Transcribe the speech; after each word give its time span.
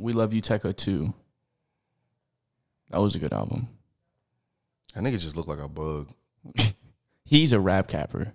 We 0.00 0.12
Love 0.12 0.32
You 0.32 0.40
Tecca 0.40 0.74
2. 0.74 1.12
That 2.90 3.00
was 3.00 3.14
a 3.14 3.18
good 3.18 3.32
album. 3.32 3.68
That 4.94 5.04
nigga 5.04 5.20
just 5.20 5.36
looked 5.36 5.48
like 5.48 5.60
a 5.60 5.68
bug. 5.68 6.08
He's 7.24 7.52
a 7.52 7.60
rap 7.60 7.86
capper. 7.86 8.32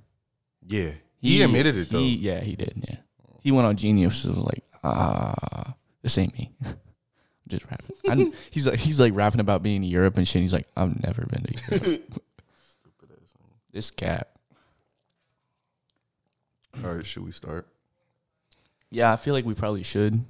Yeah. 0.66 0.92
He, 1.20 1.42
admitted 1.42 1.76
it 1.76 1.90
though. 1.90 2.00
He, 2.00 2.16
yeah, 2.16 2.40
he 2.40 2.56
did. 2.56 2.74
Yeah. 2.88 2.98
He 3.42 3.52
went 3.52 3.68
on 3.68 3.76
Genius 3.76 4.24
and 4.26 4.36
was 4.36 4.46
like, 4.46 4.64
ah, 4.84 5.74
this 6.02 6.18
ain't 6.18 6.38
me. 6.38 6.52
I'm 6.64 6.76
just 7.48 7.66
rapping. 7.66 7.96
I'm, 8.08 8.34
he's 8.52 8.68
like 8.68 8.80
he's 8.80 9.00
like 9.00 9.16
rapping 9.16 9.42
about 9.42 9.64
being 9.64 9.84
in 9.84 9.90
Europe 9.90 10.18
and 10.18 10.28
shit. 10.28 10.44
He's 10.44 10.54
like, 10.54 10.68
I've 10.78 11.02
never 11.04 11.26
been 11.26 11.44
to 11.44 11.88
Europe. 11.88 12.22
this 13.72 13.90
cat. 13.90 14.30
All 16.84 16.96
right, 16.96 17.06
should 17.06 17.26
we 17.26 17.32
start? 17.32 17.68
Yeah, 18.92 19.12
I 19.12 19.16
feel 19.16 19.34
like 19.34 19.46
we 19.46 19.56
probably 19.56 19.84
should. 19.84 20.24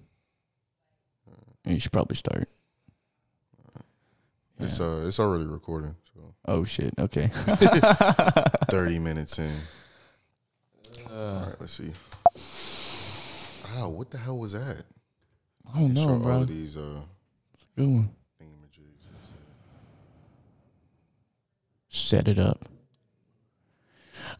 You 1.65 1.79
should 1.79 1.91
probably 1.91 2.15
start. 2.15 2.47
It's 4.59 4.79
uh 4.79 5.03
it's 5.07 5.19
already 5.19 5.45
recording, 5.45 5.95
so 6.13 6.33
Oh 6.45 6.63
shit. 6.63 6.93
Okay. 6.97 7.27
thirty 8.69 8.99
minutes 8.99 9.38
in. 9.38 9.51
All 11.11 11.33
right, 11.47 11.55
let's 11.59 11.73
see. 11.73 11.91
Ah, 13.77 13.88
what 13.88 14.09
the 14.11 14.17
hell 14.17 14.38
was 14.38 14.53
that? 14.53 14.85
I 15.73 15.79
don't 15.79 15.93
know, 15.93 16.03
Show 16.03 16.09
all 16.13 16.19
bro. 16.19 16.41
of 16.41 16.47
these 16.47 16.77
uh 16.77 17.01
Good 17.75 17.88
one. 17.88 18.09
thingamajigs. 18.41 19.03
Set 21.89 22.27
it 22.29 22.39
up. 22.39 22.66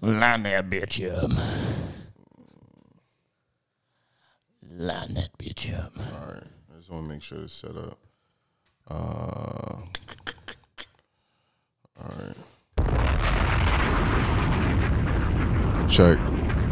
Line 0.02 0.44
that 0.44 0.70
bitch 0.70 1.06
up. 1.14 1.30
Line 4.78 5.14
that 5.16 5.38
bitch 5.38 5.78
up. 5.78 5.92
All 5.98 6.28
right, 6.34 6.44
I 6.65 6.65
just 6.86 6.94
want 6.94 7.08
to 7.08 7.14
make 7.16 7.24
sure 7.24 7.42
it's 7.42 7.52
set 7.56 7.76
up. 7.76 7.98
Uh, 8.88 9.82
all 11.98 12.14
right. 12.20 12.36
Check, 15.90 16.20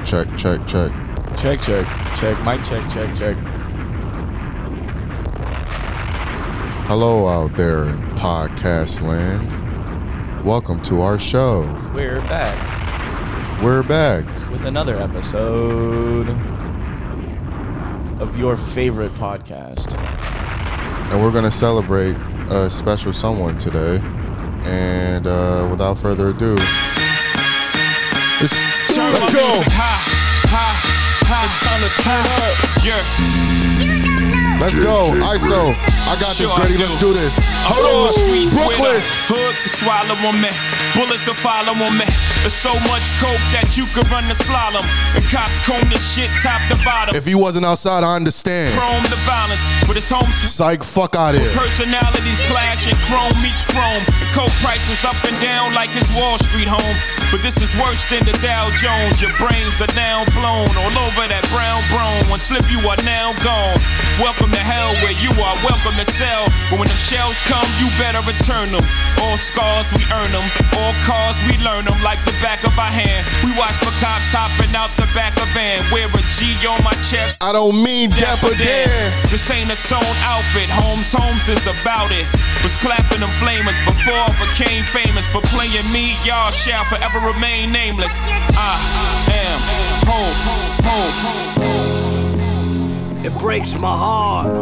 check, 0.05 0.27
check, 0.37 0.67
check. 0.67 0.91
Check, 1.35 1.61
check, 1.61 1.87
check. 2.15 2.45
Mic 2.45 2.63
check, 2.63 2.87
check, 2.91 3.15
check. 3.15 3.35
Hello 6.85 7.27
out 7.27 7.55
there 7.55 7.85
in 7.85 7.97
podcast 8.11 9.01
land. 9.01 10.45
Welcome 10.45 10.79
to 10.83 11.01
our 11.01 11.17
show. 11.17 11.61
We're 11.95 12.21
back 12.21 13.63
We're 13.63 13.81
back. 13.81 14.51
with 14.51 14.65
another 14.65 14.95
episode 14.95 16.52
of 18.19 18.37
your 18.37 18.55
favorite 18.55 19.11
podcast. 19.15 19.93
and 21.11 21.21
we're 21.21 21.31
gonna 21.31 21.51
celebrate 21.51 22.15
a 22.49 22.69
special 22.69 23.11
someone 23.13 23.57
today. 23.57 23.99
And 24.65 25.27
uh, 25.27 25.67
without 25.69 25.97
further 25.99 26.29
ado, 26.29 26.55
let's, 26.55 26.71
Turn 28.95 29.11
let's 29.11 29.33
go. 29.35 29.43
high, 29.75 29.99
high, 30.47 30.75
high. 31.27 31.43
It's 31.43 31.59
time 31.59 31.83
to 31.83 31.91
turn 31.99 32.23
up. 32.39 32.55
Yeah. 32.79 32.95
Let's 34.61 34.77
go. 34.79 35.11
ISO. 35.19 35.75
I 36.07 36.15
got 36.15 36.19
this, 36.19 36.37
Sure 36.39 36.47
I 36.55 36.59
Grady. 36.63 36.77
do. 36.77 36.83
Let's 36.87 36.99
do 37.01 37.11
this. 37.13 37.35
Hold 37.67 37.83
on 37.83 37.91
on. 37.91 38.03
the 38.07 38.13
streets 38.15 38.55
Brooklyn. 38.55 39.01
hood 39.27 39.51
to 39.51 39.67
swallow 39.67 40.15
on 40.23 40.39
me. 40.39 40.47
Bullets 40.95 41.27
will 41.27 41.35
follow 41.43 41.75
on 41.75 41.97
me. 41.99 42.07
There's 42.43 42.51
so 42.51 42.75
much 42.91 43.07
coke 43.23 43.39
that 43.55 43.79
you 43.79 43.87
could 43.95 44.03
run 44.11 44.27
the 44.27 44.35
slalom. 44.35 44.83
And 45.15 45.23
cops 45.31 45.63
comb 45.63 45.87
the 45.87 45.95
shit 45.95 46.27
top 46.43 46.59
to 46.67 46.75
bottom. 46.83 47.15
If 47.15 47.23
you 47.23 47.39
wasn't 47.39 47.63
outside, 47.63 48.03
I 48.03 48.19
understand. 48.19 48.75
Chrome 48.75 49.07
the 49.07 49.15
violence, 49.23 49.63
but 49.87 49.95
it's 49.95 50.11
home. 50.11 50.27
Psych, 50.27 50.83
fuck 50.83 51.15
out 51.15 51.39
here. 51.39 51.47
Personalities 51.55 52.43
clash 52.51 52.83
and 52.91 52.99
chrome 53.07 53.31
meets 53.39 53.63
chrome. 53.63 54.03
The 54.19 54.27
coke 54.35 54.51
prices 54.59 55.07
up 55.07 55.15
and 55.23 55.39
down 55.39 55.71
like 55.71 55.87
this 55.95 56.03
Wall 56.19 56.35
Street 56.35 56.67
home. 56.67 56.97
But 57.33 57.41
this 57.41 57.57
is 57.57 57.73
worse 57.81 58.05
than 58.13 58.21
the 58.29 58.37
Dow 58.45 58.69
Jones. 58.77 59.17
Your 59.17 59.33
brains 59.41 59.81
are 59.81 59.89
now 59.97 60.21
blown 60.37 60.69
all 60.69 60.93
over 61.01 61.25
that 61.25 61.41
brown 61.49 61.81
brown. 61.89 62.29
One 62.29 62.37
slip, 62.37 62.61
you 62.69 62.77
are 62.85 63.01
now 63.01 63.33
gone. 63.41 63.73
Welcome 64.21 64.53
to 64.53 64.61
hell 64.61 64.93
where 65.01 65.17
you 65.17 65.33
are. 65.41 65.57
Welcome 65.65 65.97
to 65.97 66.05
sell. 66.05 66.45
But 66.69 66.77
when 66.77 66.85
them 66.93 67.01
shells 67.01 67.41
come, 67.49 67.65
you 67.81 67.89
better 67.97 68.21
return 68.29 68.69
them. 68.69 68.85
All 69.17 69.33
scars, 69.33 69.89
we 69.97 70.05
earn 70.13 70.29
them. 70.29 70.45
All 70.77 70.93
cars, 71.09 71.33
we 71.49 71.57
learn 71.65 71.89
them 71.89 71.97
like 72.05 72.21
the 72.21 72.37
back 72.37 72.61
of 72.69 72.77
our 72.77 72.93
hand. 72.93 73.25
We 73.41 73.49
watch 73.57 73.73
for 73.81 73.89
cops 73.97 74.29
hopping 74.29 74.69
out 74.77 74.93
the 75.01 75.09
back 75.17 75.33
of 75.41 75.49
van. 75.57 75.81
Wear 75.89 76.05
a 76.05 76.21
G 76.37 76.53
on 76.69 76.85
my 76.85 76.93
chest. 77.01 77.41
I 77.41 77.49
don't 77.49 77.81
mean 77.81 78.13
Dapper 78.13 78.53
Dan. 78.61 79.09
This 79.33 79.49
ain't 79.49 79.73
a 79.73 79.77
sewn 79.79 80.05
outfit. 80.21 80.69
Holmes 80.69 81.09
Holmes 81.09 81.49
is 81.49 81.65
about 81.65 82.13
it. 82.13 82.29
Was 82.61 82.77
clapping 82.77 83.25
them 83.25 83.33
flamers 83.41 83.81
before 83.81 84.21
I 84.21 84.29
became 84.37 84.85
famous. 84.93 85.25
For 85.33 85.41
playing 85.49 85.89
me, 85.89 86.13
y'all 86.21 86.53
shall 86.53 86.85
forever 86.85 87.22
remain 87.25 87.71
nameless. 87.71 88.19
I 88.21 88.77
am 89.31 89.59
home, 90.07 90.35
home. 90.83 91.13
It 93.25 93.33
breaks 93.39 93.77
my 93.79 93.87
heart. 93.95 94.53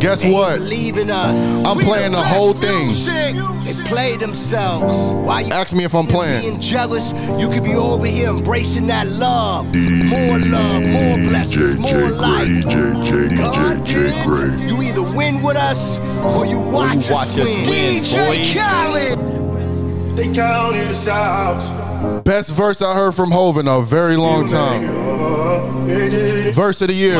Guess 0.00 0.22
They 0.22 0.32
what? 0.32 0.58
Believe 0.58 0.96
in 0.96 1.10
us. 1.10 1.62
I'm 1.64 1.76
We 1.76 1.84
playing 1.84 2.12
the 2.12 2.18
best 2.18 2.34
whole 2.34 2.54
thing. 2.54 2.86
music. 2.86 3.34
They 3.64 3.74
play 3.88 4.16
themselves. 4.16 4.94
Why 5.26 5.40
you 5.42 5.52
Ask 5.52 5.74
me 5.76 5.84
if 5.84 5.94
I'm 5.94 6.06
playing. 6.06 6.40
being 6.40 6.58
jealous? 6.60 7.12
You 7.38 7.48
could 7.50 7.64
be 7.64 7.74
over 7.74 8.06
here 8.06 8.30
embracing 8.30 8.86
that 8.86 9.06
love. 9.08 9.66
More 9.66 10.38
love, 10.38 10.82
more 10.86 11.18
blessings, 11.28 11.78
more 11.78 12.10
life. 12.12 12.64
God 12.64 13.04
did. 13.84 14.14
You 14.70 14.80
either 14.82 15.02
win 15.02 15.42
with 15.42 15.56
us 15.56 15.98
or 16.34 16.46
you 16.46 16.60
watch, 16.60 17.10
watch 17.10 17.36
us 17.36 17.36
win, 17.36 17.64
DJ 17.66 18.16
boy. 18.16 18.42
Khaled. 18.54 19.18
They 20.20 20.30
counted 20.34 20.88
us 20.88 21.08
out. 21.08 22.22
Best 22.24 22.50
verse 22.50 22.82
I 22.82 22.94
heard 22.94 23.12
from 23.14 23.30
Hov 23.30 23.56
in 23.56 23.66
a 23.66 23.80
very 23.80 24.18
long 24.18 24.46
time. 24.46 25.86
They 25.86 26.10
did 26.10 26.48
it. 26.48 26.54
Verse 26.54 26.82
of 26.82 26.88
the 26.88 26.94
year. 26.94 27.16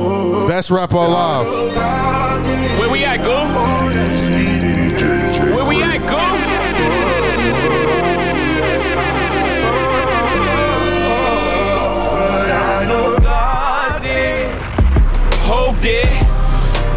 Oh. 0.00 0.48
Best 0.48 0.72
rapper 0.72 0.96
alive. 0.96 1.46
Where 2.80 2.90
we 2.90 3.04
at, 3.04 3.18
go? 3.18 3.46
Where 5.54 5.64
we 5.64 5.80
at, 5.80 6.00
go? 6.10 6.18
Hov 15.46 15.80
did. 15.80 16.08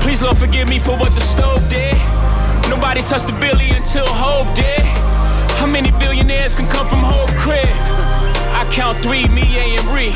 Please, 0.02 0.24
Lord, 0.24 0.38
forgive 0.40 0.68
me 0.68 0.80
for 0.80 0.98
what 0.98 1.14
the 1.14 1.22
stove 1.22 1.70
did. 1.70 1.91
Nobody 2.92 3.08
touched 3.08 3.32
the 3.32 3.40
Billy 3.40 3.72
until 3.72 4.04
Hov 4.04 4.52
did. 4.52 4.84
How 5.56 5.66
many 5.66 5.96
billionaires 5.96 6.60
can 6.60 6.68
come 6.68 6.92
from 6.92 7.00
Hov 7.00 7.32
crib? 7.40 7.64
I 8.52 8.68
count 8.68 9.00
three, 9.00 9.32
me, 9.32 9.48
A, 9.56 9.80
and 9.80 9.88
Ree. 9.96 10.12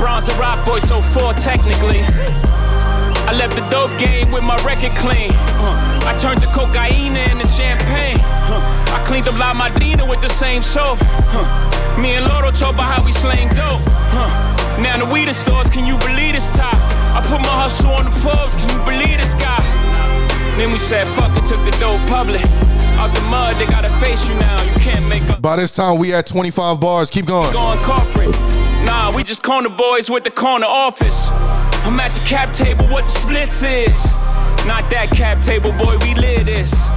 Bronze 0.00 0.32
and 0.32 0.38
Rock 0.40 0.64
Boy, 0.64 0.80
so 0.80 1.04
four 1.04 1.36
technically. 1.36 2.00
I 3.28 3.36
left 3.36 3.52
the 3.52 3.60
dope 3.68 3.92
game 4.00 4.32
with 4.32 4.40
my 4.40 4.56
record 4.64 4.96
clean. 4.96 5.28
Uh, 5.60 6.08
I 6.08 6.16
turned 6.16 6.40
the 6.40 6.48
cocaine 6.56 7.20
into 7.20 7.44
champagne. 7.44 8.16
Uh, 8.48 8.96
I 8.96 9.04
cleaned 9.04 9.28
up 9.28 9.36
La 9.36 9.52
Madrina 9.52 10.08
with 10.08 10.24
the 10.24 10.32
same 10.32 10.64
soap. 10.64 10.96
Uh, 11.04 11.44
me 12.00 12.16
and 12.16 12.24
Lyor 12.24 12.48
talk 12.56 12.80
about 12.80 12.96
how 12.96 13.04
we 13.04 13.12
slang 13.12 13.52
dope. 13.52 13.84
Now 14.80 14.96
the 14.96 15.04
weed 15.12 15.28
stores, 15.36 15.68
can 15.68 15.84
you 15.84 16.00
believe 16.00 16.32
this 16.32 16.48
top? 16.56 16.80
I 17.12 17.20
put 17.28 17.44
my 17.44 17.60
hustle 17.60 17.92
on 17.92 18.08
the 18.08 18.16
Forbes, 18.24 18.56
can 18.56 18.72
you 18.72 18.80
believe 18.88 19.20
this 19.20 19.36
guy? 19.36 19.59
Then 20.56 20.72
we 20.72 20.78
said 20.78 21.06
fuck 21.08 21.36
it, 21.36 21.44
took 21.46 21.62
the 21.64 21.76
dope 21.80 22.00
public. 22.08 22.42
Out 23.00 23.14
the 23.14 23.22
mud, 23.22 23.56
they 23.56 23.66
gotta 23.66 23.88
face 23.98 24.28
you 24.28 24.34
now. 24.36 24.62
You 24.62 24.80
can't 24.80 25.08
make 25.08 25.22
up 25.30 25.40
By 25.40 25.56
this 25.56 25.74
time, 25.74 25.98
we 25.98 26.12
at 26.12 26.26
25 26.26 26.80
bars. 26.80 27.10
Keep 27.10 27.26
going. 27.26 27.52
going 27.52 27.78
corporate. 27.78 28.30
Nah, 28.84 29.14
we 29.14 29.22
just 29.22 29.42
corner 29.42 29.70
boys 29.70 30.10
with 30.10 30.24
the 30.24 30.30
corner 30.30 30.66
office. 30.66 31.28
I'm 31.84 31.98
at 31.98 32.12
the 32.12 32.26
cap 32.28 32.52
table, 32.52 32.84
what 32.86 33.04
the 33.04 33.10
splits 33.10 33.62
is. 33.62 34.14
Not 34.66 34.90
that 34.90 35.08
cap 35.16 35.40
table, 35.40 35.72
boy, 35.72 35.96
we 36.02 36.14
live 36.14 36.44
this. 36.44 36.90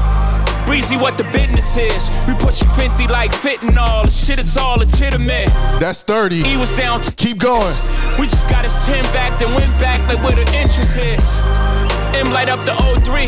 Breezy, 0.65 0.95
what 0.97 1.17
the 1.17 1.23
business 1.25 1.77
is. 1.77 2.09
We 2.27 2.33
pushing 2.35 2.67
Fenty 2.69 3.07
like 3.09 3.31
fentanyl. 3.31 4.05
The 4.05 4.11
shit 4.11 4.39
is 4.39 4.55
all 4.57 4.77
legitimate. 4.77 5.47
That's 5.79 6.01
30. 6.03 6.41
He 6.43 6.57
was 6.57 6.75
down 6.75 7.01
to 7.01 7.11
Keep 7.15 7.39
going. 7.39 7.73
we 8.19 8.25
just 8.25 8.49
got 8.49 8.63
his 8.63 8.73
10 8.85 9.03
back, 9.13 9.37
then 9.39 9.53
went 9.55 9.71
back 9.79 9.99
like 10.07 10.23
where 10.23 10.35
the 10.35 10.45
interest 10.55 10.97
is. 10.97 11.39
M 12.15 12.31
light 12.31 12.49
up 12.49 12.59
the 12.61 12.71
O3. 12.71 13.27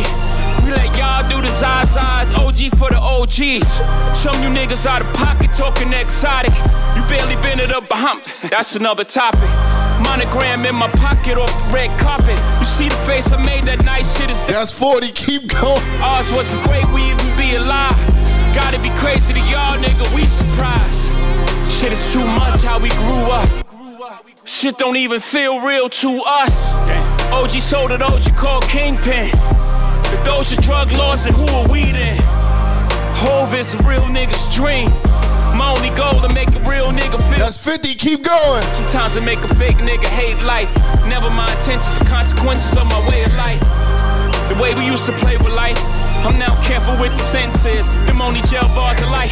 We 0.66 0.72
let 0.72 0.98
y'all 0.98 1.28
do 1.30 1.42
the 1.42 1.50
Zazas, 1.50 2.34
OG 2.34 2.78
for 2.80 2.90
the 2.90 3.00
OGs. 3.00 3.68
Some 4.18 4.36
you 4.42 4.50
niggas 4.50 4.86
out 4.88 5.02
of 5.02 5.14
pocket 5.14 5.52
talking 5.54 5.94
exotic. 5.94 6.54
You 6.96 7.04
barely 7.08 7.36
been 7.44 7.60
it 7.60 7.72
up 7.72 7.88
Bahamas. 7.90 8.26
That's 8.50 8.76
another 8.76 9.04
topic. 9.04 9.42
Monogram 10.06 10.66
in 10.66 10.76
my 10.76 10.90
pocket 11.02 11.38
off 11.38 11.52
the 11.52 11.74
red 11.74 11.92
carpet. 12.00 12.38
You 12.60 12.66
see 12.66 12.90
the 12.90 13.02
face 13.06 13.32
I 13.34 13.44
made, 13.44 13.66
that 13.66 13.84
night, 13.86 14.06
shit 14.06 14.30
is 14.30 14.42
That's 14.44 14.72
40. 14.72 15.12
Keep 15.12 15.50
going. 15.50 15.82
Ours 16.02 16.32
wasn't 16.32 16.64
great, 16.64 16.86
we 16.94 17.02
even 17.10 17.30
be 17.38 17.56
alive. 17.56 17.98
Gotta 18.54 18.80
be 18.80 18.90
crazy 18.96 19.34
to 19.34 19.44
y'all, 19.52 19.78
nigga, 19.78 20.06
we 20.16 20.26
surprised. 20.26 21.12
Shit 21.70 21.92
is 21.92 22.14
too 22.14 22.24
much 22.24 22.64
how 22.64 22.80
we 22.80 22.90
grew 23.04 23.26
up. 23.32 23.50
Shit 24.46 24.78
don't 24.78 24.96
even 24.96 25.20
feel 25.20 25.60
real 25.66 25.90
to 25.90 26.22
us. 26.26 26.72
OG 27.34 27.50
sold 27.60 27.92
to 27.92 27.98
those 27.98 28.28
you 28.28 28.34
call 28.34 28.62
kingpin. 28.62 29.30
If 30.14 30.24
those 30.24 30.58
are 30.58 30.62
drug 30.62 30.92
laws, 30.92 31.26
then 31.26 31.34
who 31.34 31.46
are 31.48 31.68
we 31.68 31.92
then? 31.92 32.18
Hov 33.18 33.54
is 33.56 33.76
a 33.76 33.78
real 33.84 34.04
nigga's 34.04 34.54
dream. 34.56 34.92
My 35.56 35.72
only 35.72 35.90
goal 35.96 36.20
to 36.20 36.28
make 36.34 36.52
a 36.54 36.60
real 36.68 36.92
nigga 36.92 37.16
feel. 37.30 37.40
That's 37.40 37.58
50. 37.58 37.96
Keep 37.96 38.24
going. 38.24 38.64
Sometimes 38.76 39.18
I 39.18 39.24
make 39.24 39.40
a 39.40 39.56
fake 39.56 39.78
nigga 39.78 40.08
hate 40.08 40.42
life. 40.44 40.68
Never 41.08 41.30
my 41.30 41.48
intentions, 41.56 41.98
the 42.00 42.06
consequences 42.06 42.76
of 42.76 42.86
my 42.92 43.00
way 43.08 43.24
of 43.24 43.34
life. 43.36 43.60
The 44.52 44.58
way 44.62 44.76
we 44.76 44.86
used 44.86 45.06
to 45.08 45.14
play 45.14 45.38
with 45.38 45.54
life. 45.56 45.80
I'm 46.28 46.38
now 46.38 46.60
careful 46.64 47.00
with 47.00 47.14
the 47.14 47.24
sentences. 47.24 47.88
Them 48.06 48.22
only 48.22 48.42
jail 48.42 48.68
bars 48.76 49.02
of 49.02 49.10
life. 49.10 49.32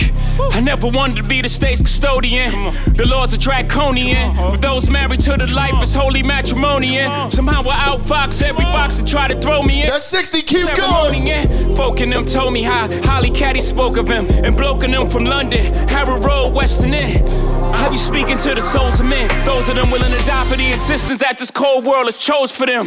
I 0.51 0.59
never 0.61 0.87
wanted 0.87 1.17
to 1.17 1.23
be 1.23 1.41
the 1.41 1.49
state's 1.49 1.81
custodian. 1.81 2.51
The 2.95 3.05
laws 3.05 3.33
are 3.33 3.37
draconian. 3.39 4.35
With 4.51 4.61
those 4.61 4.89
married 4.89 5.19
to 5.21 5.37
the 5.37 5.47
life, 5.47 5.73
it's 5.75 5.93
holy 5.93 6.23
matrimonian. 6.23 7.31
Somehow 7.31 7.63
I 7.69 7.89
outfox 7.89 8.41
every 8.41 8.65
box 8.65 8.99
and 8.99 9.07
try 9.07 9.27
to 9.27 9.39
throw 9.39 9.61
me 9.63 9.81
in. 9.81 9.87
That's 9.87 10.05
60. 10.05 10.41
Keep 10.41 10.57
Ceremony, 10.59 11.19
going. 11.19 11.27
yeah. 11.27 11.75
Folk 11.75 12.01
in 12.01 12.09
them 12.09 12.25
told 12.25 12.53
me 12.53 12.63
how 12.63 12.87
Holly 13.03 13.29
Caddy 13.31 13.61
spoke 13.61 13.97
of 13.97 14.07
him, 14.07 14.25
and 14.43 14.55
bloke 14.57 14.83
in 14.83 14.91
them 14.91 15.09
from 15.09 15.25
London, 15.25 15.73
Harrow 15.87 16.19
Road, 16.19 16.53
Western 16.53 16.93
End. 16.93 17.27
I 17.73 17.77
have 17.77 17.91
you 17.91 17.97
speaking 17.99 18.37
to 18.39 18.53
the 18.55 18.61
souls 18.61 18.99
of 18.99 19.05
men, 19.05 19.29
those 19.45 19.69
of 19.69 19.75
them 19.75 19.89
willing 19.91 20.11
to 20.11 20.25
die 20.25 20.45
for 20.45 20.55
the 20.57 20.67
existence 20.69 21.19
that 21.19 21.37
this 21.37 21.51
cold 21.51 21.85
world 21.85 22.05
has 22.05 22.17
chose 22.17 22.51
for 22.51 22.65
them. 22.65 22.85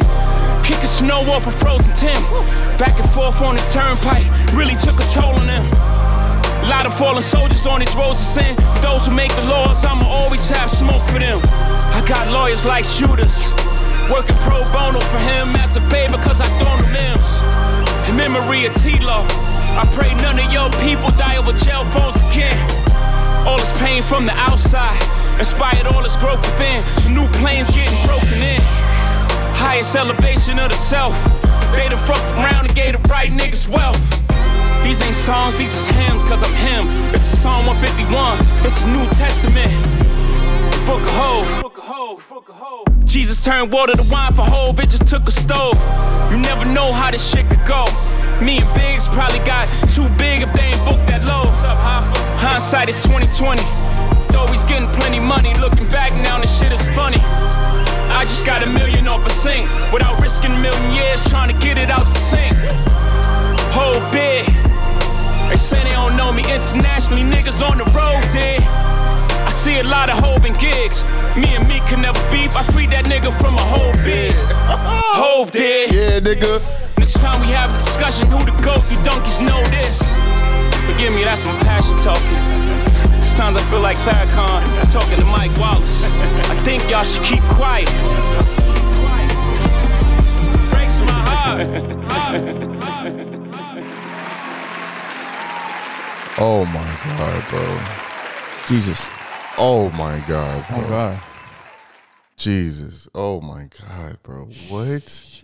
Kicking 0.63 0.87
snow 0.87 1.19
off 1.31 1.47
a 1.47 1.51
frozen 1.51 1.93
Tim, 1.95 2.21
back 2.77 2.99
and 2.99 3.09
forth 3.11 3.41
on 3.41 3.55
this 3.55 3.71
turnpike, 3.73 4.25
really 4.53 4.75
took 4.75 4.95
a 4.99 5.07
toll 5.13 5.33
on 5.35 5.47
them. 5.47 5.96
Lot 6.67 6.85
of 6.85 6.93
fallen 6.93 7.21
soldiers 7.21 7.65
on 7.65 7.79
these 7.79 7.95
roads 7.95 8.19
of 8.19 8.27
sin. 8.27 8.55
For 8.55 8.81
those 8.81 9.07
who 9.07 9.15
make 9.15 9.33
the 9.35 9.47
laws, 9.47 9.85
I'ma 9.85 10.05
always 10.05 10.49
have 10.49 10.69
smoke 10.69 11.01
for 11.07 11.17
them. 11.17 11.39
I 11.95 12.03
got 12.05 12.27
lawyers 12.27 12.65
like 12.65 12.83
shooters, 12.83 13.55
working 14.11 14.35
pro 14.43 14.67
bono 14.75 14.99
for 14.99 15.17
him 15.17 15.55
as 15.63 15.77
a 15.77 15.81
favor, 15.87 16.17
cause 16.19 16.41
I 16.41 16.47
thrown 16.59 16.77
them 16.83 16.91
limbs. 16.91 17.29
In 18.09 18.17
memory 18.19 18.65
of 18.65 18.75
T-Law, 18.83 19.23
I 19.79 19.87
pray 19.95 20.11
none 20.19 20.37
of 20.43 20.51
your 20.51 20.69
people 20.83 21.07
die 21.15 21.37
over 21.37 21.55
jail 21.55 21.85
phones 21.95 22.19
again. 22.27 22.59
All 23.47 23.57
this 23.57 23.71
pain 23.79 24.03
from 24.03 24.25
the 24.25 24.35
outside 24.35 24.99
inspired 25.39 25.87
all 25.87 26.03
this 26.03 26.17
growth 26.17 26.43
within. 26.51 26.83
Some 26.99 27.15
new 27.15 27.27
planes 27.39 27.71
getting 27.71 27.95
broken 28.05 28.43
in. 28.43 28.59
Highest 29.55 29.95
elevation 29.95 30.59
of 30.59 30.71
the 30.71 30.75
self. 30.75 31.15
They 31.71 31.87
done 31.87 31.97
fuck 31.97 32.21
around 32.35 32.67
and 32.67 32.75
gave 32.75 32.91
the 32.91 33.07
right 33.07 33.31
niggas 33.31 33.69
wealth. 33.69 34.26
These 34.87 35.03
ain't 35.03 35.15
songs, 35.15 35.57
these 35.57 35.75
is 35.75 35.87
hymns, 35.89 36.23
cause 36.23 36.41
I'm 36.41 36.55
him. 36.63 36.87
This 37.11 37.19
is 37.19 37.41
Psalm 37.41 37.65
151, 37.67 38.07
this 38.63 38.77
is 38.79 38.85
New 38.85 39.03
Testament. 39.19 39.67
Book 40.87 41.03
of 41.03 41.11
Hov. 41.11 43.03
Jesus 43.03 43.43
turned 43.43 43.73
water 43.73 43.99
to 43.99 44.03
wine 44.07 44.31
for 44.31 44.47
Hov, 44.47 44.79
it 44.79 44.87
just 44.87 45.05
took 45.05 45.27
a 45.27 45.31
stove. 45.31 45.75
You 46.31 46.39
never 46.39 46.63
know 46.63 46.93
how 46.93 47.11
this 47.11 47.19
shit 47.19 47.49
could 47.51 47.67
go. 47.67 47.83
Me 48.39 48.63
and 48.63 48.69
Biggs 48.79 49.09
probably 49.09 49.43
got 49.43 49.67
too 49.91 50.07
big 50.15 50.47
if 50.47 50.53
they 50.55 50.71
ain't 50.71 50.79
booked 50.87 51.03
that 51.11 51.19
low. 51.27 51.51
Hindsight 52.39 52.87
is 52.87 53.03
2020. 53.03 53.59
Though 54.31 54.47
he's 54.47 54.63
getting 54.63 54.87
plenty 54.95 55.19
money, 55.19 55.51
looking 55.59 55.83
back 55.91 56.15
now, 56.23 56.39
this 56.39 56.57
shit 56.57 56.71
is 56.71 56.87
funny. 56.95 57.19
I 58.15 58.23
just 58.23 58.45
got 58.45 58.63
a 58.63 58.69
million 58.71 59.05
off 59.09 59.27
a 59.27 59.29
sink 59.29 59.67
without 59.91 60.15
risking 60.23 60.55
a 60.55 60.59
million 60.63 60.93
years 60.95 61.27
trying 61.27 61.51
to 61.51 61.59
get 61.59 61.77
it 61.77 61.91
out 61.91 62.07
the 62.07 62.15
sink. 62.15 62.55
Whole 63.75 63.99
big. 64.15 64.47
They 65.49 65.57
say 65.57 65.83
they 65.83 65.91
don't 65.91 66.15
know 66.17 66.31
me 66.31 66.43
internationally, 66.43 67.23
niggas 67.23 67.61
on 67.63 67.77
the 67.77 67.85
road 67.95 68.21
did. 68.31 68.61
I 69.47 69.49
see 69.49 69.79
a 69.79 69.83
lot 69.83 70.09
of 70.09 70.19
Hov 70.19 70.43
and 70.43 70.57
gigs. 70.59 71.05
Me 71.37 71.55
and 71.55 71.65
me 71.67 71.79
can 71.87 72.01
never 72.01 72.19
beef. 72.29 72.55
I 72.55 72.63
freed 72.63 72.91
that 72.91 73.05
nigga 73.05 73.31
from 73.31 73.55
a 73.55 73.65
whole 73.71 73.93
big. 74.03 74.35
Hov 74.67 75.51
did. 75.51 75.91
Yeah, 75.91 76.19
nigga. 76.19 76.59
Next 76.99 77.21
time 77.21 77.39
we 77.39 77.47
have 77.55 77.71
a 77.73 77.77
discussion, 77.77 78.27
who 78.27 78.43
the 78.43 78.51
goat? 78.61 78.83
You 78.91 78.99
donkeys 79.03 79.39
know 79.39 79.63
this. 79.71 80.03
Forgive 80.83 81.13
me, 81.15 81.23
that's 81.23 81.45
my 81.45 81.55
passion 81.63 81.95
talking. 82.03 82.27
Sometimes 83.23 83.55
I 83.55 83.63
feel 83.71 83.79
like 83.79 83.97
Farrakhan 84.03 84.91
talking 84.91 85.17
to 85.17 85.25
Mike 85.25 85.55
Wallace. 85.57 86.05
I 86.51 86.59
think 86.67 86.89
y'all 86.89 87.03
should 87.03 87.23
keep 87.23 87.43
quiet. 87.43 87.87
Breaks 90.71 90.99
my 90.99 91.21
heart. 91.23 92.73
Oh 96.39 96.65
my 96.65 96.99
God, 97.03 97.49
bro. 97.49 97.79
Jesus. 98.67 99.03
Oh 99.57 99.89
my 99.97 100.19
God, 100.27 100.67
bro. 100.69 100.77
Oh 100.77 100.87
God. 100.87 101.19
Jesus. 102.35 103.07
Oh 103.15 103.41
my 103.41 103.67
God, 103.81 104.21
bro. 104.21 104.45
What? 104.69 105.41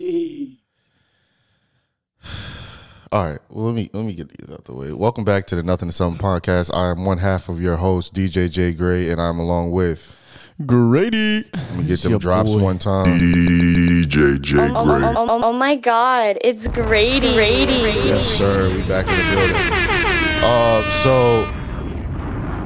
All 3.10 3.24
right. 3.24 3.40
Well, 3.50 3.64
let 3.66 3.74
me 3.74 3.90
let 3.92 4.04
me 4.04 4.14
get 4.14 4.28
these 4.28 4.48
out 4.48 4.66
the 4.66 4.72
way. 4.72 4.92
Welcome 4.92 5.24
back 5.24 5.48
to 5.48 5.56
the 5.56 5.64
Nothing 5.64 5.88
to 5.88 5.92
Something 5.92 6.24
podcast. 6.24 6.72
I 6.72 6.92
am 6.92 7.04
one 7.04 7.18
half 7.18 7.48
of 7.48 7.60
your 7.60 7.74
host, 7.78 8.14
DJ 8.14 8.48
J 8.48 8.72
Gray, 8.72 9.10
and 9.10 9.20
I'm 9.20 9.40
along 9.40 9.72
with. 9.72 10.16
Grady. 10.64 11.42
Let 11.52 11.74
me 11.74 11.84
get 11.86 11.98
them 12.02 12.16
drops 12.18 12.50
one 12.50 12.78
time. 12.78 13.06
DJ 13.06 14.40
J 14.40 14.58
Oh, 14.60 14.72
oh, 14.76 15.02
oh, 15.02 15.26
oh, 15.28 15.40
oh 15.46 15.52
my 15.52 15.74
god, 15.74 16.38
it's 16.42 16.68
Grady. 16.68 17.34
Grady. 17.34 17.72
Yes, 18.06 18.28
sir. 18.28 18.72
We 18.72 18.82
back 18.82 19.08
in 19.08 19.16
the 19.16 19.34
building. 19.34 20.03
Uh, 20.46 20.82
so 21.02 21.50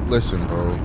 listen, 0.09 0.45
bro. 0.47 0.77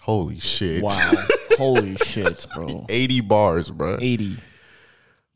Holy 0.00 0.38
shit! 0.38 0.82
Wow. 0.82 1.10
Holy 1.56 1.96
shit, 1.96 2.46
bro. 2.54 2.84
eighty 2.88 3.20
bars, 3.20 3.70
bro. 3.70 3.96
80. 4.00 4.36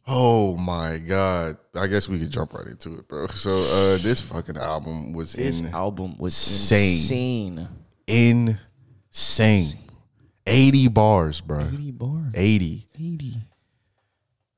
Oh 0.07 0.57
my 0.57 0.99
god! 0.99 1.57
I 1.75 1.87
guess 1.87 2.09
we 2.09 2.19
could 2.19 2.31
jump 2.31 2.53
right 2.53 2.67
into 2.67 2.95
it, 2.99 3.09
bro. 3.09 3.29
So 3.29 3.59
uh, 3.63 3.99
this 3.99 4.21
fucking 4.21 4.57
album 4.59 5.13
was 5.13 5.33
This 5.35 5.61
in, 5.61 5.67
album 5.67 6.17
was 6.19 6.33
insane. 6.35 7.69
insane. 8.07 8.59
insane. 9.11 9.79
Eighty 10.47 10.89
bars, 10.89 11.41
bro. 11.41 11.69
80 11.69 11.91
bars. 11.93 12.33
Eighty. 12.35 12.87
80. 12.99 13.35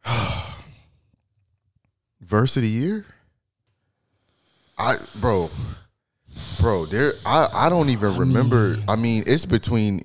Verse 2.21 2.57
of 2.57 2.63
the 2.63 2.69
year. 2.69 3.05
I 4.81 4.97
bro, 5.21 5.51
bro. 6.61 6.87
There, 6.87 7.13
I 7.27 7.49
I 7.53 7.69
don't 7.69 7.91
even 7.91 8.17
remember. 8.17 8.79
I 8.89 8.97
mean, 8.97 9.25
it's 9.27 9.45
between, 9.45 10.03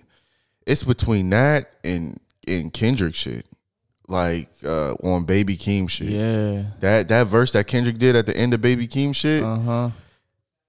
it's 0.68 0.83
between 0.83 1.30
that 1.31 1.72
and 1.83 2.19
and 2.48 2.72
Kendrick 2.74 3.16
shit, 3.16 3.45
like 4.07 4.50
uh 4.66 4.94
on 4.95 5.23
Baby 5.26 5.56
Keem 5.57 5.90
shit. 5.90 6.09
Yeah. 6.09 6.64
That 6.81 7.07
that 7.07 7.28
verse 7.28 7.52
that 7.54 7.68
Kendrick 7.68 7.97
did 7.97 8.16
at 8.16 8.26
the 8.26 8.35
end 8.35 8.54
of 8.54 8.61
Baby 8.61 8.88
Keem 8.88 9.16
shit. 9.16 9.44
Uh 9.44 9.57
huh. 9.59 9.90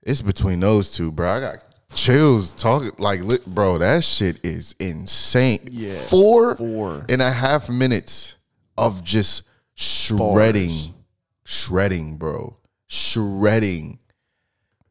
It's 0.02 0.22
between 0.22 0.60
those 0.60 0.92
two, 0.92 1.10
bro. 1.10 1.28
I 1.28 1.40
got 1.40 1.64
chills 1.94 2.52
talking 2.52 2.92
like, 2.98 3.22
li- 3.22 3.38
bro. 3.46 3.78
That 3.78 4.04
shit 4.04 4.38
is 4.44 4.74
insane. 4.78 5.60
Yeah. 5.70 5.94
Four 5.98 6.54
Four. 6.54 7.04
and 7.08 7.20
a 7.20 7.32
half 7.32 7.68
minutes 7.68 8.36
of 8.78 9.02
just 9.02 9.42
shredding, 9.74 10.68
Bars. 10.68 10.90
shredding, 11.44 12.16
bro, 12.18 12.56
shredding. 12.86 13.98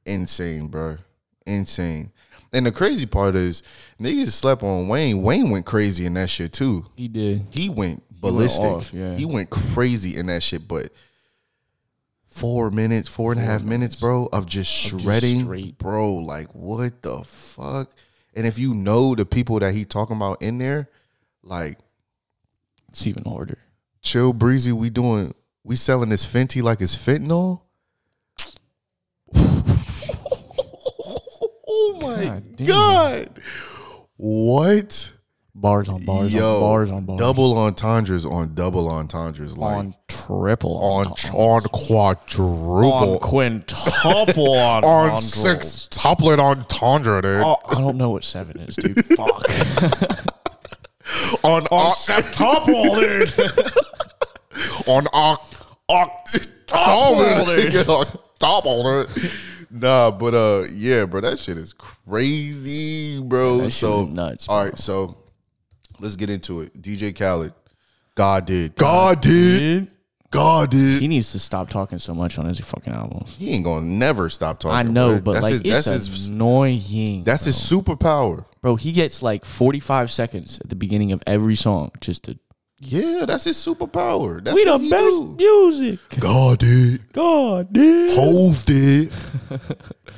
Insane, 0.05 0.67
bro. 0.67 0.97
Insane. 1.45 2.11
And 2.53 2.65
the 2.65 2.71
crazy 2.71 3.05
part 3.05 3.35
is, 3.35 3.63
niggas 3.99 4.31
slept 4.31 4.63
on 4.63 4.87
Wayne. 4.87 5.21
Wayne 5.21 5.49
went 5.49 5.65
crazy 5.65 6.05
in 6.05 6.13
that 6.13 6.29
shit 6.29 6.53
too. 6.53 6.85
He 6.95 7.07
did. 7.07 7.45
He 7.51 7.69
went 7.69 8.03
ballistic. 8.21 8.63
off, 8.65 8.93
yeah. 8.93 9.15
He 9.15 9.25
went 9.25 9.49
crazy 9.49 10.15
in 10.15 10.27
that 10.27 10.41
shit. 10.41 10.67
But 10.67 10.89
four 12.27 12.71
minutes, 12.71 13.09
four 13.09 13.31
and 13.31 13.41
a 13.41 13.43
half 13.43 13.63
minutes, 13.63 13.95
bro, 13.95 14.29
of 14.31 14.45
just 14.45 14.71
just 14.89 15.03
shredding, 15.03 15.41
straight. 15.41 15.77
bro. 15.77 16.15
Like 16.15 16.47
what 16.53 17.01
the 17.01 17.23
fuck? 17.23 17.91
And 18.35 18.45
if 18.45 18.59
you 18.59 18.73
know 18.73 19.15
the 19.15 19.25
people 19.25 19.59
that 19.59 19.73
he 19.73 19.85
talking 19.85 20.15
about 20.15 20.41
in 20.41 20.57
there, 20.57 20.89
like 21.43 21.77
It's 22.89 23.05
even 23.07 23.23
harder. 23.23 23.57
chill, 24.01 24.33
breezy, 24.33 24.71
we 24.71 24.89
doing, 24.89 25.33
we 25.63 25.75
selling 25.75 26.09
this 26.09 26.25
Fenty 26.25 26.61
like 26.61 26.79
it's 26.81 26.95
fentanyl. 26.95 27.61
My 32.17 32.41
God 32.57 32.65
god! 32.65 33.41
What? 34.17 35.11
Bars 35.57 35.87
on 35.87 36.03
bars 36.03 36.33
Yo, 36.33 36.55
on 36.55 36.59
bars 36.59 36.91
on 36.91 37.05
bars. 37.05 37.17
double 37.19 37.57
entendres 37.57 38.25
on 38.25 38.53
double 38.55 38.89
entendres, 38.89 39.57
like 39.57 39.77
on 39.77 39.95
triple 40.09 40.75
on 40.77 41.07
entendres. 41.07 41.33
on 41.33 41.61
quadruple 41.61 42.91
on 42.93 43.19
quintuple 43.19 44.53
on 44.59 44.83
on 44.83 45.19
six 45.21 45.87
tuplet 45.89 46.39
entendre, 46.39 47.21
dude. 47.21 47.41
Oh, 47.41 47.55
I 47.69 47.75
don't 47.75 47.95
know 47.97 48.09
what 48.09 48.25
seven 48.25 48.57
is, 48.59 48.75
dude. 48.75 49.05
Fuck. 49.15 49.49
on 51.45 51.65
on 51.67 51.91
Septuple, 51.93 52.99
dude. 52.99 53.29
on 54.87 55.05
oct 55.05 55.53
Octuple, 55.89 57.45
dude. 57.45 57.87
octuple, 57.87 59.07
dude. 59.15 59.31
Nah, 59.75 60.09
but 60.11 60.33
uh, 60.33 60.65
yeah, 60.71 61.05
bro, 61.05 61.19
that 61.21 61.37
shit 61.37 61.57
is 61.57 61.73
crazy, 61.73 63.21
bro. 63.21 63.57
That 63.57 63.63
shit 63.65 63.73
so 63.73 64.03
is 64.03 64.09
nuts, 64.09 64.47
All 64.47 64.61
bro. 64.61 64.69
right, 64.69 64.77
so 64.77 65.17
let's 65.99 66.15
get 66.15 66.29
into 66.29 66.61
it. 66.61 66.81
DJ 66.81 67.13
Khaled, 67.13 67.53
God 68.15 68.45
did. 68.45 68.75
God 68.75 69.19
did. 69.19 69.59
Dude, 69.59 69.87
God 70.31 70.71
did. 70.71 71.01
he 71.01 71.07
needs 71.07 71.31
to 71.33 71.39
stop 71.39 71.69
talking 71.69 71.99
so 71.99 72.13
much 72.13 72.37
on 72.39 72.45
his 72.45 72.59
fucking 72.59 72.93
albums. 72.93 73.35
He 73.37 73.51
ain't 73.51 73.63
gonna 73.65 73.85
never 73.85 74.29
stop 74.29 74.59
talking. 74.59 74.75
I 74.75 74.83
know, 74.83 75.19
bro. 75.19 75.33
but 75.33 75.43
like 75.43 75.51
his, 75.51 75.61
it's 75.61 75.85
that's 75.85 76.05
his 76.07 76.27
annoying. 76.27 77.23
that's 77.23 77.45
his 77.45 77.57
superpower. 77.57 78.45
bro. 78.61 78.75
He 78.77 78.91
gets 78.93 79.21
like 79.21 79.43
forty 79.45 79.79
five 79.81 80.09
seconds 80.09 80.57
at 80.59 80.69
the 80.69 80.75
beginning 80.75 81.11
of 81.11 81.21
every 81.27 81.55
song 81.55 81.91
just 81.99 82.23
to. 82.23 82.39
Yeah, 82.79 83.23
that's 83.25 83.45
his 83.45 83.57
superpower. 83.57 84.43
That's 84.43 84.55
we 84.55 84.65
the 84.65 84.77
best 84.77 85.17
do. 85.17 85.35
music. 85.37 85.99
God 86.19 86.59
did. 86.59 87.13
God, 87.13 87.71
dude. 87.71 88.11
Hov 88.13 88.65
did. 88.65 89.11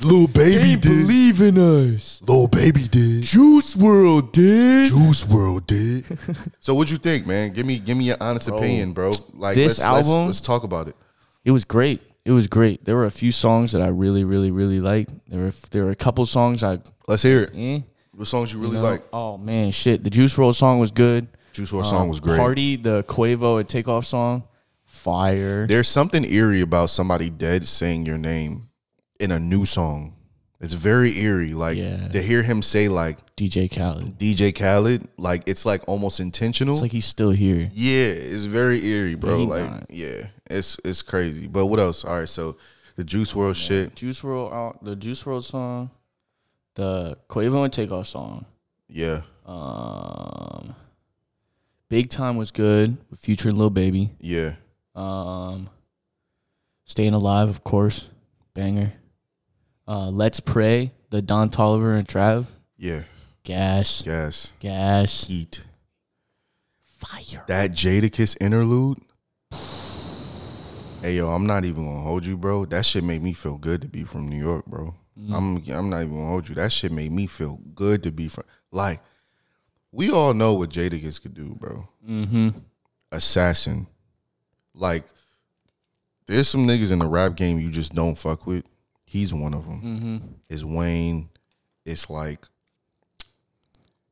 Lil 0.04 0.28
Baby 0.28 0.72
did. 0.76 0.82
believe 0.82 1.42
in 1.42 1.58
us. 1.58 2.22
Lil 2.28 2.48
Baby 2.48 2.88
did. 2.88 3.24
Juice 3.24 3.76
WRLD 3.76 4.32
did. 4.32 4.90
Juice 4.90 5.24
WRLD 5.24 5.68
did. 5.68 6.06
so 6.60 6.74
what'd 6.74 6.92
you 6.92 6.98
think, 6.98 7.28
man? 7.28 7.54
Give 7.54 7.66
me 7.66 7.78
give 7.80 7.96
me 7.96 8.06
your 8.06 8.18
honest 8.20 8.48
opinion, 8.48 8.94
bro. 8.94 9.14
Like 9.34 9.56
this 9.56 9.80
let's, 9.80 9.94
let's 9.96 10.08
album- 10.10 10.26
let's 10.28 10.42
talk 10.42 10.64
about 10.64 10.88
it. 10.88 10.96
It 11.46 11.52
was 11.52 11.64
great. 11.64 12.02
It 12.26 12.32
was 12.32 12.48
great. 12.48 12.84
There 12.86 12.96
were 12.96 13.06
a 13.06 13.12
few 13.12 13.32
songs 13.32 13.72
that 13.72 13.82
I 13.82 13.88
really, 13.88 14.24
really, 14.26 14.52
really 14.52 14.80
liked. 14.82 15.12
There 15.30 15.40
were 15.40 15.54
there 15.72 15.86
were 15.86 15.92
a 15.92 15.96
couple 15.96 16.26
songs 16.26 16.64
I 16.64 16.80
Let's 17.08 17.24
hear 17.24 17.44
it. 17.44 17.52
eh. 17.56 17.80
What 18.14 18.26
songs 18.28 18.52
you 18.52 18.60
really 18.60 18.78
you 18.78 18.82
know? 18.82 18.90
like? 18.90 19.04
Oh 19.14 19.38
man, 19.38 19.72
shit. 19.72 20.04
The 20.04 20.10
Juice 20.10 20.36
WRLD 20.36 20.56
song 20.56 20.80
was 20.80 20.90
good. 20.92 21.28
Juice 21.58 21.72
WRLD 21.72 21.86
song 21.86 22.02
Um, 22.04 22.10
was 22.10 22.20
great. 22.20 22.38
Party, 22.38 22.76
the 22.76 23.04
Quavo 23.04 23.60
and 23.60 23.68
Takeoff 23.68 24.06
song, 24.06 24.44
fire. 24.86 25.66
There's 25.68 25.88
something 25.88 26.24
eerie 26.24 26.62
about 26.62 26.90
somebody 26.92 27.30
dead 27.30 27.68
saying 27.68 28.06
your 28.06 28.18
name 28.18 28.70
in 29.20 29.32
a 29.32 29.40
new 29.40 29.66
song. 29.66 30.14
It's 30.60 30.74
very 30.74 31.16
eerie. 31.20 31.54
Like 31.54 31.78
Yeah. 31.78 32.08
to 32.10 32.22
hear 32.22 32.42
him 32.44 32.62
say 32.64 32.88
like 32.88 33.20
DJ 33.36 33.68
Khaled. 33.68 34.18
DJ 34.18 34.52
Khaled, 34.52 35.08
like 35.18 35.44
it's 35.48 35.66
like 35.66 35.84
almost 35.88 36.20
intentional. 36.20 36.76
It's 36.76 36.82
like 36.82 36.92
he's 36.92 37.06
still 37.06 37.32
here. 37.32 37.70
yeah, 37.76 38.06
it's 38.08 38.44
very 38.46 38.84
eerie, 38.86 39.16
bro. 39.16 39.38
he 39.40 39.46
like 39.46 39.70
not. 39.70 39.86
yeah, 39.92 40.28
it's 40.50 40.78
it's 40.84 41.02
crazy. 41.04 41.46
But 41.48 41.68
what 41.68 41.80
else? 41.80 42.04
All 42.06 42.20
right, 42.20 42.30
so 42.30 42.58
the 42.96 43.04
Juice 43.04 43.34
WRLD 43.34 43.56
shit. 43.56 43.96
Juice 43.96 44.22
WRLD, 44.22 44.52
uh, 44.52 44.78
the 44.82 44.96
Juice 44.96 45.22
WRLD 45.24 45.44
song, 45.44 45.92
the 46.74 47.18
Quavo 47.30 47.64
and 47.64 47.72
Takeoff 47.74 48.08
song. 48.08 48.46
Yeah, 48.90 49.22
Um, 49.46 50.74
Big 51.90 52.10
Time 52.10 52.36
was 52.38 52.52
good 52.52 52.98
with 53.10 53.20
Future 53.20 53.50
and 53.50 53.58
Lil 53.58 53.70
Baby. 53.70 54.10
yeah, 54.20 54.56
Um, 54.96 55.70
Staying 56.86 57.14
Alive, 57.14 57.50
of 57.50 57.64
course, 57.64 58.10
banger. 58.54 58.94
Uh, 59.88 60.10
Let's 60.10 60.40
Pray, 60.40 60.92
the 61.10 61.22
Don 61.22 61.50
Toliver 61.50 61.98
and 61.98 62.08
Trav. 62.08 62.48
yeah. 62.78 63.04
Gas, 63.44 64.02
Gas, 64.02 64.52
gas, 64.60 65.24
heat. 65.28 65.64
fire. 66.84 67.46
That 67.48 67.72
Jadakiss 67.72 68.36
interlude. 68.42 68.98
Hey 71.02 71.16
yo, 71.16 71.30
I'm 71.30 71.46
not 71.46 71.64
even 71.64 71.86
gonna 71.86 72.02
hold 72.02 72.26
you, 72.26 72.36
bro. 72.38 72.66
That 72.66 72.86
shit 72.86 73.06
made 73.06 73.24
me 73.24 73.32
feel 73.32 73.56
good 73.58 73.82
to 73.84 73.88
be 73.88 74.04
from 74.04 74.28
New 74.28 74.36
York, 74.44 74.66
bro. 74.66 74.94
I'm 75.32 75.64
I'm 75.70 75.90
not 75.90 76.02
even 76.02 76.16
gonna 76.16 76.28
hold 76.28 76.50
you. 76.50 76.56
That 76.56 76.74
shit 76.74 76.92
made 76.92 77.14
me 77.14 77.26
feel 77.28 77.62
good 77.74 78.04
to 78.04 78.12
be 78.12 78.28
from. 78.28 78.44
Like, 78.74 79.00
we 79.92 80.12
all 80.12 80.34
know 80.34 80.54
what 80.54 80.70
Jadakiss 80.70 81.22
could 81.22 81.34
do, 81.34 81.56
bro. 81.60 81.88
Mm-hmm. 82.08 82.50
Assassin. 83.12 83.88
Like, 84.74 85.06
there's 86.28 86.48
some 86.48 86.68
niggas 86.68 86.92
in 86.92 87.00
the 87.00 87.08
rap 87.08 87.36
game 87.36 87.60
you 87.60 87.72
just 87.72 87.94
don't 87.94 88.18
fuck 88.18 88.46
with. 88.46 88.66
He's 89.06 89.34
one 89.34 89.54
of 89.54 89.66
them. 89.66 89.82
Mm-hmm. 89.82 90.18
It's 90.50 90.64
Wayne. 90.66 91.30
It's 91.86 92.10
like, 92.10 92.46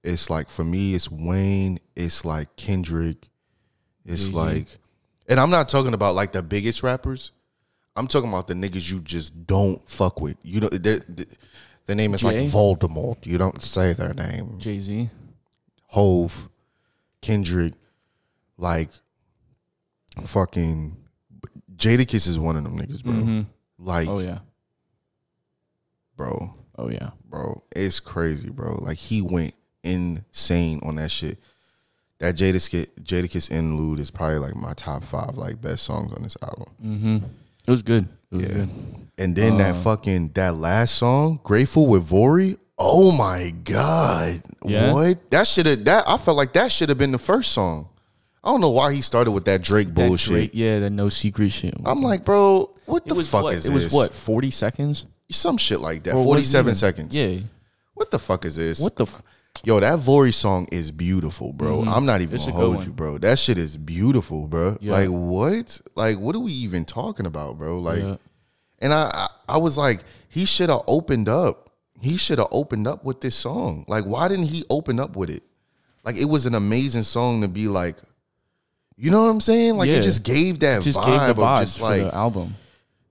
it's 0.03 0.29
like 0.29 0.50
for 0.50 0.63
me, 0.63 0.96
it's 0.96 1.12
Wayne. 1.12 1.79
It's 1.96 2.24
like 2.24 2.55
Kendrick. 2.55 3.29
It's 4.05 4.25
Jay-Z. 4.25 4.34
like, 4.34 4.67
and 5.27 5.39
I'm 5.39 5.50
not 5.50 5.67
talking 5.67 5.94
about 5.94 6.15
like 6.15 6.32
the 6.32 6.41
biggest 6.41 6.84
rappers. 6.84 7.32
I'm 7.96 8.08
talking 8.08 8.29
about 8.29 8.48
the 8.48 8.53
niggas 8.53 8.89
you 8.91 9.00
just 9.00 9.46
don't 9.46 9.88
fuck 9.89 10.22
with. 10.22 10.38
You 10.44 10.62
know, 10.62 10.70
their 10.70 11.96
name 11.96 12.13
is 12.13 12.24
like 12.24 12.38
Voldemort. 12.38 13.25
You 13.25 13.38
don't 13.38 13.62
say 13.62 13.94
their 13.94 14.13
name. 14.13 14.60
Jay 14.60 14.79
Z. 14.79 15.10
Hov, 15.88 16.50
Kendrick, 17.22 17.74
like 18.58 18.89
fucking 20.25 20.96
Jadakiss 21.75 22.27
is 22.27 22.39
one 22.39 22.56
of 22.58 22.63
them 22.63 22.77
niggas, 22.77 23.04
bro. 23.04 23.46
Like, 23.77 24.08
Oh 24.08 24.20
yeah. 24.20 24.39
bro, 26.15 26.54
Oh 26.77 26.89
yeah. 26.89 27.12
bro, 27.30 27.63
it's 27.75 28.00
crazy, 28.00 28.50
bro. 28.50 28.75
Like 28.82 28.98
he 28.98 29.22
went 29.22 29.54
insane 29.84 30.80
on 30.84 30.96
that 30.96 31.12
shit. 31.12 31.39
That 32.20 32.36
Jadakiss 32.36 32.88
Jadakiss 33.01 33.51
interlude 33.51 34.00
is 34.00 34.10
probably 34.10 34.38
like 34.39 34.56
my 34.56 34.74
top 34.74 35.04
five 35.04 35.36
like 35.36 35.60
best 35.62 35.84
songs 35.84 36.13
on 36.13 36.24
this 36.24 36.38
album. 36.42 36.74
Mm-hmm. 36.84 37.18
It 37.68 37.72
was 37.72 37.82
good. 37.82 38.08
It 38.32 38.36
was 38.38 38.46
Yeah. 38.46 38.54
good. 38.54 38.70
And 39.18 39.36
then 39.36 39.58
that 39.58 39.75
fucking 39.77 40.30
that 40.34 40.56
last 40.56 40.96
song, 40.96 41.39
Grateful 41.44 41.88
with 41.88 42.08
Vory. 42.10 42.58
Oh 42.77 43.15
my 43.15 43.53
god. 43.63 44.41
Yeah? 44.63 44.94
What? 44.94 45.32
That 45.32 45.48
should 45.48 45.65
have 45.65 45.86
that 45.86 46.03
I 46.08 46.17
felt 46.17 46.38
like 46.38 46.53
that 46.53 46.72
should 46.72 46.89
have 46.89 46.98
been 46.98 47.12
the 47.12 47.17
first 47.17 47.51
song. 47.51 47.89
I 48.44 48.50
don't 48.50 48.62
know 48.62 48.70
why 48.70 48.94
he 48.94 49.01
started 49.01 49.32
with 49.32 49.46
that 49.46 49.62
Drake 49.63 49.88
That 49.88 50.08
bullshit. 50.08 50.32
Drake- 50.34 50.51
yeah, 50.53 50.79
the 50.79 50.89
no 50.89 51.10
secret 51.10 51.51
shit. 51.51 51.74
I'm 51.84 52.01
like, 52.01 52.24
bro, 52.25 52.70
what 52.86 53.03
it 53.05 53.10
the 53.10 53.24
fuck 53.24 53.44
what? 53.44 53.55
is 53.55 53.65
it 53.65 53.72
this? 53.74 53.86
was 53.86 53.94
what? 53.94 54.13
Forty 54.13 54.51
seconds. 54.51 55.05
Some 55.32 55.58
shit 55.58 55.79
like 55.79 56.03
that. 56.03 56.15
What 56.15 56.24
47 56.24 56.75
seconds. 56.75 57.15
Yeah. 57.15 57.39
What 57.96 58.12
the 58.12 58.20
fuck 58.20 58.46
is 58.46 58.58
this? 58.58 58.79
What 58.79 58.96
the? 58.96 59.05
F- 59.05 59.24
Yo, 59.63 59.79
that 59.79 59.98
Vory 60.00 60.34
song 60.34 60.67
is 60.72 60.91
beautiful, 60.91 61.53
bro. 61.53 61.79
Mm-hmm. 61.79 61.89
I'm 61.89 62.05
not 62.05 62.22
even 62.22 62.36
It's 62.36 62.46
gonna 62.46 62.58
hold 62.60 62.86
you, 62.86 62.91
bro. 62.91 63.17
That 63.17 63.39
shit 63.39 63.58
is 63.58 63.77
beautiful, 63.77 64.48
bro. 64.48 64.77
Yeah. 64.82 64.91
Like 64.91 65.08
what? 65.10 65.82
Like 65.96 66.20
what 66.20 66.36
are 66.36 66.39
we 66.39 66.51
even 66.51 66.84
talking 66.86 67.25
about, 67.25 67.58
bro? 67.58 67.79
Like, 67.79 68.03
Yeah. 68.03 68.17
and 68.79 68.94
I, 68.94 69.10
I, 69.48 69.55
I 69.55 69.58
was 69.58 69.77
like, 69.77 70.01
he 70.27 70.46
should 70.46 70.70
have 70.70 70.82
opened 70.88 71.29
up. 71.29 71.64
He 72.01 72.17
should 72.17 72.37
have 72.39 72.49
opened 72.51 72.87
up 72.87 73.03
with 73.05 73.21
this 73.21 73.35
song. 73.35 73.85
Like, 73.87 74.03
why 74.05 74.27
didn't 74.27 74.45
he 74.45 74.63
open 74.69 74.99
up 74.99 75.15
with 75.15 75.29
it? 75.29 75.43
Like, 76.03 76.17
it 76.17 76.25
was 76.25 76.45
an 76.45 76.53
amazing 76.55 77.03
song 77.03 77.41
to 77.41 77.47
be 77.47 77.67
like, 77.67 77.95
you 78.97 79.09
know 79.11 79.23
what 79.23 79.29
I'm 79.29 79.39
saying? 79.41 79.75
Like, 79.77 79.87
Yeah. 79.89 79.95
it 79.95 80.01
just 80.03 80.23
gave 80.23 80.59
that 80.59 80.81
just 80.83 80.99
vibe 80.99 81.05
gave 81.27 81.35
the 81.35 81.41
vibes 81.41 81.59
just 81.61 81.81
like, 81.81 82.01
the 82.03 82.13
album. 82.15 82.55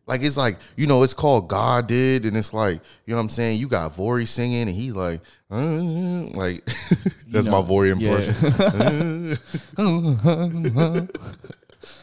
like 0.07 0.23
it's 0.23 0.37
like 0.37 0.59
you 0.77 0.87
know 0.87 1.03
it's 1.03 1.13
called 1.15 1.49
God 1.49 1.87
did, 1.89 2.25
and 2.25 2.37
it's 2.37 2.53
like 2.55 2.81
you 3.05 3.11
know 3.13 3.17
what 3.17 3.23
I'm 3.25 3.31
saying. 3.31 3.59
You 3.59 3.69
got 3.69 3.97
Vory 3.97 4.27
singing, 4.29 4.63
and 4.63 4.71
he 4.71 4.93
like, 4.93 5.21
uh, 5.51 5.57
like 5.57 6.65
that's 7.29 7.47
my 7.47 7.61
know, 7.61 7.65
Vory 7.65 7.89
yeah. 8.01 9.37
impression. 9.77 11.09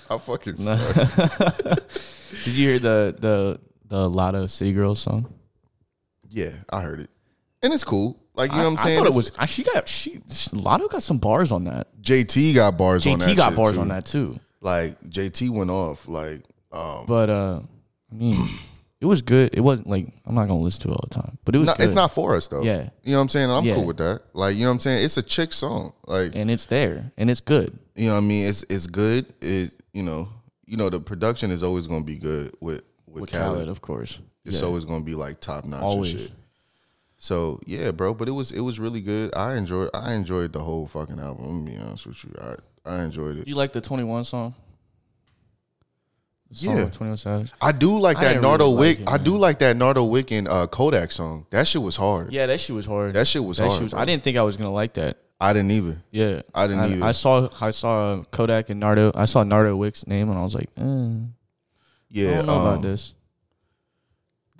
I 0.10 0.18
fucking 0.18 0.58
suck. 0.58 1.78
Did 2.44 2.48
you 2.56 2.68
hear 2.70 2.80
the 2.80 3.16
the 3.18 3.60
the 3.88 4.10
Latto 4.10 4.50
City 4.50 4.74
Girls 4.74 5.00
song? 5.00 5.34
Yeah, 6.32 6.52
I 6.72 6.82
heard 6.82 7.02
it, 7.02 7.10
and 7.62 7.74
it's 7.74 7.84
cool. 7.84 8.18
Like 8.34 8.52
you 8.52 8.58
know 8.58 8.64
what 8.64 8.70
I'm 8.72 8.78
saying. 8.86 8.98
I 8.98 9.02
thought 9.02 9.08
it 9.12 9.14
was. 9.16 9.32
I, 9.38 9.46
she 9.46 9.64
got 9.64 9.88
she 9.88 10.18
Latto 10.54 10.90
got 10.90 11.04
some 11.04 11.18
bars 11.18 11.52
on 11.52 11.66
that. 11.66 11.88
JT 12.02 12.56
got 12.56 12.78
bars 12.78 13.06
on 13.06 13.20
that. 13.20 13.30
JT 13.30 13.36
got 13.36 13.56
bars 13.56 13.76
too. 13.76 13.82
on 13.82 13.88
that 13.90 14.06
too. 14.06 14.40
Like 14.62 15.00
JT 15.10 15.50
went 15.50 15.70
off. 15.70 16.08
Like 16.08 16.44
um, 16.72 17.06
But 17.08 17.30
uh, 17.30 17.60
I 18.12 18.16
mean, 18.16 18.48
it 19.02 19.06
was 19.06 19.22
good. 19.22 19.50
It 19.54 19.60
wasn't 19.60 19.90
like 19.90 20.08
I'm 20.26 20.34
not 20.36 20.48
gonna 20.48 20.62
listen 20.62 20.82
to 20.84 20.88
it 20.90 20.92
all 20.94 21.06
the 21.10 21.14
time, 21.14 21.38
but 21.44 21.54
it 21.56 21.58
was. 21.58 21.68
no, 21.68 21.76
good. 21.76 21.84
it's 21.84 21.94
not 21.94 22.14
for 22.14 22.36
us 22.36 22.48
though. 22.48 22.62
Yeah. 22.64 22.90
you 23.04 23.12
know 23.12 23.18
what 23.18 23.24
I'm 23.24 23.30
saying. 23.30 23.52
I'm 23.52 23.66
Yeah. 23.66 23.76
cool 23.76 23.86
with 23.88 23.98
that. 23.98 24.22
Like 24.34 24.56
you 24.56 24.62
know 24.62 24.68
what 24.70 24.74
I'm 24.76 24.80
saying. 24.80 25.04
It's 25.04 25.18
a 25.18 25.22
chick 25.24 25.52
song. 25.52 25.92
Like 26.06 26.34
and 26.34 26.50
it's 26.50 26.68
there, 26.68 27.12
and 27.18 27.30
it's 27.30 27.42
good. 27.42 27.78
you 27.96 28.08
know 28.08 28.14
what 28.14 28.20
I 28.20 28.22
mean. 28.22 28.48
It's 28.48 28.64
it's 28.70 28.88
good. 28.88 29.26
It 29.42 29.72
you 29.92 30.04
know 30.04 30.30
you 30.66 30.78
know 30.78 30.90
the 30.90 31.02
production 31.02 31.52
is 31.52 31.64
always 31.64 31.88
gonna 31.88 32.06
be 32.06 32.16
good 32.18 32.56
with 32.62 32.84
with, 33.08 33.22
With 33.24 33.32
Khaled. 33.32 33.56
Khaled, 33.56 33.68
of 33.68 33.82
course. 33.82 34.22
It's 34.46 34.60
Yeah. 34.62 34.68
always 34.68 34.86
gonna 34.86 35.04
be 35.04 35.16
like 35.16 35.40
top 35.40 35.66
notch 35.66 35.82
Always. 35.84 36.12
and 36.14 36.22
shit. 36.22 36.32
So 37.18 37.60
yeah, 37.66 37.92
bro. 37.92 38.14
But 38.14 38.28
it 38.28 38.32
was 38.32 38.52
it 38.52 38.62
was 38.62 38.80
really 38.80 39.02
good. 39.02 39.36
I 39.36 39.56
enjoyed 39.56 39.90
I 39.94 40.14
enjoyed 40.14 40.54
the 40.54 40.64
whole 40.64 40.88
fucking 40.88 41.20
album. 41.20 41.46
I'm 41.46 41.66
gonna 41.66 41.78
be 41.78 41.84
honest 41.86 42.08
with 42.08 42.24
you. 42.24 42.34
I 42.42 42.56
I 42.84 43.04
enjoyed 43.04 43.38
it. 43.38 43.48
You 43.48 43.56
like 43.56 43.74
the 43.74 43.82
Twenty 43.82 44.04
One 44.04 44.24
song? 44.24 44.56
Song 46.54 46.76
Yeah. 46.78 46.90
Twenty 46.90 47.12
One 47.12 47.18
Savage. 47.18 47.52
I 47.62 47.72
do 47.72 47.98
like 47.98 48.20
that 48.20 48.42
Nardo 48.42 48.66
really 48.66 48.78
Wick. 48.78 49.00
like 49.00 49.08
it, 49.08 49.12
I 49.14 49.24
do 49.24 49.38
like 49.38 49.60
that 49.60 49.78
Nardo 49.78 50.04
Wick 50.04 50.32
and 50.32 50.48
uh, 50.48 50.68
Kodak 50.68 51.12
song. 51.12 51.46
That 51.52 51.66
shit 51.68 51.82
was 51.82 51.96
hard. 51.96 52.34
Yeah, 52.34 52.46
that 52.48 52.60
shit 52.60 52.76
was 52.76 52.86
hard. 52.86 53.14
That 53.14 53.28
shit 53.28 53.44
was 53.44 53.58
that 53.58 53.68
hard, 53.68 53.78
Shit 53.78 53.84
was. 53.84 53.94
I 53.94 54.04
didn't 54.06 54.24
think 54.24 54.38
I 54.38 54.42
was 54.44 54.58
gonna 54.58 54.72
like 54.72 54.94
that. 54.96 55.18
I 55.40 55.54
didn't 55.54 55.72
either. 55.72 56.02
Yeah, 56.12 56.42
I 56.54 56.68
didn't 56.68 56.86
either. 56.92 57.06
I 57.06 57.12
saw 57.14 57.50
I 57.62 57.70
saw 57.70 58.22
Kodak 58.32 58.70
and 58.70 58.80
Nardo. 58.80 59.12
I 59.16 59.26
saw 59.26 59.44
Nardo 59.44 59.76
Wick's 59.78 60.06
name, 60.08 60.30
and 60.30 60.38
I 60.38 60.44
was 60.44 60.54
like, 60.54 60.70
eh, 60.78 60.82
I 60.84 61.28
Yeah, 62.10 62.38
don't 62.38 62.46
know 62.48 62.54
um, 62.56 62.62
about 62.68 62.82
this. 62.82 63.14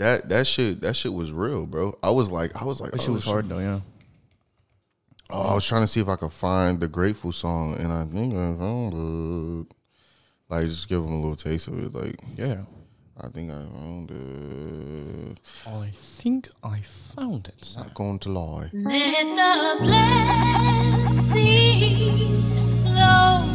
That 0.02 0.30
that 0.30 0.48
shit 0.48 0.82
that 0.82 0.96
shit 0.96 1.14
was 1.14 1.32
real, 1.32 1.68
bro. 1.68 1.96
I 2.02 2.10
was 2.10 2.32
like 2.32 2.60
I 2.60 2.66
was 2.66 2.82
like 2.82 2.92
That 2.92 3.02
shit 3.02 3.12
oh, 3.12 3.14
was 3.14 3.24
hard 3.24 3.48
though. 3.48 3.60
Yeah. 3.60 3.82
Oh, 5.30 5.42
I 5.44 5.54
was 5.54 5.64
trying 5.64 5.84
to 5.84 5.88
see 5.88 6.00
if 6.00 6.08
I 6.08 6.16
could 6.16 6.34
find 6.34 6.80
the 6.80 6.88
Grateful 6.88 7.32
song, 7.32 7.76
and 7.76 7.94
I 7.94 8.06
think 8.06 8.34
I 8.34 8.56
found 8.58 8.94
it. 8.94 9.68
Like, 10.50 10.66
just 10.66 10.90
give 10.90 11.04
them 11.04 11.12
a 11.14 11.22
little 11.22 11.36
taste 11.36 11.68
of 11.68 11.78
it. 11.78 11.94
Like, 11.94 12.16
Yeah. 12.36 12.62
I 13.24 13.28
think 13.28 13.52
I 13.52 13.64
found 13.64 14.10
it. 14.10 15.40
I 15.68 15.92
think 15.94 16.50
I 16.64 16.82
found 16.82 17.48
it. 17.50 17.76
Not 17.78 17.94
going 17.94 18.18
to 18.20 18.30
lie. 18.32 18.72
Let 18.74 19.36
the 19.36 19.78
blessings 19.86 21.52
flow 22.82 23.46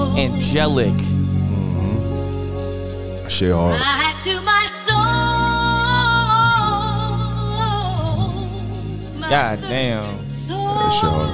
mm. 0.00 0.18
Angelic. 0.18 0.94
Shit 1.00 1.00
hard. 1.00 1.00
Back 1.00 1.00
to 1.00 1.19
my 3.30 4.66
soul. 4.66 4.96
my 9.18 9.30
God 9.30 9.60
damn. 9.62 10.24
soul. 10.24 10.74
That 10.74 10.92
shit 10.92 11.08
hard. 11.08 11.30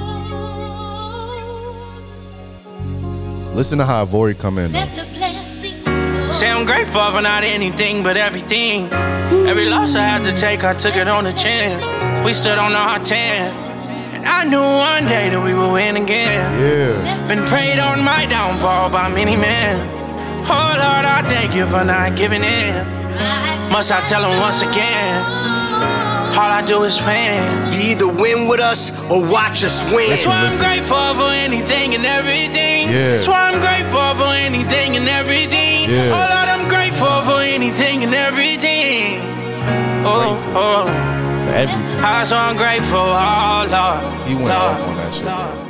Listen 3.55 3.79
to 3.79 3.85
how 3.85 4.05
Vory 4.05 4.35
come 4.35 4.59
in. 4.59 4.71
Though. 4.71 4.79
Let 4.79 4.95
the 4.95 5.05
blessing 5.17 5.71
Say 6.31 6.51
I'm 6.51 6.65
grateful 6.67 7.01
for 7.11 7.21
not 7.21 7.43
anything 7.43 8.03
but 8.03 8.15
everything. 8.15 8.91
Every 9.47 9.65
loss 9.67 9.95
I 9.95 10.03
had 10.03 10.23
to 10.25 10.33
take, 10.35 10.63
I 10.63 10.75
took 10.75 10.95
it 10.95 11.07
on 11.07 11.23
the 11.23 11.33
chin. 11.33 11.81
We 12.23 12.33
stood 12.33 12.59
on 12.59 12.73
our 12.73 12.99
10. 12.99 13.55
And 14.13 14.25
I 14.25 14.43
knew 14.45 14.61
one 14.61 15.07
day 15.07 15.29
that 15.29 15.43
we 15.43 15.55
would 15.55 15.73
win 15.73 15.97
again. 15.97 16.61
Yeah. 16.61 17.27
Been 17.27 17.43
prayed 17.47 17.79
on 17.79 18.03
my 18.03 18.27
downfall 18.27 18.91
by 18.91 19.09
many 19.09 19.35
men. 19.35 19.96
Oh 20.49 20.73
Lord, 20.79 21.05
I 21.05 21.21
thank 21.25 21.53
you 21.53 21.65
for 21.67 21.83
not 21.83 22.15
giving 22.15 22.43
in. 22.43 22.85
Must 23.71 23.91
I 23.91 24.01
tell 24.07 24.23
him 24.23 24.39
once 24.39 24.61
again? 24.61 25.21
All 26.37 26.51
I 26.51 26.61
do 26.65 26.83
is 26.83 27.01
win. 27.01 27.71
You 27.73 27.91
either 27.91 28.07
win 28.07 28.47
with 28.47 28.59
us 28.59 28.91
or 29.11 29.21
watch 29.27 29.63
us 29.63 29.83
win. 29.91 30.09
That's 30.09 30.25
why 30.25 30.47
I'm 30.47 30.57
grateful 30.57 31.15
for 31.19 31.31
anything 31.33 31.95
and 31.95 32.05
everything. 32.05 32.89
Yeah. 32.89 33.17
That's 33.17 33.27
why 33.27 33.49
I'm 33.49 33.59
grateful 33.59 34.15
for 34.15 34.31
anything 34.33 34.95
and 34.95 35.07
everything. 35.09 35.89
Yeah. 35.89 36.15
Oh 36.15 36.25
Lord, 36.31 36.49
I'm 36.53 36.67
grateful 36.69 37.23
for 37.27 37.41
anything 37.41 38.03
and 38.03 38.13
everything. 38.13 39.19
Oh, 40.05 40.37
oh. 40.55 40.85
For 41.43 41.53
everything. 41.53 41.99
I'm 41.99 42.25
so 42.25 42.37
ungrateful, 42.37 42.97
oh 42.97 43.67
Lord. 43.69 44.27
He 44.27 44.35
went 44.35 44.47
Lord, 44.47 44.61
off 44.61 44.81
on 44.81 44.95
that 44.95 45.13
shit, 45.13 45.23
bro. 45.25 45.66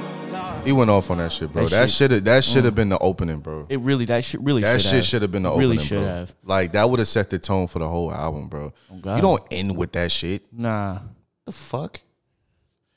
He 0.68 0.74
went 0.74 0.90
off 0.90 1.10
on 1.10 1.18
that 1.20 1.32
shit, 1.32 1.52
bro. 1.54 1.64
That 1.64 1.72
That 1.72 1.90
shit- 1.90 2.12
should 2.12 2.26
that 2.26 2.44
should 2.44 2.66
have 2.66 2.74
mm. 2.74 2.78
been 2.78 2.90
the 2.90 3.00
opening, 3.00 3.40
bro. 3.40 3.66
It 3.70 3.80
really 3.80 4.06
that 4.06 4.24
shit 4.24 4.42
really 4.42 4.62
That 4.62 4.82
shit 4.82 5.06
should 5.06 5.22
have 5.22 5.32
been 5.32 5.44
the 5.44 5.50
really 5.52 5.78
opening, 5.78 5.80
should 5.80 6.00
bro. 6.02 6.08
have. 6.08 6.36
Like 6.44 6.74
that 6.74 6.90
would 6.90 7.00
have 7.00 7.08
set 7.08 7.30
the 7.30 7.40
tone 7.40 7.68
for 7.68 7.80
the 7.80 7.88
whole 7.88 8.12
album, 8.14 8.50
bro. 8.50 8.74
Oh, 8.92 9.16
you 9.16 9.22
don't 9.22 9.42
end 9.50 9.78
with 9.78 9.94
that 9.94 10.12
shit. 10.12 10.44
Nah. 10.52 11.00
The 11.46 11.52
fuck? 11.54 12.02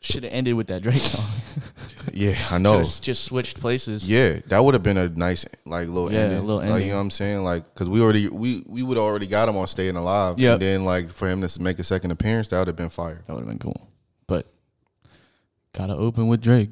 Should 0.03 0.25
have 0.25 0.33
ended 0.33 0.55
with 0.55 0.67
that 0.69 0.83
Drake 0.83 0.97
song. 0.97 1.25
Yeah, 2.15 2.35
I 2.51 2.57
know. 2.59 2.79
Just, 2.79 3.03
just 3.05 3.25
switched 3.25 3.61
places. 3.61 4.09
Yeah, 4.09 4.41
that 4.47 4.65
would 4.65 4.73
have 4.75 4.83
been 4.83 4.97
a 4.97 5.09
nice 5.11 5.45
like 5.67 5.87
little 5.89 6.11
Yeah, 6.13 6.21
ending. 6.21 6.39
a 6.39 6.43
little 6.43 6.57
Like 6.57 6.71
ending. 6.71 6.83
you 6.87 6.89
know 6.93 6.97
what 6.97 7.03
I'm 7.03 7.11
saying? 7.11 7.45
Like 7.45 7.73
because 7.73 7.89
we 7.91 8.01
already 8.01 8.29
we 8.29 8.65
we 8.67 8.83
would 8.83 8.97
already 8.99 9.27
got 9.27 9.49
him 9.49 9.57
on 9.57 9.67
Staying 9.67 9.95
Alive. 9.97 10.39
Yep. 10.39 10.55
And 10.55 10.63
then 10.63 10.85
like 10.85 11.11
for 11.11 11.29
him 11.29 11.47
to 11.47 11.63
make 11.63 11.79
a 11.79 11.85
second 11.85 12.11
appearance, 12.11 12.49
that 12.49 12.59
would 12.59 12.67
have 12.69 12.77
been 12.77 12.89
fire. 12.89 13.23
That 13.27 13.35
would 13.35 13.41
have 13.41 13.49
been 13.49 13.59
cool. 13.59 13.89
But 14.27 14.47
gotta 15.73 15.95
open 15.95 16.27
with 16.29 16.41
Drake. 16.41 16.71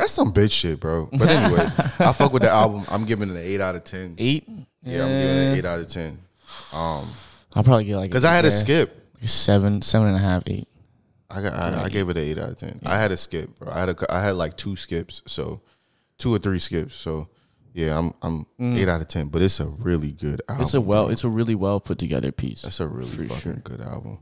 That's 0.00 0.12
some 0.12 0.32
bitch 0.32 0.52
shit, 0.52 0.80
bro. 0.80 1.10
But 1.12 1.28
anyway, 1.28 1.66
I 1.98 2.12
fuck 2.12 2.32
with 2.32 2.42
the 2.42 2.48
album. 2.50 2.84
I'm 2.88 3.04
giving 3.04 3.28
it 3.28 3.32
an 3.32 3.42
eight 3.42 3.60
out 3.60 3.74
of 3.74 3.84
ten. 3.84 4.14
Eight? 4.16 4.48
Yeah, 4.82 5.02
I'm 5.02 5.08
giving 5.08 5.36
it 5.36 5.46
an 5.52 5.58
eight 5.58 5.64
out 5.66 5.78
of 5.78 5.88
ten. 5.88 6.18
I'll 6.72 7.04
probably 7.52 7.84
get 7.84 7.96
like 7.96 8.10
Because 8.10 8.24
I 8.24 8.34
had 8.34 8.46
a 8.46 8.50
skip. 8.50 9.10
like 9.20 9.28
seven, 9.28 9.82
seven 9.82 10.08
and 10.08 10.16
a 10.16 10.20
half, 10.20 10.44
eight. 10.46 10.66
I 11.28 11.42
got 11.42 11.52
I, 11.54 11.84
I 11.84 11.88
gave 11.90 12.08
it 12.08 12.16
an 12.16 12.22
eight 12.24 12.38
out 12.38 12.48
of 12.50 12.56
ten. 12.56 12.80
I 12.84 12.98
had 12.98 13.12
a 13.12 13.16
skip, 13.16 13.58
bro. 13.58 13.70
I 13.70 13.80
had 13.80 13.88
a 13.90 14.12
I 14.12 14.22
had 14.24 14.34
like 14.36 14.56
two 14.56 14.74
skips, 14.74 15.22
so 15.26 15.60
two 16.18 16.34
or 16.34 16.38
three 16.38 16.58
skips. 16.58 16.94
So 16.94 17.28
yeah, 17.74 17.96
I'm 17.98 18.14
I'm 18.22 18.46
eight 18.76 18.88
out 18.88 19.00
of 19.02 19.08
ten. 19.08 19.28
But 19.28 19.42
it's 19.42 19.60
a 19.60 19.66
really 19.66 20.12
good 20.12 20.40
album. 20.48 20.62
Mm. 20.62 20.66
It's 20.66 20.74
a 20.74 20.80
well, 20.80 21.08
it's 21.10 21.24
a 21.24 21.28
really 21.28 21.54
well 21.54 21.78
put 21.78 21.98
together 21.98 22.32
piece. 22.32 22.62
That's 22.62 22.80
a 22.80 22.86
really 22.86 23.28
fucking 23.28 23.60
good 23.64 23.82
album. 23.82 24.18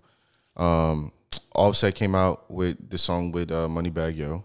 Um, 0.57 1.13
Offset 1.55 1.95
came 1.95 2.15
out 2.15 2.51
with 2.51 2.91
the 2.91 2.99
song 2.99 3.31
with 3.33 3.51
uh, 3.53 3.69
Moneybagg 3.69 4.17
Yo. 4.17 4.45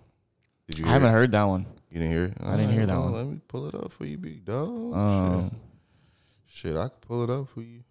Did 0.68 0.80
you? 0.80 0.86
I 0.86 0.90
haven't 0.90 1.10
it? 1.10 1.12
heard 1.12 1.32
that 1.32 1.44
one. 1.44 1.66
You 1.90 2.00
didn't 2.00 2.12
hear 2.12 2.24
it? 2.26 2.34
I 2.42 2.58
didn't 2.58 2.72
hear 2.72 2.86
that 2.86 2.98
one. 2.98 3.14
Let 3.14 3.26
me 3.28 3.40
pull 3.48 3.68
it 3.68 3.76
up 3.76 3.92
for 3.92 4.06
you, 4.06 4.18
big 4.18 4.46
dog. 4.46 4.94
Um, 4.96 5.50
Shit. 5.50 5.60
Shit, 6.72 6.76
I 6.78 6.88
could 6.88 7.02
pull 7.02 7.24
it 7.24 7.30
up 7.30 7.50
for 7.50 7.62
you. 7.62 7.84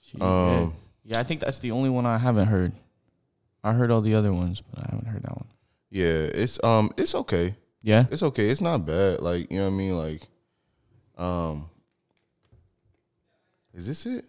shit, 0.00 0.20
Um, 0.22 0.28
yeah. 1.04 1.14
yeah, 1.16 1.20
I 1.20 1.22
think 1.24 1.40
that's 1.40 1.58
the 1.58 1.70
only 1.72 1.90
one 1.90 2.06
I 2.06 2.18
haven't 2.18 2.46
heard. 2.48 2.72
I 3.62 3.72
heard 3.72 3.90
all 3.90 4.00
the 4.02 4.14
other 4.14 4.32
ones, 4.32 4.60
but 4.62 4.78
I 4.80 4.88
haven't 4.90 5.06
heard 5.08 5.22
that 5.22 5.36
one. 5.36 5.46
Yeah, 5.90 6.04
it's 6.32 6.62
um, 6.62 6.90
it's 6.96 7.14
okay. 7.14 7.54
Yeah, 7.82 8.06
It's 8.10 8.22
okay. 8.22 8.48
It's 8.48 8.60
not 8.62 8.86
bad. 8.86 9.20
Like 9.20 9.50
you 9.50 9.58
know 9.58 9.64
what 9.68 9.74
I 9.74 9.76
mean. 9.76 9.96
Like, 9.98 10.22
um, 11.18 11.68
is 13.74 13.86
this 13.86 14.06
it? 14.06 14.24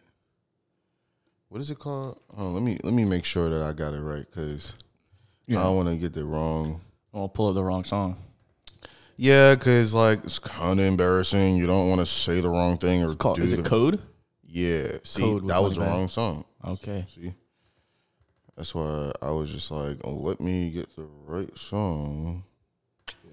What 1.50 1.62
is 1.62 1.72
it 1.72 1.80
called? 1.80 2.20
Oh, 2.38 2.48
let 2.50 2.64
me 2.64 2.78
let 2.84 2.94
me 2.94 3.06
make 3.06 3.24
sure 3.24 3.50
that 3.50 3.62
I 3.62 3.72
got 3.74 3.94
it 3.94 4.02
right 4.02 4.26
because 4.30 4.74
Yeah. 5.48 5.60
I 5.60 5.64
don't 5.64 5.76
want 5.78 5.90
to 5.90 5.98
get 5.98 6.14
the 6.14 6.26
wrong. 6.26 6.82
I'll 7.16 7.30
pull 7.30 7.48
up 7.50 7.56
the 7.56 7.64
wrong 7.64 7.84
song. 7.86 8.18
Yeah, 9.18 9.56
because 9.56 9.94
like 9.94 10.24
it's 10.26 10.40
kind 10.40 10.78
of 10.80 10.86
embarrassing. 10.86 11.56
You 11.56 11.66
don't 11.68 11.88
want 11.90 12.02
to 12.02 12.06
say 12.06 12.42
the 12.42 12.50
wrong 12.50 12.78
thing 12.78 13.02
or 13.04 13.16
Called, 13.16 13.38
do 13.38 13.44
is 13.44 13.54
it 13.54 13.64
the- 13.64 13.70
Code? 13.70 14.02
Yeah, 14.48 14.98
see, 15.04 15.22
Code 15.22 15.48
that 15.48 15.64
was 15.64 15.76
the 15.76 15.82
Moneybagg. 15.82 15.88
wrong 15.90 16.08
song. 16.10 16.46
Okay. 16.66 17.06
See, 17.14 17.34
that's 18.58 18.74
why 18.76 19.12
I 19.22 19.30
was 19.32 19.52
just 19.52 19.72
like, 19.72 19.98
oh, 20.04 20.14
let 20.16 20.40
me 20.42 20.70
get 20.72 20.94
the 20.96 21.08
right 21.26 21.58
song, 21.58 22.44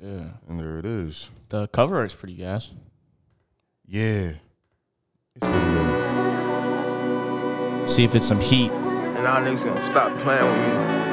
Yeah. 0.03 0.31
and 0.49 0.59
there 0.61 0.79
it 0.79 0.87
is. 0.87 1.31
The 1.49 1.67
cover 1.69 1.97
art's 1.99 2.15
pretty 2.15 2.35
gas. 2.35 2.71
Yeah, 3.87 4.33
it's 5.35 5.41
pretty 5.41 5.59
good. 5.61 5.99
See 7.89 8.05
if 8.05 8.15
it's 8.15 8.27
some 8.27 8.41
heat. 8.41 8.71
And 8.71 9.17
y'all 9.19 9.43
niggas 9.43 9.65
gonna 9.67 9.83
stop 9.83 10.17
playing 10.19 10.45
with 10.45 11.07
me. 11.07 11.12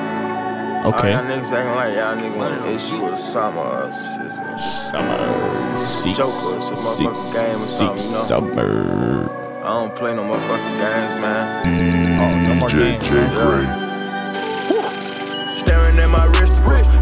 All 0.83 0.93
Okay. 0.95 1.11
y'all 1.11 1.23
niggas 1.25 1.51
acting 1.51 1.75
like 1.75 1.95
y'all 1.95 2.15
niggas 2.15 2.37
want 2.37 2.53
an 2.53 2.73
issue 2.73 3.03
with 3.03 3.19
summer 3.19 3.59
or 3.61 3.83
s- 3.89 4.17
s- 4.19 4.91
Summer. 4.91 5.77
Seek, 5.77 6.15
Joker, 6.15 6.55
it's 6.55 6.71
a 6.71 6.75
motherfucking 6.75 7.33
game 7.33 7.55
or 7.61 7.67
something, 7.67 8.05
you 8.05 8.11
know? 8.11 8.23
Summer. 8.23 9.29
I 9.63 9.67
don't 9.67 9.93
play 9.93 10.15
no 10.15 10.23
motherfucking 10.23 10.77
games, 10.79 11.15
man. 11.21 12.47
no 12.47 12.55
more 12.55 12.69
DJ 12.69 12.91
games, 12.93 13.07
J 13.07 13.13
man. 13.13 13.29
Gray. 13.35 13.67
Staring 15.57 15.99
at 15.99 16.09
my 16.09 16.25
wrist, 16.39 16.48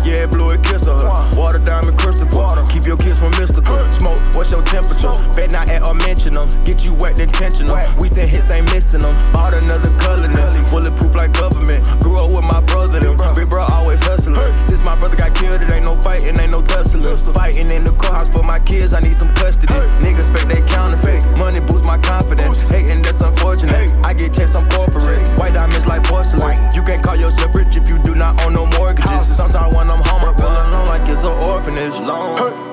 yeah, 0.05 0.25
blew 0.25 0.49
a 0.49 0.57
kiss 0.57 0.87
of 0.87 1.01
her. 1.01 1.13
Water 1.37 1.59
diamond 1.59 1.97
Christopher, 1.97 2.63
keep 2.71 2.85
your 2.85 2.97
kiss 2.97 3.19
from 3.19 3.31
mystical. 3.37 3.77
Smoke, 3.91 4.19
what's 4.33 4.51
your 4.51 4.63
temperature? 4.63 5.13
Bet 5.35 5.51
not 5.51 5.69
at 5.69 5.83
or 5.83 5.93
mention 5.93 6.33
them. 6.33 6.47
Um. 6.47 6.63
Get 6.65 6.85
you 6.85 6.93
wet 6.93 7.19
intentional. 7.19 7.75
Um. 7.75 7.85
We 7.97 8.07
send 8.07 8.29
hits, 8.29 8.49
ain't 8.51 8.65
missing 8.71 9.01
them. 9.01 9.15
Bought 9.33 9.53
another 9.53 9.91
color 9.99 10.27
now, 10.27 10.49
bulletproof 10.69 11.15
like 11.15 11.33
government. 11.33 11.83
Grew 11.99 12.17
up 12.17 12.31
with 12.31 12.45
my 12.45 12.61
brother, 12.61 12.99
them. 12.99 13.17
Big 13.35 13.49
bro 13.49 13.63
always 13.63 14.01
hustling. 14.03 14.37
Since 14.59 14.83
my 14.83 14.95
brother 14.95 15.17
got 15.17 15.35
killed, 15.35 15.61
it 15.61 15.71
ain't 15.71 15.85
no 15.85 15.95
fighting, 15.95 16.37
ain't 16.39 16.51
no 16.51 16.61
tussling. 16.61 17.03
Fighting 17.33 17.69
in 17.71 17.83
the 17.83 17.91
courthouse 17.91 18.29
for 18.29 18.43
my 18.43 18.59
kids, 18.59 18.93
I 18.93 18.99
need 18.99 19.15
some 19.15 19.33
custody. 19.33 19.73
Niggas 20.03 20.31
fake, 20.31 20.47
they 20.47 20.61
counterfeit. 20.67 21.23
Money 21.37 21.59
boosts 21.61 21.85
my 21.85 21.97
confidence. 21.97 22.69
Hating, 22.69 23.01
that's 23.01 23.21
unfortunate. 23.21 23.93
I 24.03 24.13
get 24.13 24.33
checks, 24.33 24.55
I'm 24.55 24.67
corporate. 24.69 25.27
White 25.39 25.53
diamonds 25.53 25.87
like 25.87 26.03
porcelain. 26.03 26.55
You 26.73 26.83
can't 26.83 27.03
call 27.03 27.15
yourself 27.15 27.53
rich 27.55 27.75
if 27.75 27.89
you 27.89 27.99
do 27.99 28.15
not 28.15 28.39
own 28.45 28.53
no 28.53 28.65
mortgages. 28.77 29.35
Sometimes 29.35 29.75
when 29.77 29.89
I'm 29.89 30.01
home, 30.03 30.23
I 30.25 30.33
feel 30.35 30.49
alone 30.49 30.87
like 30.87 31.07
it's 31.07 31.23
an 31.23 31.37
orphanage. 31.37 31.99
Long. 32.01 32.65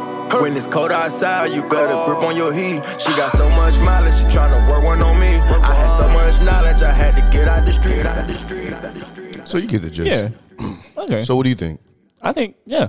When 0.42 0.56
it's 0.56 0.66
cold 0.66 0.90
outside, 0.90 1.52
you 1.54 1.62
better 1.68 1.94
grip 2.04 2.18
on 2.24 2.34
your 2.34 2.52
heat. 2.52 2.82
She 2.98 3.12
got 3.14 3.30
so 3.30 3.48
much 3.50 3.78
mileage, 3.80 4.14
she 4.14 4.24
tryna 4.24 4.68
work 4.68 4.82
one 4.82 5.00
on 5.02 5.20
me. 5.20 5.28
I 5.28 5.74
had 5.74 5.88
so 5.88 6.08
much 6.12 6.42
knowledge, 6.42 6.82
I 6.82 6.92
had 6.92 7.14
to 7.16 7.22
get 7.30 7.46
out 7.46 7.64
the 7.64 7.72
street. 7.72 8.04
Out 8.04 8.26
the 8.26 8.34
street. 8.34 8.72
Out 8.72 8.82
the 8.82 9.04
street. 9.04 9.46
So 9.46 9.58
you 9.58 9.68
get 9.68 9.82
the 9.82 9.90
gist. 9.90 10.32
Yeah. 10.58 10.76
Okay. 10.96 11.20
So 11.22 11.36
what 11.36 11.42
do 11.42 11.50
you 11.50 11.54
think? 11.54 11.80
I 12.22 12.32
think 12.32 12.56
yeah. 12.64 12.88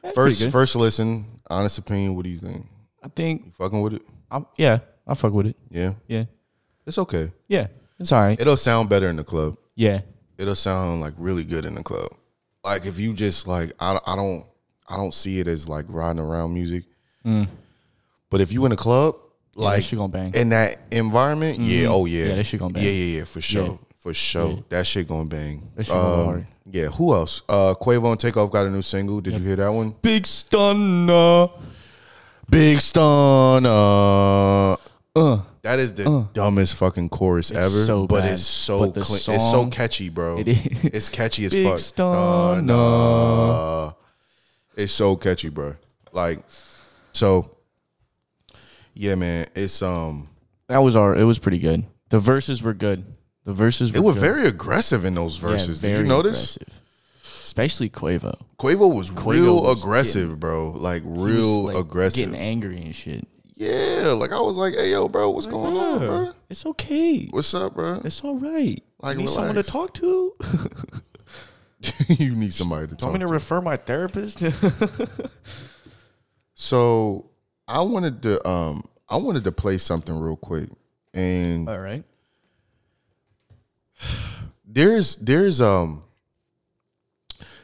That's 0.00 0.14
First, 0.14 0.48
first 0.50 0.74
listen, 0.74 1.26
honest 1.50 1.76
opinion. 1.78 2.14
What 2.14 2.24
do 2.24 2.30
you 2.30 2.38
think? 2.38 2.66
I 3.02 3.08
think 3.08 3.44
You 3.46 3.52
fucking 3.52 3.80
with 3.82 3.94
it? 3.94 4.02
I'm 4.30 4.46
yeah. 4.56 4.78
I 5.06 5.14
fuck 5.14 5.32
with 5.32 5.46
it. 5.48 5.56
Yeah, 5.70 5.94
Yeah. 6.08 6.24
it's 6.86 6.96
okay. 6.98 7.30
Yeah. 7.48 7.66
It's 7.98 8.10
all 8.10 8.22
right. 8.22 8.40
It'll 8.40 8.56
sound 8.56 8.88
better 8.88 9.08
in 9.10 9.16
the 9.16 9.24
club. 9.24 9.56
Yeah. 9.74 10.00
It'll 10.38 10.54
sound 10.54 11.02
like 11.02 11.12
really 11.18 11.44
good 11.44 11.66
in 11.66 11.74
the 11.74 11.82
club. 11.82 12.08
Like 12.64 12.86
if 12.86 12.98
you 12.98 13.12
just 13.14 13.46
like, 13.48 13.72
I, 13.80 13.98
I 14.06 14.14
don't, 14.16 14.44
I 14.88 14.96
don't 14.96 15.12
see 15.14 15.40
it 15.40 15.48
as 15.48 15.68
like 15.68 15.84
riding 15.88 16.20
around 16.20 16.54
music. 16.54 16.84
But 17.24 18.40
if 18.40 18.52
you 18.52 18.64
in 18.66 18.72
a 18.72 18.76
club, 18.76 19.16
that 19.54 19.60
like 19.60 19.82
shit 19.82 19.98
gonna 19.98 20.12
bang. 20.12 20.34
in 20.34 20.48
that 20.50 20.78
environment, 20.90 21.60
yeah, 21.60 21.88
oh 21.88 22.06
yeah, 22.06 22.26
Yeah, 22.26 22.34
that 22.36 22.44
shit 22.44 22.60
gonna 22.60 22.72
bang. 22.72 22.84
Yeah, 22.84 22.90
yeah, 22.90 23.18
yeah, 23.18 23.24
for 23.24 23.40
sure, 23.42 23.66
Yeah. 23.66 23.76
for 23.98 24.14
sure. 24.14 24.64
That 24.70 24.86
shit 24.86 25.06
gonna 25.08 25.28
bang. 25.28 25.68
That 25.76 25.84
shit 25.84 25.94
gonna 25.94 26.18
Um, 26.20 26.24
hard. 26.24 26.46
Yeah, 26.70 26.86
who 26.86 27.12
else? 27.14 27.42
Uh, 27.48 27.74
Quavo 27.74 28.10
and 28.12 28.20
Takeoff 28.20 28.50
got 28.50 28.64
a 28.66 28.70
new 28.70 28.80
single. 28.82 29.20
Did 29.20 29.34
you 29.34 29.40
hear 29.44 29.56
that 29.56 29.68
one? 29.70 29.94
Big 30.00 30.22
Stunna. 30.22 31.50
Big 32.48 32.78
Stunna. 32.78 34.78
Uh. 35.14 35.40
That 35.62 35.78
is 35.78 35.94
the 35.94 36.28
dumbest 36.32 36.74
fucking 36.74 37.10
chorus 37.10 37.52
ever, 37.52 37.68
so 37.84 38.06
but 38.08 38.22
bad. 38.22 38.32
it's 38.32 38.42
so 38.42 38.80
But 38.90 39.04
clean. 39.04 39.36
it's 39.36 39.50
so 39.50 39.66
catchy, 39.70 40.08
bro. 40.08 40.38
It 40.40 40.48
is. 40.48 40.84
It's 40.84 41.08
catchy 41.08 41.44
as 41.44 41.52
Big 41.52 41.64
fuck. 41.66 41.78
Stunna. 41.78 43.88
Uh, 43.88 43.92
it's 44.76 44.92
so 44.92 45.14
catchy, 45.16 45.50
bro. 45.50 45.76
Like, 46.12 46.40
so, 47.12 47.56
yeah, 48.94 49.14
man. 49.14 49.46
It's 49.54 49.82
um, 49.82 50.28
That 50.68 50.78
was 50.78 50.96
our. 50.96 51.14
It 51.16 51.24
was 51.24 51.38
pretty 51.38 51.58
good. 51.60 51.86
The 52.08 52.18
verses 52.18 52.60
were 52.62 52.74
good. 52.74 53.04
The 53.44 53.52
verses. 53.52 53.92
Were 53.92 53.98
it 53.98 54.02
was 54.02 54.16
good. 54.16 54.20
very 54.20 54.46
aggressive 54.48 55.04
in 55.04 55.14
those 55.14 55.40
Yeah, 55.40 55.48
verses. 55.50 55.80
Did 55.80 55.96
you 55.96 56.04
notice? 56.04 56.56
aggressive. 56.56 56.82
especially 57.22 57.88
Quavo. 57.88 58.36
Quavo 58.58 58.92
was 58.94 59.12
Quavo 59.12 59.30
real 59.32 59.62
was 59.62 59.80
aggressive, 59.80 60.40
bro. 60.40 60.72
Like 60.72 61.02
real 61.06 61.64
like, 61.66 61.76
aggressive. 61.76 62.18
getting 62.30 62.34
angry 62.34 62.82
and 62.82 62.96
shit. 62.96 63.28
Yeah, 63.62 64.08
like 64.08 64.32
I 64.32 64.40
was 64.40 64.56
like, 64.56 64.74
"Hey, 64.74 64.90
yo, 64.90 65.08
bro, 65.08 65.30
what's 65.30 65.46
going 65.46 65.76
on, 65.76 65.98
bro? 65.98 66.32
It's 66.50 66.66
okay. 66.66 67.26
What's 67.30 67.54
up, 67.54 67.74
bro? 67.74 68.00
It's 68.04 68.22
all 68.24 68.36
right. 68.36 68.82
Like, 69.00 69.14
you 69.14 69.22
need 69.22 69.30
someone 69.30 69.54
to 69.54 69.62
talk 69.62 69.94
to. 69.94 70.34
you 72.08 72.34
need 72.34 72.52
somebody 72.52 72.88
to 72.88 72.96
you 72.98 73.06
want 73.06 73.14
me 73.14 73.20
to 73.20 73.26
to." 73.26 73.32
refer 73.32 73.60
my 73.60 73.76
therapist? 73.76 74.42
So 76.54 77.30
I 77.66 77.80
wanted 77.80 78.22
to, 78.22 78.48
um, 78.48 78.84
I 79.08 79.16
wanted 79.16 79.42
to 79.44 79.52
play 79.52 79.78
something 79.78 80.16
real 80.16 80.36
quick, 80.36 80.68
and 81.12 81.68
all 81.68 81.78
right. 81.78 82.04
there's 84.64 85.16
there's 85.16 85.60
um 85.60 86.04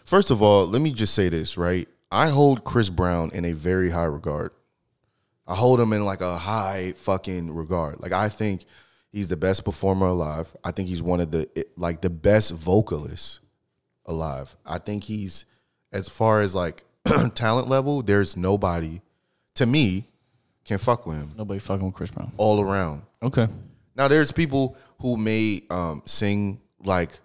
first 0.05 0.33
of 0.33 0.43
all 0.43 0.67
let 0.67 0.83
me 0.83 0.93
just 0.93 1.15
say 1.15 1.29
this 1.29 1.57
right 1.57 1.89
i 2.11 2.29
hold 2.29 2.65
chris 2.65 2.91
brown 2.91 3.31
in 3.33 3.45
a 3.45 3.53
very 3.53 3.89
high 3.91 4.05
regard 4.05 4.53
i 5.49 5.55
hold 5.55 5.81
him 5.81 5.93
in 5.93 6.05
like 6.05 6.21
a 6.21 6.37
high 6.39 6.93
fucking 6.97 7.53
regard. 7.53 8.01
Like 8.01 8.13
i 8.13 8.29
think 8.29 8.65
he's 9.11 9.29
the 9.29 9.37
best 9.37 9.65
performer 9.65 10.07
alive. 10.07 10.55
I 10.63 10.71
think 10.71 10.89
he's 10.89 11.03
one 11.03 11.21
of 11.21 11.31
the 11.31 11.49
like 11.77 12.03
the 12.03 12.11
best 12.11 12.53
vocalists 12.53 13.41
alive. 14.07 14.55
I 14.65 14.79
think 14.79 15.05
he's 15.05 15.45
as 15.93 16.09
far 16.09 16.41
as 16.43 16.55
like 16.55 16.85
talent 17.35 17.69
level 17.69 18.03
there's 18.03 18.37
nobody 18.37 19.01
to 19.55 19.67
me 19.67 20.05
can 20.65 20.79
fuck 20.79 21.07
with 21.07 21.17
him. 21.17 21.33
Nobody 21.37 21.59
fucking 21.59 21.87
with 21.87 21.95
Chris 21.95 22.11
Brown. 22.11 22.31
all 22.37 22.61
around. 22.61 23.03
Okay. 23.23 23.49
now 23.97 24.07
there's 24.07 24.31
people 24.31 24.77
who 25.01 25.17
may 25.17 25.63
um, 25.71 26.03
sing 26.05 26.61
like 26.85 27.19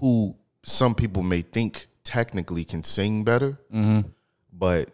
who 0.00 0.34
some 0.64 0.94
people 0.94 1.22
may 1.22 1.42
think 1.42 1.86
technically 2.02 2.64
can 2.64 2.82
sing 2.82 3.22
better, 3.24 3.56
but 4.52 4.90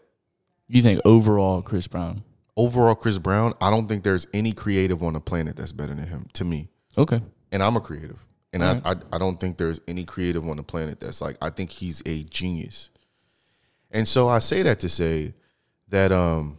You 0.71 0.83
think 0.83 1.01
overall 1.05 1.61
Chris 1.63 1.87
Brown? 1.89 2.23
overall 2.61 2.95
Chris 2.95 3.19
Brown, 3.19 3.55
I 3.61 3.71
don't 3.71 3.89
think 3.89 4.05
there's 4.05 4.27
any 4.35 4.53
creative 4.53 5.03
on 5.03 5.15
the 5.15 5.21
planet 5.21 5.57
that's 5.57 5.73
better 5.73 5.95
than 5.95 6.07
him 6.07 6.27
to 6.35 6.45
me. 6.45 6.69
Okay. 6.99 7.23
And 7.53 7.63
I'm 7.63 7.77
a 7.77 7.81
creative, 7.81 8.19
and 8.53 8.63
I, 8.63 8.79
I 8.85 8.95
I 9.13 9.19
don't 9.19 9.41
think 9.41 9.57
there's 9.57 9.81
any 9.89 10.05
creative 10.05 10.47
on 10.49 10.57
the 10.57 10.63
planet 10.63 11.01
that's 11.01 11.21
like 11.21 11.37
I 11.41 11.51
think 11.51 11.71
he's 11.71 12.03
a 12.07 12.23
genius. 12.25 12.91
And 13.91 14.07
so 14.07 14.29
I 14.29 14.39
say 14.39 14.63
that 14.63 14.79
to 14.81 14.89
say 14.89 15.35
that 15.89 16.13
um 16.13 16.59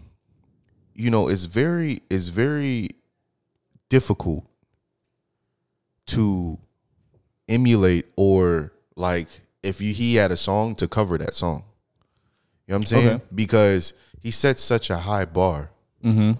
you 0.93 1.09
know 1.09 1.29
it's 1.29 1.45
very 1.45 2.01
it's 2.09 2.27
very 2.27 2.89
difficult 3.87 4.45
to 6.07 6.57
emulate 7.47 8.07
or 8.17 8.73
like 8.95 9.27
if 9.63 9.79
you, 9.79 9.93
he 9.93 10.15
had 10.15 10.31
a 10.31 10.37
song 10.37 10.75
to 10.75 10.87
cover 10.87 11.17
that 11.19 11.33
song. 11.33 11.63
You 12.71 12.75
know 12.75 12.79
what 12.79 12.83
I'm 12.83 12.87
saying? 12.87 13.07
Okay. 13.15 13.23
Because 13.35 13.93
he 14.21 14.31
sets 14.31 14.61
such 14.61 14.89
a 14.89 14.95
high 14.95 15.25
bar 15.25 15.71
mm-hmm. 16.01 16.39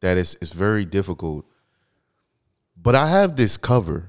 that 0.00 0.16
it's 0.16 0.34
it's 0.40 0.52
very 0.52 0.86
difficult. 0.86 1.44
But 2.80 2.94
I 2.94 3.10
have 3.10 3.36
this 3.36 3.58
cover 3.58 4.08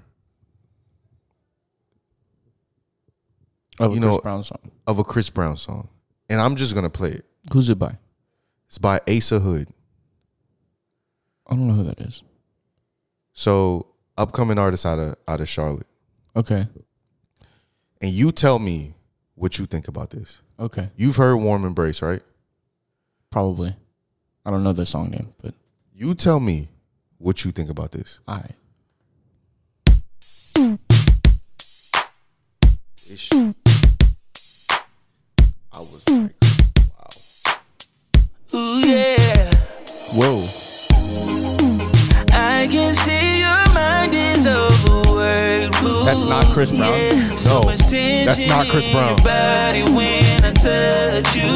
Of 3.80 3.91
a 3.91 3.95
You 3.95 3.99
Chris 3.99 4.12
know- 4.13 4.19
Brown 4.21 4.43
song. 4.43 4.71
of 4.88 4.99
a 4.99 5.03
Chris 5.03 5.30
Brown 5.30 5.58
song, 5.58 5.89
and 6.30 6.39
I'm 6.39 6.56
just 6.56 6.73
gonna 6.73 6.89
play 6.89 7.12
it. 7.12 7.25
Who's 7.51 7.69
it 7.69 7.77
by? 7.77 7.97
It's 8.67 8.77
by 8.77 9.01
Asa 9.06 9.41
Hood. 9.41 9.67
I 11.47 11.56
don't 11.56 11.67
know 11.67 11.73
who 11.73 11.84
that 11.84 11.99
is. 11.99 12.23
So 13.34 13.88
upcoming 14.17 14.58
artist 14.58 14.86
out 14.86 14.99
of 14.99 15.17
out 15.27 15.41
of 15.41 15.49
Charlotte. 15.49 15.88
Okay. 16.34 16.65
And 17.99 18.12
you 18.12 18.32
tell 18.32 18.58
me 18.58 18.93
what 19.38 19.58
you 19.60 19.65
think 19.65 19.88
about 19.88 20.10
this. 20.10 20.41
Okay. 20.60 20.89
You've 20.97 21.15
heard 21.15 21.38
Warm 21.38 21.63
Embrace, 21.63 22.02
right? 22.02 22.21
Probably. 23.32 23.76
I 24.45 24.50
don't 24.52 24.63
know 24.63 24.73
the 24.73 24.86
song 24.86 25.12
name, 25.12 25.34
but 25.41 25.54
You 25.93 26.13
tell 26.15 26.39
me 26.39 26.67
what 27.19 27.45
you 27.45 27.52
think 27.52 27.69
about 27.69 27.91
this. 27.91 28.19
all 28.28 28.36
right. 28.41 28.56
Ish. 33.10 33.30
That's 46.07 46.23
not 46.23 46.45
Chris 46.53 46.71
Brown? 46.71 46.93
yeah. 46.93 47.35
So 47.35 47.59
No, 47.61 47.63
much 47.65 47.79
tension 47.79 48.25
that's 48.25 48.47
not 48.47 48.67
Chris 48.69 48.87
Brown. 48.91 49.07
your 49.09 49.25
body 49.25 49.83
when 49.91 50.45
I 50.45 50.51
touch 50.53 51.35
you. 51.35 51.51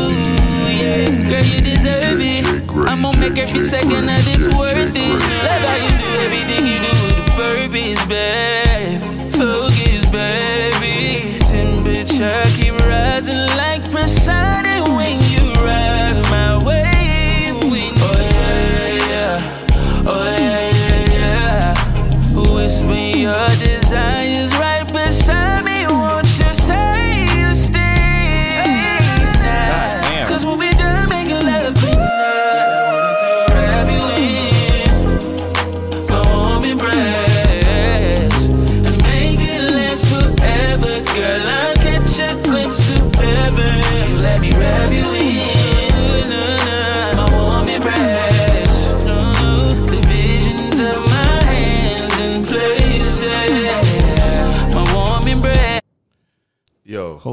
Yeah, 0.82 1.30
girl, 1.32 1.46
you 1.46 1.62
deserve 1.62 2.20
J, 2.20 2.40
it. 2.40 2.68
Gray, 2.68 2.88
I'm 2.92 3.02
gonna 3.04 3.18
make 3.18 3.38
every 3.38 3.62
second 3.64 4.10
of 4.10 4.26
this 4.26 4.44
J, 4.46 4.52
J, 4.52 4.58
worth 4.58 4.94
it. 4.96 5.10
Love 5.10 5.62
how 5.70 5.78
you 5.86 5.94
do 6.04 6.10
everything 6.26 6.68
you 6.68 6.80
do 6.84 6.92
with 7.06 7.24
a 7.24 7.32
purpose, 7.40 8.02
babe. 8.12 9.02
Focus, 9.40 10.04
baby. 10.10 11.40
Temperature 11.40 12.44
keep 12.58 12.76
rising 12.86 13.48
like 13.56 13.84
Poseidon 13.90 14.96
when 14.98 15.16
you 15.32 15.54
ride 15.64 16.20
my 16.30 16.62
way. 16.66 17.52
Oh 17.54 18.18
yeah, 18.20 19.08
yeah. 19.12 20.04
Oh 20.06 20.36
yeah, 20.38 20.72
yeah, 20.76 21.14
yeah. 21.16 22.54
Whisper 22.54 22.94
your 23.18 23.50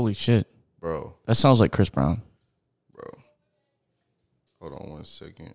Holy 0.09 0.15
shit. 0.15 0.47
bro, 0.81 1.13
That 1.27 1.35
sounds 1.35 1.61
like 1.61 1.71
Chris 1.71 1.91
Brown. 1.91 2.23
bro. 2.95 3.11
Hold 4.59 4.73
on 4.73 4.91
one 4.91 5.05
second. 5.05 5.53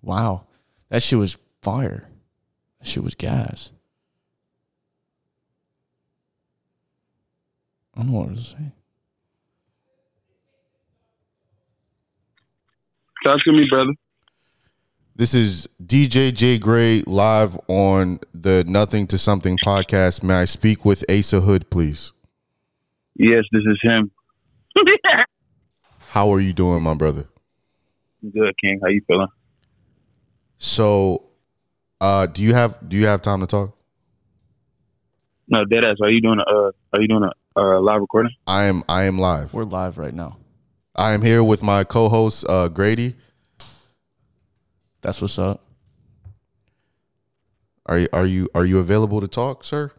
Wow. 0.00 0.46
That 0.88 1.02
shit 1.02 1.18
was 1.18 1.38
fire. 1.60 2.08
That 2.80 2.88
shit 2.88 3.04
was 3.04 3.14
gas. 3.14 3.70
I 7.94 8.00
don't 8.00 8.10
know 8.10 8.20
what 8.20 8.36
to 8.36 8.40
say. 8.42 8.72
Talk 13.22 13.38
to 13.44 13.52
me, 13.52 13.66
brother. 13.70 13.92
This 15.14 15.34
is 15.34 15.68
DJ 15.84 16.32
J 16.32 16.56
Gray 16.56 17.02
live 17.06 17.58
on 17.68 18.18
the 18.32 18.64
Nothing 18.66 19.06
to 19.08 19.18
Something 19.18 19.58
podcast. 19.62 20.22
May 20.22 20.36
I 20.36 20.44
speak 20.46 20.86
with 20.86 21.04
Asa 21.10 21.42
Hood, 21.42 21.68
please? 21.68 22.12
Yes, 23.14 23.44
this 23.52 23.62
is 23.66 23.78
him. 23.82 24.10
How 26.10 26.32
are 26.32 26.40
you 26.40 26.52
doing, 26.52 26.82
my 26.82 26.94
brother? 26.94 27.26
Good, 28.22 28.54
King. 28.60 28.80
How 28.82 28.88
you 28.88 29.02
feeling? 29.06 29.28
So, 30.58 31.30
uh, 32.00 32.26
do 32.26 32.42
you 32.42 32.54
have 32.54 32.78
do 32.88 32.96
you 32.96 33.06
have 33.06 33.22
time 33.22 33.40
to 33.40 33.46
talk? 33.46 33.76
No, 35.48 35.64
deadass. 35.64 35.96
Are 36.02 36.10
you 36.10 36.20
doing 36.20 36.38
a 36.38 36.50
uh, 36.50 36.70
Are 36.92 37.00
you 37.00 37.08
doing 37.08 37.24
a 37.24 37.60
uh, 37.60 37.80
live 37.80 38.00
recording? 38.00 38.32
I 38.46 38.64
am 38.64 38.82
I 38.88 39.04
am 39.04 39.18
live. 39.18 39.52
We're 39.52 39.64
live 39.64 39.98
right 39.98 40.14
now. 40.14 40.38
I 40.94 41.12
am 41.12 41.22
here 41.22 41.42
with 41.42 41.62
my 41.62 41.84
co-host 41.84 42.44
uh, 42.48 42.68
Grady. 42.68 43.16
That's 45.00 45.20
what's 45.20 45.38
up. 45.38 45.60
Are 47.86 47.98
you 47.98 48.08
are 48.12 48.26
you 48.26 48.48
are 48.54 48.64
you 48.64 48.78
available 48.78 49.20
to 49.20 49.28
talk, 49.28 49.64
sir? 49.64 49.90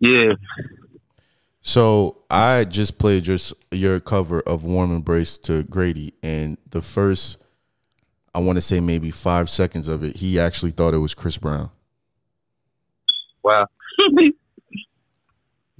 Yeah. 0.00 0.34
So 1.62 2.22
I 2.30 2.64
just 2.64 2.98
played 2.98 3.26
your 3.26 3.38
your 3.70 4.00
cover 4.00 4.40
of 4.40 4.64
"Warm 4.64 4.94
Embrace" 4.94 5.36
to 5.38 5.62
Grady, 5.64 6.14
and 6.22 6.56
the 6.70 6.80
first, 6.80 7.36
I 8.34 8.38
want 8.38 8.56
to 8.56 8.62
say 8.62 8.80
maybe 8.80 9.10
five 9.10 9.50
seconds 9.50 9.86
of 9.86 10.02
it, 10.02 10.16
he 10.16 10.38
actually 10.40 10.70
thought 10.70 10.94
it 10.94 10.98
was 10.98 11.14
Chris 11.14 11.36
Brown. 11.38 11.70
Wow. 13.42 13.66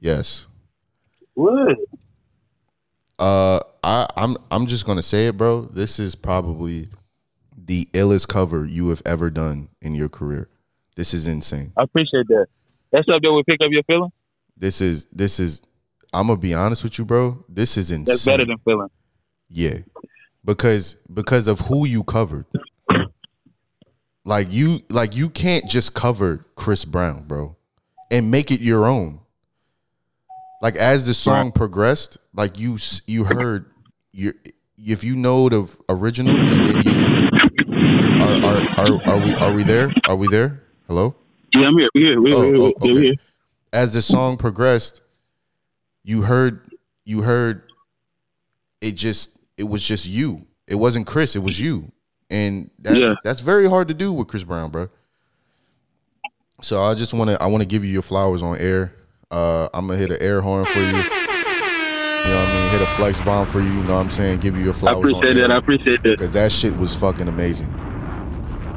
Yes. 0.03 0.47
what? 1.35 1.77
Uh, 3.19 3.61
I 3.85 4.07
I'm 4.16 4.38
I'm 4.51 4.66
just 4.66 4.87
gonna 4.87 5.03
say 5.03 5.27
it, 5.27 5.37
bro. 5.37 5.62
This 5.62 5.99
is 5.99 6.14
probably 6.14 6.88
the 7.55 7.85
illest 7.93 8.27
cover 8.29 8.64
you 8.64 8.88
have 8.88 9.03
ever 9.05 9.29
done 9.29 9.69
in 9.83 9.95
your 9.95 10.09
career. 10.09 10.49
This 10.97 11.12
is 11.12 11.27
insane, 11.27 11.73
I 11.77 11.83
appreciate 11.83 12.29
that. 12.29 12.47
That's 12.90 13.07
up 13.11 13.21
there 13.23 13.31
with 13.33 13.45
pick 13.45 13.61
up 13.62 13.71
your 13.71 13.83
feeling. 13.83 14.11
This 14.57 14.81
is 14.81 15.07
this 15.12 15.38
is. 15.38 15.62
I'm 16.12 16.27
gonna 16.27 16.38
be 16.38 16.55
honest 16.55 16.83
with 16.83 16.99
you, 16.99 17.05
bro. 17.05 17.44
This 17.49 17.77
is 17.77 17.90
insane. 17.90 18.05
That's 18.05 18.25
better 18.25 18.44
than 18.44 18.59
feeling. 18.59 18.88
Yeah, 19.49 19.79
because 20.44 20.96
because 21.12 21.49
of 21.49 21.61
who 21.61 21.87
you 21.87 22.05
covered. 22.05 22.46
Like 24.25 24.53
you 24.53 24.81
like 24.90 25.16
you 25.16 25.31
can't 25.31 25.66
just 25.66 25.94
cover 25.94 26.46
Chris 26.55 26.85
Brown, 26.85 27.25
bro, 27.25 27.57
and 28.11 28.31
make 28.31 28.51
it 28.51 28.61
your 28.61 28.87
own. 28.87 29.20
Like 30.61 30.77
as 30.77 31.07
the 31.07 31.14
song 31.14 31.53
progressed, 31.53 32.18
like 32.35 32.59
you 32.59 32.77
you 33.07 33.25
heard 33.25 33.70
you 34.12 34.35
if 34.77 35.05
you 35.05 35.16
know 35.16 35.49
the 35.49 35.77
original 35.88 36.37
and 36.37 36.66
then 36.66 36.83
you 36.85 37.31
are 38.20 38.44
are 38.44 38.99
are, 38.99 39.09
are 39.09 39.18
we 39.25 39.35
are 39.35 39.53
we 39.53 39.64
there? 39.64 39.90
Are 40.07 40.16
we 40.16 40.29
there? 40.29 40.62
Hello? 40.87 41.14
Yeah, 41.55 41.68
I'm 41.68 41.79
here. 41.79 41.88
We're 41.94 42.05
here. 42.05 42.20
We 42.20 42.31
here. 42.31 42.38
Oh, 42.38 42.42
here. 42.42 42.57
oh, 42.61 42.73
okay. 42.83 43.01
here. 43.01 43.14
As 43.73 43.94
the 43.94 44.03
song 44.03 44.37
progressed, 44.37 45.01
you 46.05 46.23
heard 46.23 46.61
you 47.05 47.23
heard 47.23 47.63
it 48.81 48.93
just 48.93 49.37
it 49.57 49.65
was 49.65 49.83
just 49.83 50.07
you. 50.07 50.47
It 50.67 50.77
wasn't 50.77 51.07
Chris, 51.07 51.37
it 51.37 51.41
was 51.41 51.61
you. 51.61 51.91
And 52.31 52.71
that's 52.79 52.97
Yeah. 52.97 53.15
that's 53.25 53.41
very 53.41 53.69
hard 53.69 53.89
to 53.89 53.95
do 53.95 54.13
with 54.13 54.29
Chris 54.29 54.45
Brown, 54.45 54.71
bro. 54.71 54.89
So 56.63 56.83
I 56.83 56.95
just 56.95 57.13
want 57.15 57.31
to 57.31 57.43
I 57.43 57.47
want 57.47 57.63
to 57.63 57.67
give 57.69 57.85
you 57.85 57.91
your 57.91 58.03
flowers 58.03 58.43
on 58.43 58.57
air. 58.59 58.95
Uh 59.31 59.69
I'm 59.75 59.87
going 59.87 59.99
to 59.99 60.07
hit 60.07 60.11
an 60.11 60.25
air 60.27 60.41
horn 60.41 60.65
for 60.67 60.79
you. 60.79 60.87
You 60.87 60.93
know 60.93 62.37
what 62.39 62.49
I 62.49 62.55
mean? 62.63 62.71
Hit 62.73 62.83
a 62.83 62.87
flex 62.97 63.21
bomb 63.23 63.47
for 63.47 63.61
you, 63.61 63.67
you 63.69 63.83
know 63.85 63.95
what 63.97 64.01
I'm 64.03 64.11
saying? 64.11 64.41
Give 64.41 64.57
you 64.57 64.63
your 64.65 64.75
flowers. 64.75 64.97
I 65.13 65.17
appreciate 65.19 65.35
that. 65.41 65.51
I 65.51 65.57
appreciate 65.57 66.03
that. 66.03 66.19
Cuz 66.19 66.33
that 66.35 66.53
shit 66.53 66.77
was 66.77 66.95
fucking 66.95 67.29
amazing. 67.29 67.69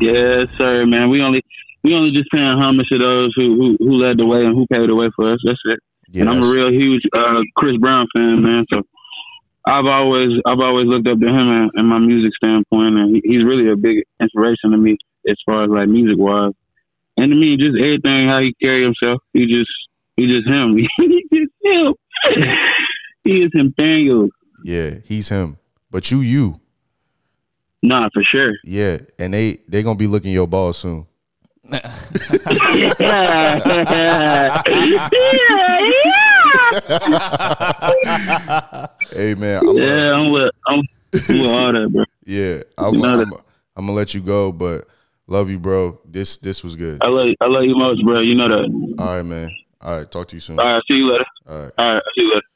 Yes, 0.01 0.47
sir, 0.57 0.85
man. 0.85 1.09
We 1.09 1.21
only 1.21 1.43
we 1.83 1.93
only 1.93 2.11
just 2.11 2.29
paying 2.31 2.43
homage 2.45 2.87
to 2.89 2.97
those 2.97 3.33
who 3.35 3.55
who, 3.55 3.77
who 3.79 3.91
led 3.93 4.17
the 4.17 4.25
way 4.25 4.43
and 4.45 4.55
who 4.55 4.65
paved 4.67 4.89
the 4.89 4.95
way 4.95 5.09
for 5.15 5.31
us. 5.31 5.39
That's 5.45 5.59
it. 5.65 5.79
Yeah, 6.13 6.21
and 6.21 6.29
I'm 6.29 6.43
a 6.43 6.47
real 6.47 6.71
huge 6.71 7.01
uh, 7.11 7.41
Chris 7.57 7.75
Brown 7.77 8.05
fan, 8.15 8.43
man. 8.43 8.65
So 8.71 8.83
I've 9.65 9.85
always 9.85 10.29
I've 10.45 10.59
always 10.59 10.85
looked 10.87 11.07
up 11.07 11.19
to 11.19 11.27
him 11.27 11.49
and, 11.49 11.71
and 11.73 11.89
my 11.89 11.97
music 11.97 12.33
standpoint, 12.35 12.99
and 12.99 13.15
he, 13.15 13.21
he's 13.25 13.43
really 13.43 13.71
a 13.71 13.75
big 13.75 14.03
inspiration 14.21 14.71
to 14.71 14.77
me 14.77 14.97
as 15.27 15.37
far 15.43 15.63
as 15.63 15.71
like 15.71 15.89
music 15.89 16.17
wise. 16.19 16.53
And 17.17 17.31
to 17.31 17.35
me, 17.35 17.57
just 17.57 17.75
everything 17.79 18.29
how 18.29 18.41
he 18.41 18.53
carry 18.61 18.83
himself, 18.83 19.23
he 19.33 19.47
just 19.47 19.71
he 20.15 20.27
just 20.27 20.47
him. 20.47 20.77
he 20.97 21.23
just 21.33 21.53
him. 21.63 21.93
he 23.23 23.31
is 23.41 23.51
him, 23.51 23.73
Daniel. 23.75 24.29
Yeah, 24.63 24.95
he's 25.05 25.29
him. 25.29 25.57
But 25.89 26.11
you 26.11 26.21
you. 26.21 26.59
Nah, 27.81 28.09
for 28.13 28.23
sure. 28.23 28.53
Yeah, 28.63 28.99
and 29.17 29.33
they 29.33 29.57
they 29.67 29.81
going 29.81 29.97
to 29.97 29.99
be 29.99 30.07
looking 30.07 30.31
your 30.31 30.47
ball 30.47 30.73
soon. 30.73 31.07
Hey 39.11 39.35
man, 39.35 39.61
I'm 39.65 39.77
yeah, 39.77 40.11
I'm 40.13 40.31
with 40.31 40.51
I'm, 40.67 40.81
I'm 41.29 41.39
with 41.39 41.47
all 41.49 41.71
that, 41.73 41.89
bro. 41.93 42.03
Yeah, 42.25 42.63
I'm, 42.77 42.95
You 42.95 43.01
know 43.01 43.21
I'm, 43.21 43.33
I'm 43.77 43.85
gonna 43.85 43.93
let 43.93 44.13
you 44.13 44.21
go, 44.21 44.51
but 44.51 44.87
love 45.27 45.49
you, 45.49 45.59
bro. 45.59 45.99
This 46.05 46.37
this 46.37 46.63
was 46.63 46.75
good. 46.75 46.97
I 47.01 47.07
love 47.07 47.27
you, 47.27 47.35
I 47.39 47.47
love 47.47 47.63
you 47.63 47.75
most, 47.77 48.03
bro. 48.03 48.19
You 48.19 48.35
know 48.35 48.49
that. 48.49 48.95
All 48.99 49.15
right, 49.15 49.23
man. 49.23 49.51
All 49.81 49.97
right, 49.99 50.09
talk 50.11 50.27
to 50.29 50.35
you 50.35 50.39
soon. 50.41 50.59
All 50.59 50.65
right, 50.65 50.83
see 50.89 50.97
you 50.97 51.11
later. 51.11 51.25
All 51.47 51.63
right, 51.63 51.71
All 51.77 51.93
right, 51.93 52.03
see 52.17 52.23
you 52.25 52.29
later. 52.33 52.47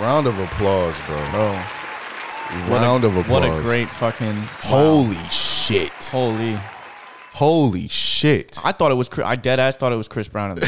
round 0.00 0.26
of 0.26 0.38
applause, 0.38 0.96
bro. 1.06 1.30
Bro, 1.30 1.62
Round 2.68 3.04
a, 3.04 3.08
of 3.08 3.16
applause. 3.16 3.42
What 3.42 3.58
a 3.58 3.62
great 3.62 3.88
fucking 3.88 4.34
Holy 4.62 5.16
shit! 5.30 5.92
holy. 6.04 6.58
Holy 7.34 7.88
shit! 7.88 8.58
I 8.64 8.70
thought 8.72 8.90
it 8.92 8.94
was 8.94 9.08
Chris- 9.08 9.26
I 9.26 9.34
dead 9.36 9.58
ass 9.60 9.76
thought 9.76 9.92
it 9.92 9.96
was 9.96 10.08
Chris 10.08 10.28
Brown 10.28 10.50
at 10.52 10.56
the 10.56 10.66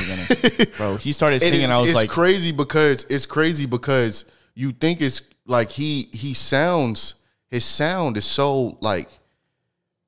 beginning, 0.48 0.72
bro. 0.76 0.96
He 0.96 1.12
started 1.12 1.40
singing. 1.40 1.62
is- 1.62 1.70
I 1.70 1.78
was 1.78 1.88
it's 1.90 1.96
like, 1.96 2.10
crazy 2.10 2.50
because 2.52 3.04
it's 3.08 3.24
crazy 3.26 3.66
because 3.66 4.24
you 4.54 4.72
think 4.72 5.00
it's 5.00 5.22
like 5.46 5.70
he 5.70 6.08
he 6.12 6.34
sounds 6.34 7.14
his 7.48 7.64
sound 7.64 8.16
is 8.16 8.24
so 8.24 8.78
like 8.80 9.08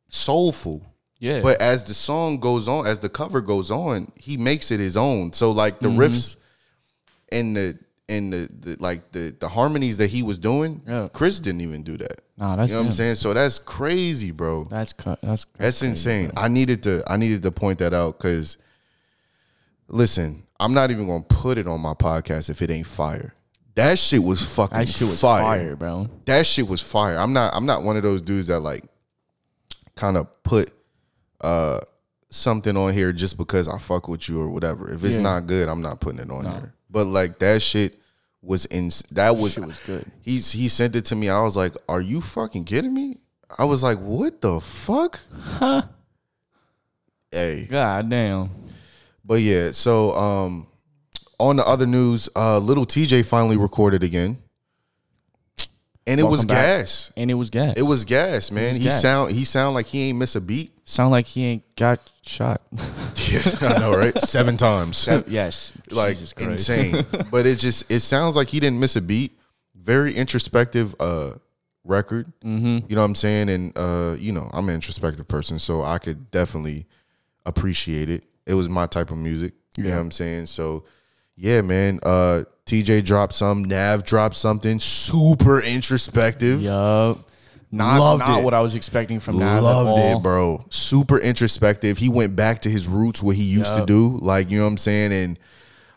soulful. 0.08 0.82
yeah, 1.20 1.40
But 1.42 1.60
as 1.60 1.84
the 1.84 1.94
song 1.94 2.38
goes 2.40 2.66
on, 2.68 2.86
as 2.86 2.98
the 3.00 3.08
cover 3.08 3.40
goes 3.40 3.70
on, 3.70 4.10
he 4.16 4.36
makes 4.36 4.70
it 4.70 4.80
his 4.80 4.96
own. 4.96 5.32
So 5.32 5.52
like 5.52 5.78
the 5.80 5.88
Mm-hmm. 5.88 6.00
riffs 6.00 6.36
and 7.30 7.56
the 7.56 7.78
and 8.08 8.32
the, 8.32 8.48
the 8.60 8.76
like 8.80 9.12
the 9.12 9.34
the 9.38 9.48
harmonies 9.48 9.98
that 9.98 10.08
he 10.10 10.22
was 10.22 10.38
doing, 10.38 10.82
Yeah. 10.86 11.08
Chris 11.12 11.40
didn't 11.40 11.60
even 11.60 11.82
do 11.82 11.96
that. 11.98 12.22
Nah, 12.36 12.56
that's 12.56 12.70
you 12.70 12.76
know 12.76 12.80
what 12.82 12.86
I'm 12.86 12.92
saying. 12.92 13.16
So 13.16 13.34
that's 13.34 13.58
crazy, 13.58 14.30
bro. 14.30 14.64
that's 14.64 14.92
cu- 14.92 15.16
that's 15.22 15.44
That's 15.58 15.80
crazy, 15.80 15.86
insane. 15.88 16.30
bro. 16.30 16.42
I 16.44 16.48
needed 16.48 16.82
to 16.84 17.02
I 17.06 17.16
needed 17.16 17.42
to 17.42 17.50
point 17.50 17.78
that 17.80 17.92
out 17.92 18.18
because 18.18 18.56
listen, 19.88 20.44
I'm 20.60 20.74
not 20.74 20.90
even 20.90 21.06
gonna 21.06 21.22
put 21.22 21.58
it 21.58 21.66
on 21.66 21.80
my 21.80 21.94
podcast 21.94 22.50
if 22.50 22.62
it 22.62 22.70
ain't 22.70 22.86
fire. 22.86 23.34
That 23.74 23.98
shit 23.98 24.22
was 24.22 24.42
fucking 24.54 24.76
That 24.76 24.88
shit 24.88 25.06
was 25.08 25.20
fire. 25.20 25.42
fire, 25.42 25.76
bro. 25.76 26.08
That 26.24 26.46
shit 26.46 26.66
was 26.68 26.80
fire. 26.80 27.16
I'm 27.18 27.32
not 27.32 27.54
I'm 27.54 27.66
not 27.66 27.82
one 27.82 27.96
of 27.96 28.02
those 28.02 28.22
dudes 28.22 28.48
that 28.48 28.60
like 28.60 28.84
kind 29.94 30.16
of 30.16 30.42
put 30.42 30.72
uh 31.40 31.80
something 32.30 32.76
on 32.76 32.92
here 32.92 33.12
just 33.12 33.36
because 33.38 33.68
I 33.68 33.78
fuck 33.78 34.08
with 34.08 34.28
you 34.28 34.40
or 34.40 34.50
whatever. 34.50 34.92
If 34.92 35.04
it's 35.04 35.16
Yeah. 35.16 35.22
not 35.22 35.46
good, 35.46 35.68
I'm 35.68 35.80
not 35.82 36.00
putting 36.00 36.20
it 36.20 36.30
on 36.30 36.44
here. 36.44 36.74
But 36.90 37.04
like 37.06 37.38
that 37.40 37.62
shit 37.62 37.98
was 38.40 38.64
in 38.66 38.90
that 39.12 39.36
was 39.36 39.54
Shit 39.54 39.66
was 39.66 39.78
good. 39.80 40.10
He's 40.22 40.52
he 40.52 40.68
sent 40.68 40.96
it 40.96 41.04
to 41.06 41.16
me. 41.16 41.28
I 41.28 41.40
was 41.42 41.56
like, 41.56 41.74
"Are 41.88 42.00
you 42.00 42.20
fucking 42.20 42.64
kidding 42.64 42.94
me?" 42.94 43.18
I 43.58 43.64
was 43.64 43.82
like, 43.82 43.98
"What 43.98 44.40
the 44.40 44.60
fuck?" 44.60 45.20
Huh? 45.32 45.82
Hey, 47.30 47.66
God 47.70 48.08
damn. 48.08 48.48
but 49.24 49.40
yeah. 49.42 49.72
So 49.72 50.12
um, 50.16 50.66
on 51.38 51.56
the 51.56 51.66
other 51.66 51.86
news, 51.86 52.28
uh, 52.34 52.58
Lil 52.58 52.86
Tjay 52.86 53.24
finally 53.24 53.56
recorded 53.58 54.02
again, 54.02 54.38
and 56.08 56.20
it 56.20 56.24
was 56.24 56.44
back. 56.44 56.78
gas. 56.78 57.12
And 57.16 57.30
it 57.30 57.34
was 57.34 57.50
gas. 57.50 57.74
It 57.76 57.82
was 57.82 58.04
gas, 58.04 58.50
man. 58.50 58.74
was 58.74 58.78
he 58.78 58.84
gas. 58.84 59.02
sound 59.02 59.32
he 59.32 59.44
sound 59.44 59.74
like 59.74 59.86
he 59.86 60.02
ain't 60.08 60.18
miss 60.18 60.34
a 60.36 60.40
beat. 60.40 60.72
sound 60.84 61.10
like 61.12 61.26
he 61.26 61.44
ain't 61.44 61.76
got 61.76 62.00
shot. 62.22 62.62
Yeah, 63.30 63.42
I 63.60 63.78
know, 63.78 63.94
right? 63.94 64.18
Seven 64.22 64.56
times. 64.56 65.06
yes, 65.26 65.74
like 65.90 66.14
Jesus 66.14 66.32
Christ. 66.32 66.50
insane. 66.50 67.04
but 67.30 67.44
it 67.44 67.58
just 67.58 67.90
it 67.90 68.00
sounds 68.00 68.36
like 68.36 68.48
he 68.48 68.58
didn't 68.58 68.80
miss 68.80 68.96
a 68.96 69.02
beat. 69.02 69.38
Very 69.74 70.14
introspective 70.14 70.94
uh 70.98 71.32
record. 71.84 72.32
Mm-hmm. 72.42 72.86
You 72.88 72.96
know 72.96 73.02
what 73.02 73.06
I'm 73.08 73.14
saying? 73.14 73.50
And 73.50 73.76
uh, 73.76 74.16
you 74.18 74.32
know, 74.32 74.48
I'm 74.52 74.68
an 74.68 74.74
introspective 74.76 75.28
person, 75.28 75.58
so 75.58 75.82
I 75.82 75.98
could 75.98 76.30
definitely 76.30 76.86
appreciate 77.44 78.08
it. 78.08 78.24
It 78.46 78.54
was 78.54 78.68
my 78.68 78.86
type 78.86 79.10
of 79.10 79.18
music. 79.18 79.52
You 79.76 79.84
know 79.84 79.90
what 79.90 80.00
I'm 80.00 80.10
saying? 80.10 80.46
So 80.46 80.84
yeah, 81.38 81.60
man. 81.62 82.00
Uh 82.02 82.44
Tjay 82.66 83.02
dropped 83.02 83.32
some, 83.32 83.64
Nav 83.64 84.04
dropped 84.04 84.34
something 84.36 84.78
super 84.78 85.60
introspective. 85.62 86.60
Yup. 86.60 87.24
Not, 87.70 87.98
Loved 88.00 88.26
not 88.26 88.40
it. 88.40 88.44
what 88.44 88.54
I 88.54 88.60
was 88.62 88.74
expecting 88.74 89.20
from 89.20 89.38
Nav. 89.38 89.58
at 89.58 89.62
Loved 89.62 89.90
all. 89.98 90.18
it, 90.18 90.22
bro. 90.22 90.64
Super 90.70 91.18
introspective. 91.18 91.98
He 91.98 92.08
went 92.08 92.34
back 92.34 92.62
to 92.62 92.70
his 92.70 92.88
roots, 92.88 93.22
what 93.22 93.36
he 93.36 93.42
used 93.44 93.70
to 93.72 93.78
Yup. 93.80 93.86
do. 93.86 94.18
Like, 94.22 94.50
you 94.50 94.58
know 94.58 94.64
what 94.64 94.70
I'm 94.70 94.76
saying? 94.78 95.12
And 95.12 95.38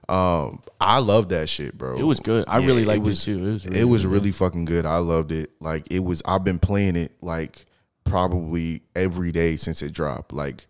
um, 0.09 0.61
I 0.81 0.99
love 0.99 1.29
that 1.29 1.47
shit, 1.47 1.77
bro. 1.77 1.97
It 1.97 2.03
was 2.03 2.19
good. 2.19 2.43
I 2.47 2.65
really 2.65 2.83
liked 2.83 3.07
it 3.07 3.15
too. 3.15 3.37
It 3.47 3.51
was 3.51 3.65
really 3.65 3.79
it 3.79 3.83
was 3.85 4.05
really 4.05 4.31
fucking 4.31 4.65
good. 4.65 4.85
I 4.85 4.97
loved 4.97 5.31
it. 5.31 5.51
Like 5.61 5.87
it 5.91 6.03
was 6.03 6.21
I've 6.25 6.43
been 6.43 6.59
playing 6.59 6.97
it 6.97 7.13
like 7.21 7.65
probably 8.03 8.81
every 8.93 9.31
day 9.31 9.55
since 9.55 9.81
it 9.81 9.93
dropped. 9.93 10.33
Like 10.33 10.67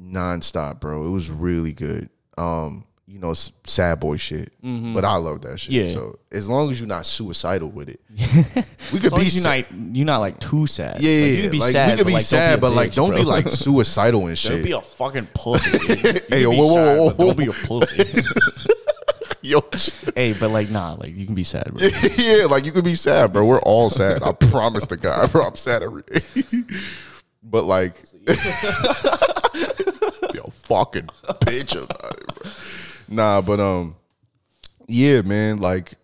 nonstop, 0.00 0.80
bro. 0.80 1.06
It 1.06 1.10
was 1.10 1.30
really 1.30 1.72
good. 1.72 2.10
Um, 2.36 2.84
you 3.08 3.18
know, 3.18 3.32
sad 3.32 4.00
boy 4.00 4.16
shit. 4.18 4.52
But 4.62 5.04
I 5.04 5.16
love 5.16 5.40
that 5.40 5.58
shit. 5.58 5.74
Mm-hmm. 5.74 5.86
Yeah. 5.86 5.92
So 5.92 6.18
as 6.30 6.48
long 6.48 6.70
as 6.70 6.78
you're 6.78 6.86
not 6.86 7.06
suicidal 7.06 7.70
with 7.70 7.88
it. 7.88 8.00
we 8.92 9.00
could 9.00 9.06
As 9.06 9.12
long 9.12 9.20
be 9.22 9.26
as 9.26 9.34
you're 9.36 9.44
not, 9.44 9.96
you're 9.96 10.06
not 10.06 10.18
like 10.18 10.38
too 10.38 10.66
sad. 10.66 11.00
yeah, 11.00 11.10
like, 11.10 11.18
yeah, 11.18 11.26
you 11.26 11.42
can 11.42 11.50
be 11.50 11.58
like, 11.58 11.72
sad, 11.72 11.90
we 11.90 11.96
could 11.96 12.06
be 12.06 12.12
like, 12.12 12.22
sad, 12.22 12.50
don't 12.50 12.60
but 12.60 12.68
be 12.68 12.74
a 12.74 12.76
like, 12.76 12.92
don't 12.92 13.14
be 13.14 13.22
like 13.22 13.48
suicidal 13.50 14.26
and 14.26 14.38
shit. 14.38 14.52
Don't 14.52 14.64
be 14.64 14.72
a 14.72 14.82
fucking 14.82 15.28
pussy. 15.32 15.78
Hey, 16.28 16.44
whoa, 16.46 16.52
whoa, 16.54 16.74
sad, 16.74 16.98
whoa, 16.98 17.10
whoa. 17.10 17.26
Don't 17.26 17.36
be 17.38 17.46
a 17.46 17.52
pussy. 17.52 18.22
Yo, 19.40 19.62
hey, 20.14 20.34
but 20.34 20.50
like, 20.50 20.68
nah, 20.68 20.92
like 20.94 21.14
you 21.14 21.24
can 21.24 21.34
be 21.34 21.44
sad, 21.44 21.72
bro. 21.72 21.88
yeah, 22.18 22.44
like 22.44 22.66
you 22.66 22.72
could 22.72 22.84
be 22.84 22.94
sad, 22.94 23.32
bro. 23.32 23.46
We're 23.46 23.60
all 23.60 23.88
sad. 23.88 24.22
I 24.22 24.32
promise 24.32 24.84
the 24.84 24.98
guy, 24.98 25.26
bro. 25.26 25.46
I'm 25.46 25.56
sad 25.56 25.82
every 25.82 26.02
day. 26.02 26.20
but 27.42 27.64
like, 27.64 27.94
yo, 30.34 30.42
fucking 30.52 31.08
bitch 31.46 31.82
about 31.82 32.18
it, 32.18 32.26
bro. 32.26 32.50
Nah, 33.08 33.40
but 33.40 33.60
um, 33.60 33.96
yeah, 34.86 35.22
man. 35.22 35.58
Like, 35.58 35.94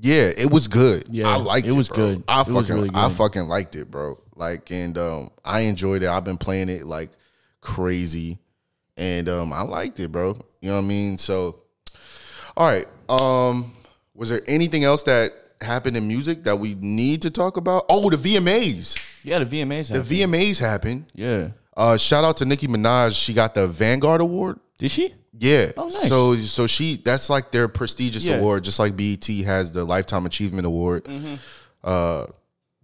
yeah, 0.00 0.30
it 0.36 0.50
was 0.52 0.68
good. 0.68 1.06
Yeah, 1.10 1.28
I 1.28 1.36
liked 1.36 1.66
it. 1.66 1.74
it 1.74 1.76
was 1.76 1.88
bro. 1.88 1.96
good. 1.96 2.24
I 2.28 2.40
It 2.40 2.44
fucking, 2.44 2.54
was 2.54 2.70
really 2.70 2.90
I 2.94 3.08
fucking 3.10 3.48
liked 3.48 3.76
it, 3.76 3.90
bro. 3.90 4.16
Like, 4.36 4.70
and 4.70 4.96
um, 4.98 5.30
I 5.44 5.60
enjoyed 5.60 6.02
it. 6.02 6.08
I've 6.08 6.24
been 6.24 6.38
playing 6.38 6.68
it 6.68 6.84
like 6.84 7.10
crazy, 7.60 8.38
and 8.96 9.28
um, 9.28 9.52
I 9.52 9.62
liked 9.62 10.00
it, 10.00 10.10
bro. 10.12 10.38
You 10.60 10.70
know 10.70 10.76
what 10.76 10.82
I 10.82 10.86
mean? 10.86 11.18
So. 11.18 11.60
All 12.56 12.68
right. 12.68 12.86
Um, 13.08 13.72
was 14.14 14.28
there 14.28 14.42
anything 14.46 14.84
else 14.84 15.02
that 15.04 15.32
happened 15.60 15.96
in 15.96 16.06
music 16.06 16.44
that 16.44 16.56
we 16.56 16.74
need 16.74 17.22
to 17.22 17.30
talk 17.30 17.56
about? 17.56 17.84
Oh, 17.88 18.08
the 18.10 18.16
VMAs. 18.16 19.22
Yeah, 19.24 19.40
the 19.40 19.46
VMAs. 19.46 19.88
The 19.88 19.94
happened. 19.94 20.34
VMAs 20.34 20.60
happened. 20.60 21.06
Yeah. 21.14 21.48
Uh, 21.76 21.96
shout 21.96 22.22
out 22.22 22.36
to 22.36 22.44
Nicki 22.44 22.68
Minaj. 22.68 23.20
She 23.20 23.34
got 23.34 23.54
the 23.54 23.66
Vanguard 23.66 24.20
Award. 24.20 24.60
Did 24.78 24.92
she? 24.92 25.14
Yeah. 25.38 25.72
Oh, 25.76 25.88
nice. 25.88 26.08
So 26.08 26.36
so 26.36 26.66
she 26.66 26.96
that's 26.96 27.28
like 27.28 27.50
their 27.50 27.68
prestigious 27.68 28.26
Yeah. 28.26 28.36
award, 28.36 28.64
just 28.64 28.78
like 28.78 28.96
BET 28.96 29.26
has 29.44 29.72
the 29.72 29.84
Lifetime 29.84 30.26
Achievement 30.26 30.66
Award. 30.66 31.04
Mm-hmm. 31.04 31.34
Uh, 31.82 32.26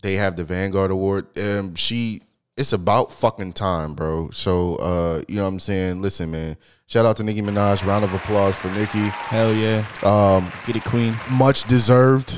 they 0.02 0.14
have 0.14 0.36
the 0.36 0.44
Vanguard 0.44 0.90
Award. 0.90 1.26
Um, 1.38 1.74
she 1.74 2.22
it's 2.56 2.72
about 2.72 3.12
fucking 3.12 3.52
time, 3.52 3.94
bro. 3.94 4.30
So 4.30 4.76
uh, 4.76 5.22
you 5.28 5.36
know 5.36 5.42
what 5.42 5.48
I'm 5.48 5.60
saying? 5.60 6.02
Listen, 6.02 6.30
man. 6.30 6.56
Shout 6.86 7.06
out 7.06 7.16
to 7.18 7.22
Nicki 7.22 7.40
Minaj. 7.40 7.86
Round 7.86 8.04
of 8.04 8.12
applause 8.12 8.56
for 8.56 8.68
Nicki. 8.72 8.98
Hell 8.98 9.54
yeah. 9.54 9.84
Um, 10.02 10.50
Get 10.66 10.74
it, 10.74 10.82
Queen. 10.84 11.14
Much 11.30 11.62
deserved. 11.64 12.32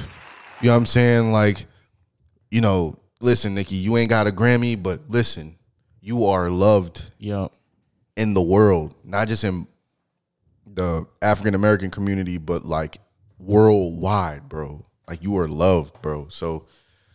You 0.60 0.66
know 0.68 0.74
what 0.74 0.76
I'm 0.76 0.86
saying? 0.86 1.32
Like, 1.32 1.64
you 2.50 2.60
know, 2.60 2.98
listen, 3.22 3.54
Nicki, 3.54 3.76
you 3.76 3.96
ain't 3.96 4.10
got 4.10 4.26
a 4.26 4.30
Grammy, 4.30 4.80
but 4.80 5.00
listen, 5.08 5.56
you 6.02 6.26
are 6.26 6.50
loved 6.50 7.10
Yup. 7.18 7.54
in 8.14 8.34
the 8.34 8.42
world, 8.42 8.94
not 9.04 9.26
just 9.26 9.42
in 9.42 9.66
the 10.74 11.06
African 11.20 11.54
American 11.54 11.90
community, 11.90 12.38
but 12.38 12.64
like 12.64 12.98
worldwide, 13.38 14.48
bro. 14.48 14.86
Like 15.08 15.22
you 15.22 15.36
are 15.38 15.48
loved, 15.48 16.00
bro. 16.02 16.28
So 16.28 16.66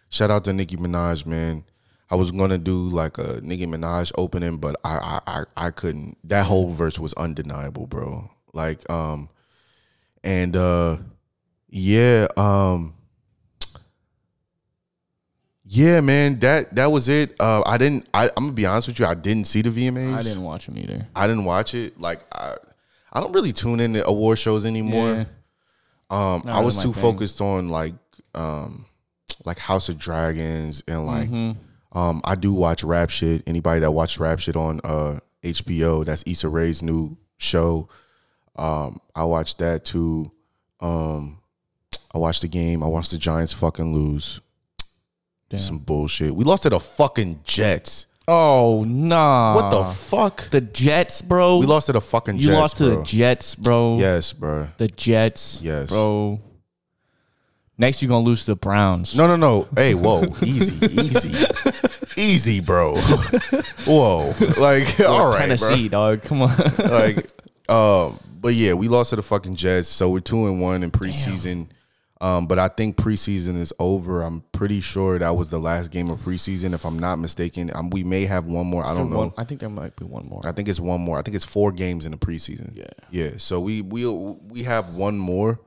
shout 0.10 0.30
out 0.30 0.46
to 0.46 0.54
Nicki 0.54 0.78
Minaj, 0.78 1.26
man. 1.26 1.64
I 2.10 2.16
was 2.16 2.32
gonna 2.32 2.58
do 2.58 2.88
like 2.90 3.18
a 3.18 3.40
Nicki 3.42 3.66
Minaj 3.66 4.12
opening, 4.18 4.58
but 4.58 4.76
I 4.84 4.98
I 4.98 5.20
I, 5.28 5.44
I 5.68 5.72
couldn't. 5.72 6.18
That 6.24 6.46
whole 6.46 6.70
verse 6.70 7.00
was 7.00 7.14
undeniable, 7.14 7.88
bro. 7.88 8.30
Like 8.54 8.90
um 8.90 9.30
and 10.24 10.56
uh 10.56 10.98
yeah, 11.70 12.28
um 12.38 12.94
yeah, 15.66 16.00
man, 16.00 16.40
that 16.40 16.76
that 16.76 16.92
was 16.92 17.10
it. 17.10 17.36
Uh 17.40 17.62
I 17.66 17.78
didn't 17.78 18.08
I, 18.14 18.28
I'm 18.38 18.46
gonna 18.46 18.52
be 18.54 18.66
honest 18.66 18.88
with 18.88 19.00
you, 19.00 19.06
I 19.06 19.16
didn't 19.16 19.48
see 19.48 19.62
the 19.62 19.70
VMAs. 19.70 20.14
I 20.18 20.24
didn't 20.24 20.44
watch 20.44 20.68
them 20.68 20.78
either. 20.78 21.08
I 21.16 21.28
didn't 21.28 21.44
watch 21.44 21.74
it. 21.74 22.00
Like 22.00 22.24
I, 22.34 22.56
I 23.14 23.20
don't 23.20 23.32
really 23.34 23.54
tune 23.54 23.80
in 23.80 23.94
to 23.94 24.06
award 24.06 24.40
shows 24.40 24.66
anymore. 24.66 25.10
Yeah. 25.10 25.26
Um, 26.10 26.42
Not 26.46 26.58
I 26.58 26.60
was 26.62 26.78
really 26.78 26.94
too 26.94 27.00
focused 27.00 27.42
on 27.42 27.70
like, 27.70 27.94
um, 28.36 28.86
like 29.46 29.58
House 29.60 29.90
of 29.90 29.98
Dragons 29.98 30.84
and 30.88 31.06
like, 31.06 31.30
Mm-hmm. 31.30 31.98
um, 31.98 32.22
I 32.24 32.36
do 32.36 32.54
watch 32.54 32.84
rap 32.84 33.10
shit. 33.10 33.44
Anybody 33.48 33.80
that 33.82 33.92
watched 33.92 34.20
rap 34.20 34.40
shit 34.40 34.56
on 34.56 34.80
uh 34.84 35.20
HBO, 35.44 36.06
that's 36.06 36.24
Issa 36.26 36.50
Rae's 36.50 36.82
new 36.84 37.18
show. 37.38 37.88
Um, 38.56 39.00
I 39.16 39.24
watched 39.24 39.60
that 39.60 39.86
too. 39.86 40.32
Um, 40.80 41.40
I 42.14 42.18
watched 42.18 42.42
the 42.42 42.48
game. 42.48 42.84
I 42.84 42.88
watched 42.88 43.12
the 43.12 43.18
Giants 43.18 43.54
fucking 43.54 43.94
lose. 43.94 44.42
Damn. 45.50 45.60
Some 45.60 45.78
bullshit. 45.80 46.36
We 46.36 46.44
lost 46.44 46.64
to 46.64 46.70
the 46.70 46.80
fucking 46.80 47.42
Jets. 47.44 48.08
Oh 48.28 48.84
nah. 48.86 49.56
What 49.56 49.70
the 49.72 49.84
fuck? 49.86 50.50
The 50.50 50.60
Jets, 50.62 51.22
bro. 51.22 51.60
We 51.60 51.66
lost 51.66 51.86
to 51.88 51.94
the 51.94 52.02
fucking 52.02 52.36
You 52.38 52.48
Jets. 52.48 52.54
lost 52.56 52.76
to 52.78 52.86
bro. 52.88 52.98
the 52.98 53.04
Jets, 53.04 53.56
bro. 53.56 53.98
Yes, 54.00 54.34
bro. 54.34 54.68
The 54.78 54.88
Jets. 54.90 55.62
Yes. 55.62 55.90
bro. 55.90 56.42
Next, 57.78 58.02
you're 58.02 58.10
gonna 58.10 58.26
lose 58.26 58.42
to 58.46 58.52
the 58.52 58.56
Browns. 58.56 59.16
No, 59.16 59.28
no, 59.28 59.36
no. 59.36 59.68
Hey, 59.76 59.94
whoa, 59.94 60.24
easy, 60.44 60.84
easy, 60.88 61.46
easy, 62.20 62.60
bro. 62.60 62.96
Whoa, 63.86 64.34
like 64.60 65.00
all 65.00 65.30
right, 65.30 65.42
Tennessee, 65.42 65.88
dog. 65.88 66.24
Come 66.24 66.42
on. 66.42 66.58
Like, 66.80 67.30
um, 67.70 68.20
but 68.42 68.56
yeah, 68.56 68.74
we 68.74 68.88
lost 68.88 69.12
to 69.12 69.16
the 69.16 69.22
fucking 69.22 69.56
Jets, 69.56 69.90
so 69.90 70.10
we're 70.10 70.22
two 70.22 70.48
and 70.48 70.60
one 70.60 70.82
in 70.82 70.90
preseason. 70.90 71.68
Um, 72.20 72.48
but 72.48 72.58
I 72.58 72.68
think 72.68 72.96
preseason 72.98 73.58
is 73.58 73.72
over. 73.78 74.24
I'm 74.24 74.42
pretty 74.52 74.80
sure 74.80 75.20
that 75.20 75.36
was 75.36 75.50
the 75.52 75.60
last 75.60 75.92
game 75.92 76.10
of 76.10 76.20
preseason, 76.22 76.74
if 76.74 76.84
I'm 76.84 76.98
not 76.98 77.18
mistaken. 77.18 77.70
Um, 77.76 77.92
we 77.92 78.04
may 78.04 78.26
have 78.26 78.46
one 78.46 78.66
more. 78.66 78.84
I 78.84 78.96
don't 78.96 79.12
know. 79.12 79.18
One- 79.18 79.34
I 79.38 79.44
think 79.44 79.60
there 79.60 79.70
might 79.70 79.96
be 79.96 80.06
one 80.06 80.26
more. 80.28 80.42
I 80.44 80.52
think 80.52 80.68
it's 80.68 80.80
one 80.80 81.00
more. 81.02 81.20
I 81.20 81.22
think 81.22 81.36
it's 81.36 81.46
four 81.46 81.72
games 81.72 82.06
in 82.08 82.12
the 82.12 82.18
preseason. 82.18 82.76
Yeah. 82.76 82.86
Yeah. 83.12 83.32
So 83.38 83.60
we 83.60 83.82
we 83.82 84.08
we 84.08 84.64
have 84.64 84.96
one 84.96 85.18
more. 85.20 85.60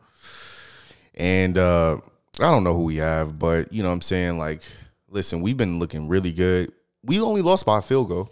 And 1.14 1.56
uh 1.58 1.98
I 2.40 2.50
don't 2.50 2.64
know 2.64 2.74
who 2.74 2.84
we 2.84 2.96
have, 2.96 3.38
but 3.38 3.72
you 3.72 3.82
know 3.82 3.88
what 3.90 3.94
I'm 3.96 4.00
saying? 4.02 4.38
Like, 4.38 4.62
listen, 5.08 5.42
we've 5.42 5.56
been 5.56 5.78
looking 5.78 6.08
really 6.08 6.32
good. 6.32 6.72
We 7.04 7.20
only 7.20 7.42
lost 7.42 7.66
by 7.66 7.78
a 7.78 7.82
field 7.82 8.08
goal. 8.08 8.30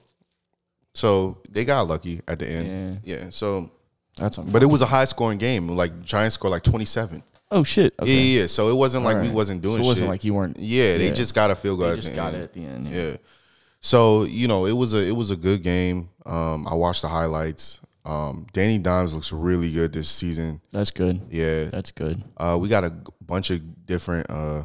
So 0.94 1.38
they 1.50 1.64
got 1.64 1.86
lucky 1.86 2.22
at 2.26 2.38
the 2.38 2.48
end. 2.48 3.00
Yeah. 3.04 3.30
so 3.30 3.70
That's 4.16 4.38
but 4.38 4.62
it 4.62 4.66
was 4.66 4.82
a 4.82 4.86
high 4.86 5.04
scoring 5.04 5.38
game. 5.38 5.68
Like 5.68 6.02
Giants 6.02 6.34
scored 6.34 6.52
like 6.52 6.62
27. 6.62 7.22
Oh 7.50 7.64
shit. 7.64 7.94
Okay. 8.00 8.10
Yeah, 8.12 8.20
yeah, 8.20 8.40
yeah. 8.42 8.46
So 8.46 8.68
it 8.68 8.74
wasn't 8.74 9.04
like 9.04 9.22
we 9.22 9.30
wasn't 9.30 9.62
doing 9.62 9.76
So 9.78 9.82
it 9.84 9.86
wasn't 9.86 10.04
shit. 10.04 10.08
like 10.10 10.24
you 10.24 10.34
weren't- 10.34 10.58
Yeah, 10.58 10.98
they 10.98 11.06
yeah. 11.08 11.12
just 11.14 11.34
got 11.34 11.50
a 11.50 11.54
field 11.54 11.78
goal. 11.78 11.88
They 11.88 11.92
at 11.92 11.96
just 11.96 12.10
the 12.10 12.16
got 12.16 12.34
end. 12.34 12.42
it 12.42 12.44
at 12.44 12.52
the 12.52 12.64
end. 12.64 12.88
Yeah. 12.88 13.16
So 13.80 14.24
you 14.24 14.48
know, 14.48 14.66
it 14.66 14.72
was 14.72 14.94
a 14.94 14.98
it 15.06 15.14
was 15.16 15.30
a 15.30 15.36
good 15.36 15.62
game. 15.62 16.10
Um, 16.26 16.66
I 16.66 16.74
watched 16.74 17.02
the 17.02 17.08
highlights. 17.08 17.80
Um, 18.04 18.46
Danny 18.52 18.78
Dimes 18.78 19.14
looks 19.14 19.32
really 19.32 19.70
good 19.70 19.92
this 19.92 20.08
season. 20.08 20.60
That's 20.72 20.90
good. 20.90 21.20
Yeah, 21.30 21.64
That's 21.66 21.90
good. 21.92 22.22
uh, 22.38 22.56
we 22.60 22.68
got 22.68 22.82
a 22.84 22.92
bunch 23.20 23.50
of 23.50 23.84
different 23.86 24.30
uh, 24.30 24.62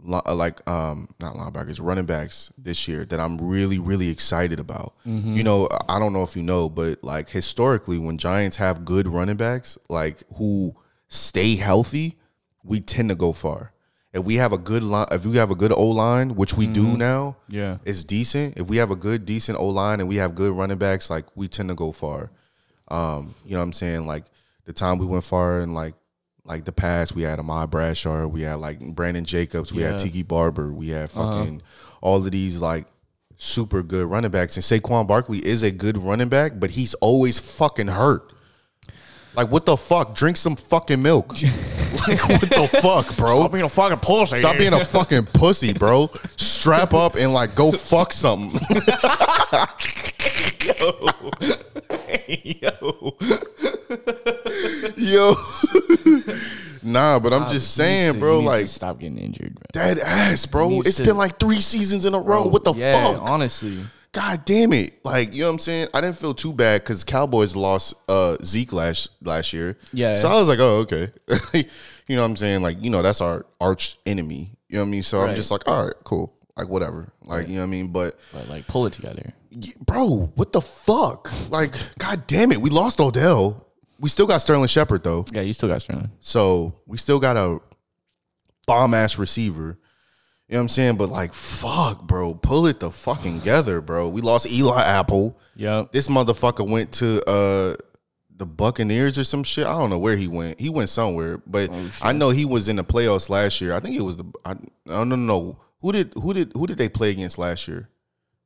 li- 0.00 0.20
uh, 0.26 0.34
like 0.34 0.68
um, 0.68 1.08
not 1.20 1.34
linebackers, 1.36 1.80
running 1.80 2.06
backs 2.06 2.52
this 2.58 2.88
year 2.88 3.04
that 3.06 3.20
I'm 3.20 3.38
really 3.38 3.78
really 3.78 4.08
excited 4.10 4.58
about. 4.60 4.94
You 5.04 5.42
know, 5.44 5.68
I 5.88 5.98
don't 5.98 6.12
know 6.12 6.22
if 6.24 6.34
you 6.36 6.42
know, 6.42 6.68
but 6.68 7.02
like 7.04 7.30
historically, 7.30 7.98
when 7.98 8.18
Giants 8.18 8.56
have 8.56 8.84
good 8.84 9.06
running 9.06 9.36
backs, 9.36 9.78
like 9.88 10.22
who 10.36 10.74
stay 11.14 11.56
healthy, 11.56 12.16
we 12.62 12.80
tend 12.80 13.08
to 13.10 13.14
go 13.14 13.32
far. 13.32 13.72
If 14.12 14.24
we 14.24 14.36
have 14.36 14.52
a 14.52 14.58
good 14.58 14.82
line, 14.84 15.06
if 15.10 15.26
we 15.26 15.36
have 15.36 15.50
a 15.50 15.54
good 15.56 15.72
O 15.72 15.86
line, 15.88 16.36
which 16.36 16.54
we 16.54 16.66
do 16.68 16.96
now, 16.96 17.36
Yeah. 17.48 17.78
it's 17.84 18.04
decent. 18.04 18.56
If 18.58 18.68
we 18.68 18.76
have 18.76 18.90
a 18.92 18.96
good, 18.96 19.24
decent 19.26 19.58
O 19.58 19.66
line 19.68 19.98
and 20.00 20.08
we 20.08 20.16
have 20.16 20.34
good 20.36 20.52
running 20.54 20.78
backs, 20.78 21.10
like 21.10 21.24
we 21.34 21.48
tend 21.48 21.68
to 21.70 21.74
go 21.74 21.90
far. 21.90 22.30
Um, 22.88 23.34
you 23.44 23.52
know 23.52 23.58
what 23.58 23.64
I'm 23.64 23.72
saying? 23.72 24.06
Like 24.06 24.24
the 24.66 24.72
time 24.72 24.98
we 24.98 25.06
went 25.06 25.24
far 25.24 25.60
in 25.60 25.74
like 25.74 25.94
like 26.46 26.64
the 26.64 26.72
past, 26.72 27.14
we 27.14 27.22
had 27.22 27.38
Ahmad 27.38 27.70
Bradshaw, 27.70 28.26
we 28.26 28.42
had 28.42 28.56
like 28.56 28.78
Brandon 28.94 29.24
Jacobs, 29.24 29.72
we 29.72 29.82
had 29.82 29.98
Tiki 29.98 30.22
Barber, 30.22 30.72
we 30.72 30.90
had 30.90 31.10
fucking 31.10 31.62
all 32.02 32.18
of 32.24 32.30
these 32.30 32.60
like 32.60 32.86
super 33.36 33.82
good 33.82 34.06
running 34.06 34.30
backs. 34.30 34.56
And 34.56 34.62
Saquon 34.62 35.06
Barkley 35.08 35.38
is 35.44 35.62
a 35.62 35.70
good 35.70 35.96
running 35.98 36.28
back, 36.28 36.60
but 36.60 36.70
he's 36.70 36.94
always 36.94 37.38
fucking 37.40 37.88
hurt. 37.88 38.30
Like 39.36 39.50
what 39.50 39.66
the 39.66 39.76
fuck? 39.76 40.14
Drink 40.14 40.36
some 40.36 40.54
fucking 40.56 41.02
milk. 41.02 41.30
like 42.08 42.28
what 42.28 42.40
the 42.40 42.68
fuck, 42.80 43.16
bro? 43.16 43.38
Stop 43.40 43.52
being 43.52 43.64
a 43.64 43.68
fucking 43.68 43.98
pussy. 43.98 44.36
Stop 44.38 44.58
being 44.58 44.72
a 44.72 44.84
fucking 44.84 45.26
pussy, 45.26 45.72
bro. 45.72 46.10
Strap 46.36 46.94
up 46.94 47.16
and 47.16 47.32
like 47.32 47.54
go 47.54 47.72
fuck 47.72 48.12
something. 48.12 48.60
Yo. 52.62 53.16
Yo. 54.96 55.34
nah, 56.82 57.18
but 57.18 57.32
I'm 57.32 57.48
just 57.50 57.74
saying, 57.74 58.18
bro, 58.20 58.40
like 58.40 58.66
stop 58.68 58.98
getting 59.00 59.18
injured, 59.18 59.54
bro. 59.54 59.64
dead 59.72 59.98
ass, 59.98 60.46
bro. 60.46 60.68
needs 60.68 60.86
It's 60.86 60.96
to- 60.98 61.04
been 61.04 61.16
like 61.16 61.38
three 61.38 61.60
seasons 61.60 62.04
in 62.04 62.14
a 62.14 62.20
row. 62.20 62.42
What 62.46 62.64
the 62.64 62.74
yeah, 62.74 63.14
fuck? 63.14 63.22
Honestly. 63.22 63.78
God 64.14 64.44
damn 64.44 64.72
it. 64.72 65.04
Like, 65.04 65.34
you 65.34 65.40
know 65.40 65.48
what 65.48 65.54
I'm 65.54 65.58
saying? 65.58 65.88
I 65.92 66.00
didn't 66.00 66.16
feel 66.16 66.34
too 66.34 66.52
bad 66.52 66.82
because 66.82 67.02
Cowboys 67.04 67.54
lost 67.56 67.94
uh 68.08 68.36
Zeke 68.42 68.72
last 68.72 69.10
last 69.22 69.52
year. 69.52 69.76
Yeah. 69.92 70.14
So 70.14 70.28
I 70.28 70.34
was 70.36 70.48
like, 70.48 70.60
oh, 70.60 70.76
okay. 70.86 71.10
you 72.06 72.16
know 72.16 72.22
what 72.22 72.30
I'm 72.30 72.36
saying? 72.36 72.62
Like, 72.62 72.82
you 72.82 72.90
know, 72.90 73.02
that's 73.02 73.20
our 73.20 73.44
arch 73.60 73.98
enemy. 74.06 74.52
You 74.68 74.76
know 74.76 74.82
what 74.82 74.88
I 74.88 74.90
mean? 74.90 75.02
So 75.02 75.20
I'm 75.20 75.34
just 75.34 75.50
like, 75.50 75.66
all 75.68 75.84
right, 75.86 75.94
cool. 76.04 76.32
Like 76.56 76.68
whatever. 76.68 77.08
Like, 77.24 77.48
you 77.48 77.54
know 77.54 77.60
what 77.62 77.66
I 77.66 77.70
mean? 77.70 77.88
But 77.88 78.16
But 78.32 78.48
like 78.48 78.66
pull 78.68 78.86
it 78.86 78.92
together. 78.92 79.34
Yeah, 79.50 79.72
bro, 79.84 80.32
what 80.36 80.52
the 80.52 80.60
fuck? 80.60 81.30
Like, 81.50 81.74
god 81.98 82.26
damn 82.26 82.52
it, 82.52 82.58
we 82.58 82.70
lost 82.70 83.00
Odell. 83.00 83.66
We 83.98 84.08
still 84.08 84.26
got 84.26 84.38
Sterling 84.38 84.68
Shepard 84.68 85.02
though, 85.04 85.24
Yeah, 85.32 85.42
you 85.42 85.52
still 85.52 85.68
got 85.68 85.82
Sterling. 85.82 86.10
so 86.20 86.74
we 86.86 86.98
still 86.98 87.18
got 87.20 87.36
a 87.36 87.58
bomb 88.66 88.94
ass 88.94 89.18
receiver. 89.18 89.78
You 90.54 90.58
know 90.58 90.60
what 90.60 90.64
I'm 90.66 90.68
saying? 90.68 90.96
But 90.98 91.08
like, 91.08 91.34
fuck, 91.34 92.02
bro, 92.06 92.32
pull 92.34 92.68
it 92.68 92.78
the 92.78 92.88
fucking 92.88 93.40
together, 93.40 93.80
bro. 93.80 94.08
We 94.08 94.20
lost 94.20 94.46
Eli 94.48 94.84
Apple. 94.84 95.36
Yep. 95.56 95.90
This 95.90 96.06
motherfucker 96.06 96.64
went 96.70 96.92
to 96.92 97.28
uh 97.28 97.74
the 98.36 98.46
Buccaneers 98.46 99.18
or 99.18 99.24
some 99.24 99.42
shit. 99.42 99.66
I 99.66 99.72
don't 99.72 99.90
know 99.90 99.98
where 99.98 100.16
he 100.16 100.28
went. 100.28 100.60
He 100.60 100.68
went 100.70 100.90
somewhere, 100.90 101.38
but 101.44 101.70
I 102.00 102.12
know 102.12 102.30
he 102.30 102.44
was 102.44 102.68
in 102.68 102.76
the 102.76 102.84
playoffs 102.84 103.28
last 103.28 103.60
year. 103.60 103.74
I 103.74 103.80
think 103.80 103.96
it 103.96 104.02
was 104.02 104.16
the 104.16 104.26
I 104.44 104.54
no 104.86 105.02
no 105.02 105.16
no. 105.16 105.58
Who 105.80 105.90
did 105.90 106.12
who 106.14 106.32
did 106.32 106.52
who 106.54 106.68
did 106.68 106.78
they 106.78 106.88
play 106.88 107.10
against 107.10 107.36
last 107.36 107.66
year? 107.66 107.88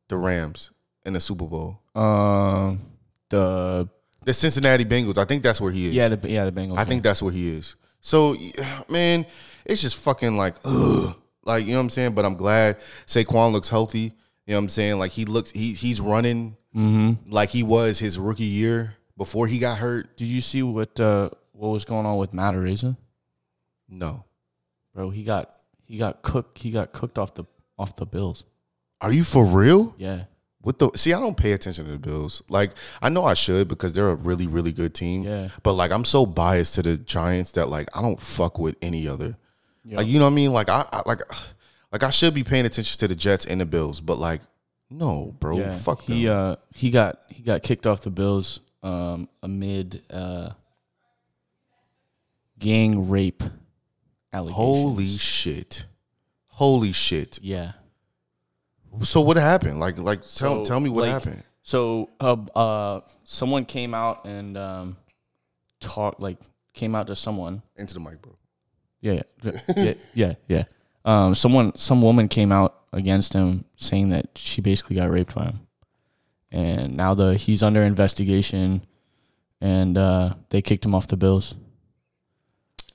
The 0.09 0.17
Rams 0.17 0.71
in 1.05 1.13
the 1.13 1.21
Super 1.21 1.45
Bowl. 1.45 1.83
Um 1.95 2.81
the 3.29 3.87
The 4.25 4.33
Cincinnati 4.33 4.87
Bengals. 4.87 5.19
I 5.19 5.27
think 5.27 5.43
that's 5.43 5.61
where 5.61 5.73
he 5.73 5.89
is. 5.89 5.93
yeah 5.93 6.09
the 6.09 6.27
yeah 6.27 6.47
the 6.47 6.53
Bengals. 6.53 6.79
I 6.79 6.87
think 6.87 7.03
that's 7.03 7.21
where 7.21 7.35
he 7.35 7.51
is. 7.51 7.75
So, 8.01 8.35
man, 8.89 9.27
it's 9.67 9.83
just 9.83 9.99
fucking 9.99 10.39
like, 10.39 10.55
ugh. 10.65 11.15
Like, 11.49 11.65
you 11.65 11.73
know 11.73 11.79
what 11.79 11.85
I'm 11.85 11.91
saying? 11.91 12.13
But 12.13 12.25
I'm 12.25 12.37
glad 12.37 12.79
Saquon 13.07 13.53
looks 13.53 13.69
healthy. 13.69 14.13
You 14.47 14.55
know 14.55 14.57
what 14.57 14.65
I'm 14.65 14.69
saying? 14.69 14.99
Like, 14.99 15.13
he 15.13 15.25
looks, 15.25 15.51
he 15.51 15.73
he's 15.73 16.01
running 16.01 16.57
like 17.29 17.51
he 17.51 17.63
was 17.63 17.99
his 17.99 18.19
rookie 18.19 18.45
year 18.45 18.95
before 19.17 19.47
he 19.47 19.59
got 19.59 19.79
hurt. 19.79 20.17
Did 20.17 20.27
you 20.27 20.41
see 20.41 20.63
what 20.63 20.99
uh 21.01 21.31
what 21.53 21.69
was 21.69 21.85
going 21.85 22.07
on 22.07 22.19
with 22.19 22.33
Matt 22.33 22.55
Araiza? 22.55 22.97
No. 23.89 24.25
Bro, 24.95 25.11
he 25.11 25.25
got 25.25 25.51
he 25.87 25.99
got 25.99 26.23
cooked 26.23 26.59
he 26.59 26.71
got 26.71 26.93
cooked 26.93 27.19
off 27.19 27.35
the 27.35 27.45
off 27.79 27.97
the 27.97 28.07
Bills. 28.07 28.45
Are 29.01 29.13
you 29.13 29.25
for 29.25 29.45
real? 29.45 29.95
Yeah. 29.99 30.25
What 30.61 30.79
the 30.79 30.91
see? 30.95 31.13
I 31.13 31.21
don't 31.21 31.37
pay 31.37 31.53
attention 31.53 31.87
to 31.87 31.93
the 31.93 31.99
Bills. 31.99 32.43
Like 32.49 32.73
I 33.03 33.09
know 33.09 33.25
I 33.25 33.35
should 33.35 33.67
because 33.69 33.93
they're 33.93 34.11
a 34.11 34.15
really 34.15 34.47
really 34.47 34.73
good 34.73 34.95
team. 34.95 35.25
Yeah. 35.25 35.49
But 35.63 35.73
like 35.73 35.91
I'm 35.91 36.05
so 36.05 36.27
biased 36.27 36.75
to 36.77 36.83
the 36.83 36.97
Giants 36.97 37.53
that 37.53 37.69
like 37.69 37.89
I 37.97 38.03
don't 38.03 38.21
fuck 38.21 38.59
with 38.59 38.77
any 38.83 39.09
other. 39.09 39.37
Like 39.85 40.07
you 40.07 40.19
know 40.19 40.27
what 40.27 40.33
I 40.33 40.35
mean? 40.35 40.53
Like 40.53 40.69
I, 40.69 40.85
I 40.93 41.03
like 41.07 41.21
like 41.93 42.03
I 42.03 42.11
should 42.11 42.35
be 42.35 42.45
paying 42.45 42.67
attention 42.67 42.99
to 42.99 43.09
the 43.09 43.15
Jets 43.15 43.47
and 43.47 43.61
the 43.61 43.67
Bills, 43.67 44.01
but 44.01 44.19
like 44.19 44.41
no, 44.91 45.35
bro, 45.39 45.59
Yeah, 45.59 45.77
fuck 45.77 46.05
them. 46.05 46.17
he 46.17 46.29
uh 46.29 46.57
he 46.75 46.91
got 46.91 47.21
he 47.31 47.43
got 47.43 47.63
kicked 47.63 47.87
off 47.87 48.03
the 48.03 48.11
Bills 48.11 48.61
um 48.83 49.29
amid 49.43 50.03
uh 50.11 50.51
gang 52.59 53.09
rape 53.09 53.43
allegations. 54.33 54.57
Holy 54.57 55.17
shit, 55.17 55.87
holy 56.47 56.93
shit. 56.93 57.39
yeah. 57.43 57.73
So 59.03 59.21
what 59.21 59.37
happened? 59.37 59.81
Like 59.81 59.99
like 59.99 60.21
tell 60.21 60.57
So, 60.57 60.65
tell 60.65 60.81
me 60.81 60.89
what 60.91 61.03
like, 61.03 61.13
happened. 61.13 61.43
So 61.63 62.09
uh, 62.21 62.37
uh 62.55 63.01
someone 63.25 63.65
came 63.65 63.95
out 63.95 64.25
and 64.25 64.57
um 64.57 64.97
talked 65.81 66.21
like 66.21 66.39
came 66.73 66.95
out 66.95 67.07
to 67.09 67.17
someone 67.17 67.63
Into 67.77 67.95
the 67.95 68.01
mic, 68.01 68.21
bro. 68.23 68.37
Yeah, 69.01 69.23
yeah, 69.43 69.53
yeah, 69.77 69.95
yeah, 70.15 70.35
yeah. 70.49 70.65
Um, 71.05 71.35
someone, 71.35 71.75
some 71.77 72.03
woman 72.03 72.29
came 72.29 72.51
out 72.53 72.75
against 72.93 73.33
him, 73.33 73.65
saying 73.77 74.11
that 74.11 74.27
she 74.37 74.61
basically 74.61 74.97
got 74.97 75.11
raped 75.11 75.35
by 75.35 75.45
him, 75.45 75.61
and 76.51 76.97
now 76.97 77.15
the 77.15 77.35
he's 77.37 77.63
under 77.63 77.83
investigation, 77.83 78.85
and 79.61 79.97
uh, 79.97 80.35
they 80.51 80.61
kicked 80.63 80.85
him 80.85 80.95
off 80.95 81.07
the 81.07 81.17
Bills. 81.17 81.55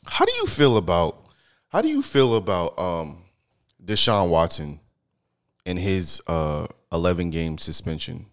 How 0.05 0.25
do 0.25 0.33
you 0.35 0.47
feel 0.47 0.77
about 0.77 1.23
how 1.69 1.81
do 1.81 1.87
you 1.87 2.01
feel 2.01 2.35
about 2.35 2.77
um 2.77 3.23
Deshaun 3.83 4.29
Watson 4.29 4.79
and 5.65 5.79
his 5.79 6.21
uh 6.27 6.67
11 6.91 7.29
game 7.29 7.57
suspension? 7.57 8.27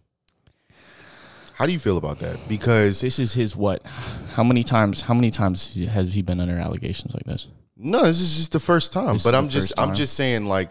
How 1.54 1.66
do 1.66 1.72
you 1.72 1.78
feel 1.78 1.98
about 1.98 2.18
that? 2.20 2.38
Because 2.48 3.00
This 3.02 3.18
is 3.18 3.34
his 3.34 3.54
what? 3.54 3.84
How 4.32 4.42
many 4.42 4.64
times? 4.64 5.02
How 5.02 5.14
many 5.14 5.30
times 5.30 5.74
has 5.76 6.14
he 6.14 6.22
been 6.22 6.40
under 6.40 6.56
allegations 6.56 7.12
like 7.14 7.24
this? 7.24 7.48
No, 7.82 8.02
this 8.04 8.20
is 8.20 8.36
just 8.36 8.52
the 8.52 8.60
first 8.60 8.92
time. 8.92 9.14
This 9.14 9.24
but 9.24 9.34
I'm 9.34 9.48
just 9.48 9.72
I'm 9.78 9.94
just 9.94 10.14
saying 10.14 10.44
like 10.46 10.70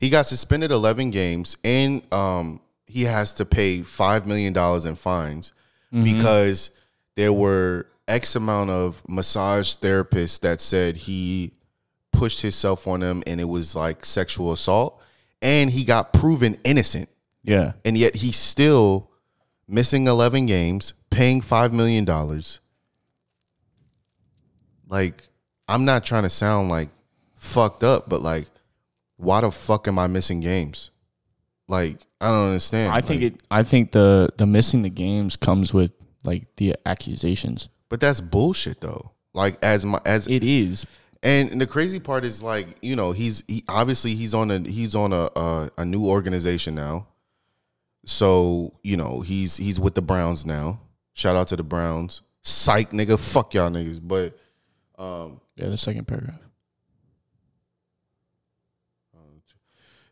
he 0.00 0.10
got 0.10 0.26
suspended 0.26 0.70
11 0.70 1.10
games 1.10 1.56
and 1.64 2.02
um 2.12 2.60
he 2.86 3.02
has 3.04 3.34
to 3.34 3.44
pay 3.44 3.82
5 3.82 4.26
million 4.26 4.52
dollars 4.52 4.84
in 4.84 4.94
fines 4.96 5.52
Mm-hmm. 5.92 6.04
because 6.04 6.70
there 7.16 7.32
were 7.32 7.86
X 8.06 8.36
amount 8.36 8.68
of 8.68 9.02
massage 9.08 9.74
therapists 9.76 10.40
that 10.40 10.60
said 10.60 10.96
he 10.96 11.52
pushed 12.12 12.42
himself 12.42 12.86
on 12.86 13.00
them 13.00 13.22
and 13.26 13.40
it 13.40 13.44
was 13.48 13.74
like 13.74 14.04
sexual 14.04 14.52
assault 14.52 15.00
and 15.40 15.70
he 15.70 15.84
got 15.84 16.12
proven 16.12 16.56
innocent 16.64 17.08
Yeah, 17.42 17.72
and 17.86 17.96
yet 17.96 18.16
he's 18.16 18.36
still 18.36 19.10
missing 19.66 20.06
11 20.06 20.44
games 20.46 20.92
paying 21.10 21.40
5 21.40 21.72
million 21.72 22.04
dollars 22.04 22.60
like 24.88 25.27
i'm 25.68 25.84
not 25.84 26.04
trying 26.04 26.22
to 26.24 26.28
sound 26.30 26.68
like 26.68 26.88
fucked 27.36 27.84
up 27.84 28.08
but 28.08 28.20
like 28.22 28.46
why 29.16 29.40
the 29.40 29.50
fuck 29.50 29.86
am 29.88 29.98
i 29.98 30.06
missing 30.06 30.40
games 30.40 30.90
like 31.68 31.98
i 32.20 32.26
don't 32.28 32.48
understand 32.48 32.92
I 32.92 33.00
think 33.00 33.22
Like, 33.22 33.32
it. 33.34 33.40
I 33.50 33.62
think 33.62 33.92
the 33.92 34.30
the 34.38 34.46
missing 34.46 34.82
the 34.82 34.90
games 34.90 35.36
comes 35.36 35.72
with 35.72 35.92
like 36.24 36.46
the 36.56 36.74
accusations. 36.84 37.68
but 37.88 38.00
that's 38.00 38.20
bullshit 38.20 38.80
though 38.80 39.12
like 39.34 39.56
as 39.62 39.84
my 39.84 40.00
as 40.04 40.26
It 40.26 40.42
is. 40.42 40.84
And 41.22 41.60
the 41.60 41.66
crazy 41.66 41.98
part 41.98 42.24
is 42.24 42.42
like, 42.44 42.66
you 42.80 42.94
know, 42.96 43.10
he's 43.12 43.42
he 43.48 43.64
obviously 43.68 44.14
he's 44.14 44.34
on 44.34 44.50
a 44.50 44.58
he's 44.60 44.94
on 44.94 45.12
a 45.12 45.28
a, 45.36 45.70
a 45.78 45.84
new 45.84 46.06
organization 46.06 46.74
now. 46.74 47.06
So, 48.04 48.74
you 48.82 48.96
know, 48.96 49.20
he's 49.20 49.56
he's 49.56 49.78
with 49.80 49.94
the 49.94 50.02
Browns 50.02 50.46
now. 50.46 50.80
Shout 51.14 51.36
out 51.36 51.48
to 51.48 51.56
the 51.56 51.62
Browns. 51.64 52.22
Psych 52.42 52.90
nigga, 52.92 53.18
fuck 53.18 53.52
y'all 53.54 53.70
niggas. 53.70 54.00
But 54.02 54.38
um, 54.98 55.40
Yeah, 55.58 55.68
the 55.68 55.76
second 55.76 56.06
paragraph. 56.06 56.38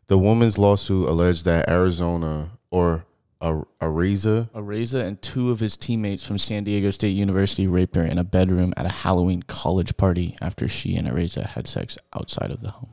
the 0.07 0.17
woman's 0.17 0.57
lawsuit 0.57 1.07
alleged 1.07 1.45
that 1.45 1.69
Arizona 1.69 2.51
or 2.71 3.05
a 3.39 3.61
Ariza 3.81 4.49
Areza 4.51 5.05
and 5.05 5.21
two 5.21 5.51
of 5.51 5.59
his 5.59 5.77
teammates 5.77 6.25
from 6.25 6.37
San 6.37 6.63
Diego 6.63 6.89
State 6.89 7.09
University 7.09 7.67
raped 7.67 7.95
her 7.95 8.03
in 8.03 8.17
a 8.17 8.23
bedroom 8.23 8.73
at 8.75 8.85
a 8.85 8.89
Halloween 8.89 9.43
college 9.43 9.95
party 9.95 10.35
after 10.41 10.67
she 10.67 10.95
and 10.95 11.07
Areza 11.07 11.45
had 11.45 11.67
sex 11.67 11.97
outside 12.13 12.49
of 12.51 12.61
the 12.61 12.71
home. 12.71 12.89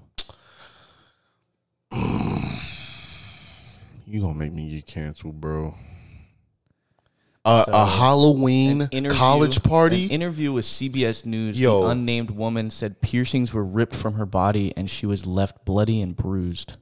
you 4.07 4.21
gonna 4.21 4.35
make 4.35 4.53
me 4.53 4.75
get 4.75 4.87
canceled, 4.87 5.41
bro. 5.41 5.75
Uh, 7.45 7.65
a 7.69 7.87
Halloween 7.87 8.89
college 9.11 9.63
party. 9.63 10.07
Interview 10.07 10.51
with 10.53 10.65
CBS 10.65 11.27
News. 11.27 11.61
Yo. 11.61 11.83
The 11.83 11.89
unnamed 11.91 12.31
woman 12.31 12.71
said 12.71 13.03
piercings 13.03 13.53
were 13.53 13.65
ripped 13.65 13.95
from 13.95 14.15
her 14.15 14.25
body 14.25 14.73
and 14.77 14.91
she 14.91 15.05
was 15.05 15.27
left 15.27 15.65
bloody 15.67 16.01
and 16.01 16.17
bruised. 16.17 16.79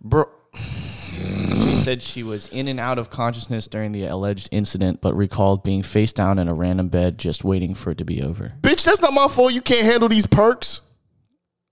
bro, 0.00 0.24
She 0.54 1.74
said 1.74 2.02
she 2.02 2.22
was 2.22 2.48
in 2.48 2.68
and 2.68 2.80
out 2.80 2.98
of 2.98 3.10
consciousness 3.10 3.68
during 3.68 3.92
the 3.92 4.04
alleged 4.04 4.48
incident, 4.50 5.02
but 5.02 5.14
recalled 5.14 5.62
being 5.62 5.82
face 5.82 6.14
down 6.14 6.38
in 6.38 6.48
a 6.48 6.54
random 6.54 6.88
bed 6.88 7.18
just 7.18 7.44
waiting 7.44 7.74
for 7.74 7.90
it 7.90 7.98
to 7.98 8.04
be 8.06 8.22
over. 8.22 8.54
bitch, 8.62 8.84
that's 8.84 9.02
not 9.02 9.12
my 9.12 9.28
fault. 9.28 9.52
You 9.52 9.60
can't 9.60 9.84
handle 9.84 10.08
these 10.08 10.26
perks. 10.26 10.80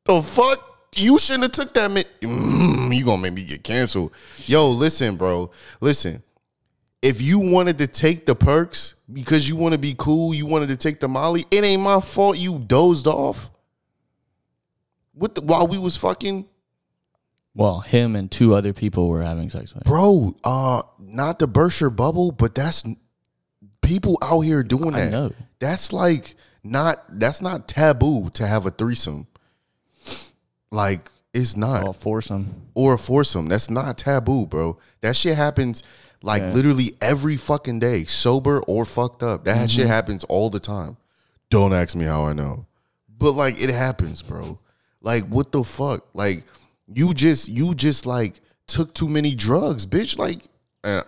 The 0.04 0.20
fuck? 0.20 0.66
You 0.94 1.18
shouldn't 1.18 1.44
have 1.44 1.52
took 1.52 1.72
that. 1.74 1.90
Mi- 1.90 2.04
mm, 2.20 2.94
you 2.94 3.04
gonna 3.04 3.22
make 3.22 3.32
me 3.32 3.44
get 3.44 3.62
canceled? 3.64 4.12
Yo, 4.44 4.68
listen, 4.68 5.16
bro. 5.16 5.50
Listen. 5.80 6.22
If 7.02 7.22
you 7.22 7.38
wanted 7.38 7.78
to 7.78 7.86
take 7.86 8.26
the 8.26 8.34
perks 8.34 8.94
because 9.10 9.48
you 9.48 9.56
want 9.56 9.72
to 9.72 9.78
be 9.78 9.94
cool, 9.96 10.34
you 10.34 10.44
wanted 10.46 10.68
to 10.68 10.76
take 10.76 11.00
the 11.00 11.08
Molly. 11.08 11.46
It 11.50 11.64
ain't 11.64 11.82
my 11.82 12.00
fault. 12.00 12.36
You 12.36 12.58
dozed 12.58 13.06
off. 13.06 13.50
With 15.14 15.34
the, 15.34 15.40
while 15.40 15.66
we 15.66 15.78
was 15.78 15.96
fucking, 15.96 16.46
Well, 17.54 17.80
him 17.80 18.16
and 18.16 18.30
two 18.30 18.54
other 18.54 18.72
people 18.72 19.08
were 19.08 19.22
having 19.22 19.48
sex 19.50 19.74
with 19.74 19.84
bro. 19.84 20.34
Uh, 20.44 20.82
not 20.98 21.38
burst 21.52 21.80
your 21.80 21.90
bubble, 21.90 22.32
but 22.32 22.54
that's 22.54 22.84
people 23.82 24.18
out 24.22 24.40
here 24.40 24.62
doing 24.62 24.94
I 24.94 25.00
that. 25.06 25.10
know. 25.10 25.32
That's 25.58 25.92
like 25.92 26.36
not. 26.62 27.02
That's 27.18 27.40
not 27.42 27.66
taboo 27.66 28.30
to 28.34 28.46
have 28.46 28.66
a 28.66 28.70
threesome. 28.70 29.26
Like 30.70 31.10
it's 31.32 31.56
not. 31.56 31.88
a 31.88 31.92
foursome. 31.92 32.66
or 32.74 32.94
a 32.94 32.98
foursome. 32.98 33.48
That's 33.48 33.70
not 33.70 33.98
taboo, 33.98 34.46
bro. 34.46 34.78
That 35.00 35.16
shit 35.16 35.36
happens 35.36 35.82
like 36.22 36.42
Yeah. 36.42 36.52
literally 36.52 36.96
every 37.00 37.36
fucking 37.36 37.78
day, 37.80 38.04
sober 38.04 38.60
or 38.62 38.84
fucked 38.84 39.22
up. 39.22 39.44
That 39.44 39.56
Mm-hmm. 39.56 39.66
shit 39.66 39.86
happens 39.86 40.24
all 40.24 40.50
the 40.50 40.60
time. 40.60 40.96
Don't 41.50 41.72
ask 41.72 41.96
me 41.96 42.04
how 42.04 42.24
I 42.26 42.32
know, 42.32 42.66
but 43.18 43.32
like 43.32 43.60
it 43.60 43.70
happens, 43.70 44.22
bro. 44.22 44.58
Like 45.00 45.24
what 45.26 45.50
the 45.52 45.64
fuck? 45.64 46.06
Like 46.14 46.44
you 46.92 47.14
just 47.14 47.48
you 47.48 47.74
just 47.74 48.06
like 48.06 48.40
took 48.66 48.94
too 48.94 49.08
many 49.08 49.34
drugs, 49.34 49.86
bitch. 49.86 50.18
Like, 50.18 50.40
uh, 50.84 51.02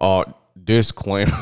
uh 0.00 0.24
disclaimer. 0.64 1.32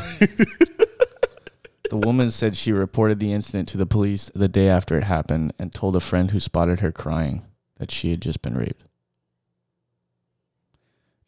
The 1.88 1.96
woman 1.98 2.30
said 2.32 2.56
she 2.56 2.72
reported 2.72 3.20
the 3.20 3.32
incident 3.32 3.68
to 3.68 3.76
the 3.78 3.86
police 3.86 4.28
the 4.34 4.48
day 4.48 4.68
after 4.68 4.98
it 4.98 5.04
happened 5.04 5.54
and 5.60 5.72
told 5.72 5.94
a 5.94 6.00
friend 6.00 6.32
who 6.32 6.40
spotted 6.40 6.80
her 6.80 6.90
crying 6.90 7.44
that 7.78 7.92
she 7.92 8.10
had 8.10 8.20
just 8.20 8.42
been 8.42 8.56
raped. 8.56 8.82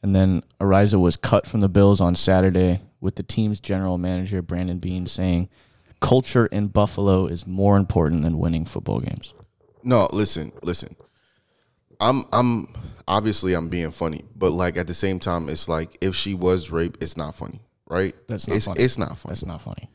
And 0.03 0.15
then 0.15 0.43
Araiza 0.61 1.01
was 1.01 1.17
cut 1.17 1.47
from 1.47 1.61
the 1.61 1.69
Bills 1.69 2.01
on 2.01 2.15
Saturday 2.15 2.81
with 3.01 3.17
the 3.17 3.23
team's 3.23 3.61
general 3.61 3.99
manager, 3.99 4.43
Brandon 4.43 4.79
Beane, 4.79 5.07
saying, 5.07 5.49
Culture 6.01 6.47
in 6.47 6.69
Buffalo 6.69 7.27
is 7.27 7.47
more 7.47 7.77
important 7.77 8.23
than 8.23 8.39
winning 8.39 8.65
football 8.65 9.01
games. 9.01 9.35
No, 9.83 10.09
listen, 10.13 10.53
listen. 10.63 10.95
I'm 12.01 12.25
I'm 12.33 12.69
obviously 13.09 13.55
I'm 13.55 13.69
being 13.69 13.91
funny, 13.91 14.25
but 14.37 14.53
like 14.53 14.77
at 14.77 14.87
the 14.87 14.95
same 14.95 15.19
time, 15.19 15.49
it's 15.49 15.69
like 15.69 15.99
if 16.01 16.15
she 16.15 16.35
was 16.35 16.71
raped, 16.71 17.03
it's 17.03 17.17
not 17.17 17.35
funny, 17.35 17.61
right? 17.89 18.15
That's 18.29 18.47
not 18.47 18.57
it's, 18.57 18.67
funny. 18.67 18.81
It's 18.81 18.99
not 18.99 19.19
funny. 19.19 19.31
That's 19.31 19.45
not 19.45 19.61
funny. 19.61 19.91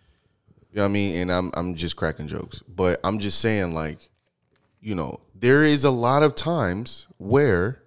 You 0.71 0.77
know 0.77 0.81
what 0.81 0.89
I 0.89 0.91
mean? 0.91 1.21
And 1.21 1.31
I'm 1.31 1.51
I'm 1.53 1.75
just 1.75 1.95
cracking 1.95 2.27
jokes. 2.27 2.61
But 2.67 2.99
I'm 3.03 3.19
just 3.19 3.39
saying, 3.39 3.73
like, 3.73 4.09
you 4.81 4.95
know, 4.95 5.21
there 5.35 5.63
is 5.63 5.85
a 5.85 5.91
lot 5.91 6.23
of 6.23 6.35
times 6.35 7.07
where 7.17 7.83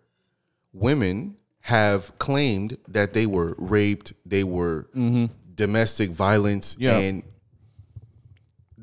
women 0.72 1.36
have 1.66 2.16
claimed 2.18 2.78
that 2.86 3.12
they 3.12 3.26
were 3.26 3.56
raped, 3.58 4.12
they 4.24 4.44
were 4.44 4.86
mm-hmm. 4.94 5.26
domestic 5.52 6.10
violence, 6.10 6.76
Yeah. 6.78 6.96
and 6.96 7.24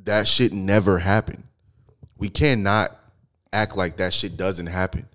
that 0.03 0.27
shit 0.27 0.51
never 0.51 0.99
happened. 0.99 1.45
We 2.17 2.27
cannot 2.27 2.93
act 3.53 3.77
like 3.77 3.95
that 3.97 4.11
shit 4.11 4.35
doesn't 4.35 4.67
happen. 4.67 5.07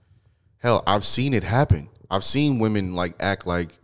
Hell, 0.60 0.82
I've 0.86 1.04
seen 1.04 1.34
it 1.34 1.42
happen. 1.42 1.90
I've 2.10 2.24
seen 2.24 2.58
women 2.58 2.94
like 2.94 3.16
act 3.20 3.46
like 3.46 3.76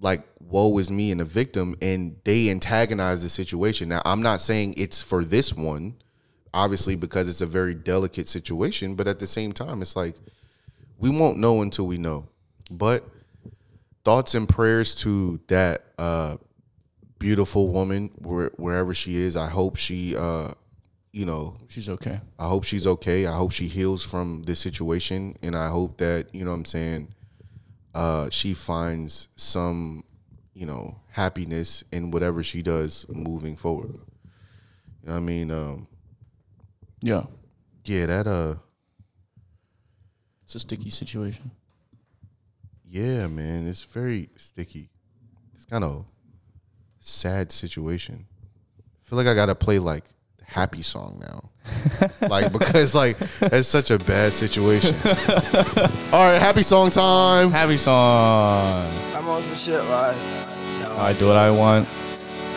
like 0.00 0.26
woe 0.40 0.76
is 0.78 0.90
me 0.90 1.12
and 1.12 1.20
the 1.20 1.24
victim 1.24 1.76
and 1.80 2.16
they 2.24 2.50
antagonize 2.50 3.22
the 3.22 3.28
situation 3.28 3.88
now 3.88 4.02
i'm 4.04 4.20
not 4.20 4.38
saying 4.40 4.74
it's 4.76 5.00
for 5.00 5.24
this 5.24 5.54
one 5.54 5.94
obviously 6.52 6.94
because 6.94 7.26
it's 7.28 7.40
a 7.40 7.46
very 7.46 7.72
delicate 7.72 8.28
situation 8.28 8.94
but 8.96 9.08
at 9.08 9.18
the 9.18 9.26
same 9.26 9.52
time 9.52 9.80
it's 9.80 9.96
like 9.96 10.16
we 10.98 11.08
won't 11.08 11.38
know 11.38 11.62
until 11.62 11.86
we 11.86 11.96
know 11.96 12.28
but 12.70 13.08
thoughts 14.04 14.34
and 14.34 14.48
prayers 14.48 14.94
to 14.96 15.40
that 15.48 15.84
uh, 15.98 16.36
beautiful 17.18 17.68
woman 17.68 18.10
where, 18.16 18.50
wherever 18.56 18.92
she 18.94 19.16
is. 19.16 19.36
I 19.36 19.48
hope 19.48 19.76
she, 19.76 20.14
uh, 20.16 20.52
you 21.12 21.24
know, 21.24 21.56
She's 21.68 21.88
okay. 21.88 22.20
I 22.38 22.48
hope 22.48 22.64
she's 22.64 22.86
okay. 22.86 23.26
I 23.26 23.36
hope 23.36 23.52
she 23.52 23.66
heals 23.66 24.02
from 24.02 24.42
this 24.42 24.60
situation, 24.60 25.36
and 25.42 25.56
I 25.56 25.68
hope 25.68 25.98
that 25.98 26.34
you 26.34 26.44
know 26.44 26.50
what 26.50 26.58
I'm 26.58 26.64
saying. 26.64 27.14
Uh, 27.94 28.28
she 28.30 28.54
finds 28.54 29.28
some, 29.36 30.02
you 30.52 30.66
know, 30.66 30.96
happiness 31.10 31.84
in 31.92 32.10
whatever 32.10 32.42
she 32.42 32.60
does 32.60 33.06
moving 33.08 33.54
forward. 33.56 33.94
You 33.94 35.06
know 35.08 35.12
what 35.12 35.16
I 35.18 35.20
mean? 35.20 35.50
Um, 35.52 35.86
Yeah. 37.00 37.26
yeah, 37.84 38.06
that 38.06 38.26
uh, 38.26 38.56
It's 40.44 40.56
a 40.56 40.58
sticky 40.60 40.90
situation. 40.90 41.52
Yeah, 42.94 43.26
man, 43.26 43.66
it's 43.66 43.82
very 43.82 44.28
sticky. 44.36 44.88
It's 45.56 45.64
kind 45.64 45.82
of 45.82 46.04
sad 47.00 47.50
situation. 47.50 48.26
I 48.78 49.08
feel 49.08 49.16
like 49.16 49.26
I 49.26 49.34
gotta 49.34 49.56
play 49.56 49.80
like 49.80 50.04
happy 50.44 50.82
song 50.82 51.20
now, 51.20 51.50
like 52.28 52.52
because 52.52 52.94
like 52.94 53.18
that's 53.40 53.66
such 53.66 53.90
a 53.90 53.98
bad 53.98 54.30
situation. 54.32 54.94
All 56.14 56.24
right, 56.24 56.38
happy 56.40 56.62
song 56.62 56.90
time. 56.90 57.50
Happy 57.50 57.78
song. 57.78 58.86
I'm 59.16 59.28
on 59.28 59.42
some 59.42 59.56
shit 59.56 59.82
like. 59.90 60.14
I 60.96 61.12
do 61.18 61.26
what 61.26 61.36
I 61.36 61.50
want. 61.50 61.88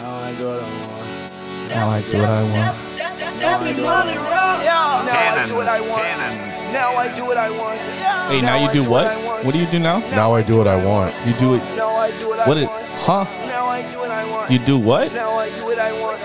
Now 0.02 0.14
I 0.14 0.32
do 0.38 0.46
what 0.46 2.30
I 2.30 2.44
want. 2.44 2.78
Now 3.40 3.58
I 3.58 3.74
do 3.74 3.84
what 3.86 3.90
I 3.90 4.22
want. 4.22 5.06
Now 5.08 5.18
I 6.30 6.47
do 6.78 6.86
what 6.86 6.94
I 6.94 6.94
want. 6.94 6.94
Now 6.94 6.98
I 6.98 7.14
do 7.16 7.26
what 7.26 7.38
I 7.38 7.50
want. 7.50 7.74
Now 7.74 7.78
I 7.78 7.84
do 7.84 7.98
what 7.98 7.98
I 7.98 8.18
want. 8.18 8.32
Hey, 8.32 8.42
now 8.42 8.56
you 8.58 8.70
do 8.74 8.90
what? 8.90 9.46
What 9.46 9.54
do 9.54 9.60
you 9.60 9.66
do 9.68 9.80
now? 9.80 10.00
Now 10.12 10.34
I 10.34 10.42
do 10.44 10.58
what 10.58 10.68
I 10.68 10.78
want. 10.86 11.14
You 11.26 11.34
do 11.34 11.56
it. 11.56 11.64
Now 11.76 11.90
I 11.90 12.12
do 12.20 12.28
what 12.30 12.40
I 12.40 12.48
What 12.48 12.58
it? 12.58 12.68
want. 12.68 12.86
Huh? 13.08 13.24
Now 13.48 13.66
I 13.68 13.82
do 13.92 13.98
what 14.00 14.12
I 14.12 14.24
want. 14.32 14.52
You 14.52 14.60
do 14.60 14.78
what? 14.78 15.14
Now 15.14 15.32
I 15.38 15.50
do 15.50 15.64
what 15.66 15.80
I 15.80 15.92
want. 16.02 16.20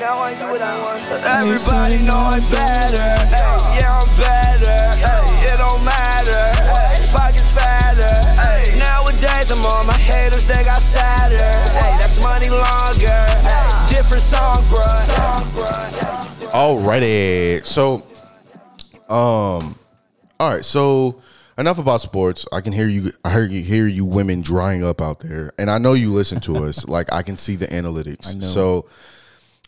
Now 0.00 0.18
I 0.20 0.30
do 0.34 0.46
what 0.50 0.62
I 0.62 0.74
want. 0.82 1.00
Everybody 1.26 1.98
know 2.04 2.20
I'm 2.34 2.44
better. 2.50 3.08
Ay, 3.18 3.78
yeah, 3.80 4.00
I'm 4.00 4.10
better. 4.20 4.78
Ay, 5.00 5.52
it 5.52 5.58
don't 5.58 5.82
matter. 5.84 6.42
Ay, 6.76 6.96
pockets 7.12 7.52
fatter. 7.52 8.14
Ay, 8.38 8.76
nowadays 8.78 9.50
I'm 9.50 9.64
on 9.64 9.86
my 9.86 9.96
haters, 9.98 10.46
they 10.46 10.62
got 10.64 10.80
sadder. 10.80 11.50
Ay, 11.80 11.98
that's 12.00 12.20
money 12.22 12.48
longer. 12.48 13.26
Ay, 13.48 13.86
different. 13.88 14.20
Song, 14.22 14.56
bruh. 14.68 15.90
Alrighty. 16.52 17.64
So, 17.64 18.02
um, 19.08 19.74
all 20.40 20.50
right. 20.50 20.64
So 20.64 21.20
enough 21.58 21.78
about 21.78 22.00
sports. 22.00 22.46
I 22.52 22.60
can 22.62 22.72
hear 22.72 22.88
you. 22.88 23.12
I 23.24 23.30
hear 23.30 23.44
you. 23.44 23.62
Hear 23.62 23.86
you 23.86 24.04
women 24.04 24.40
drying 24.40 24.82
up 24.82 25.00
out 25.00 25.20
there, 25.20 25.52
and 25.58 25.70
I 25.70 25.78
know 25.78 25.92
you 25.92 26.12
listen 26.12 26.40
to 26.40 26.64
us. 26.64 26.84
Like 26.88 27.12
I 27.12 27.22
can 27.22 27.36
see 27.36 27.54
the 27.56 27.66
analytics. 27.68 28.30
I 28.30 28.38
know. 28.38 28.46
So, 28.46 28.86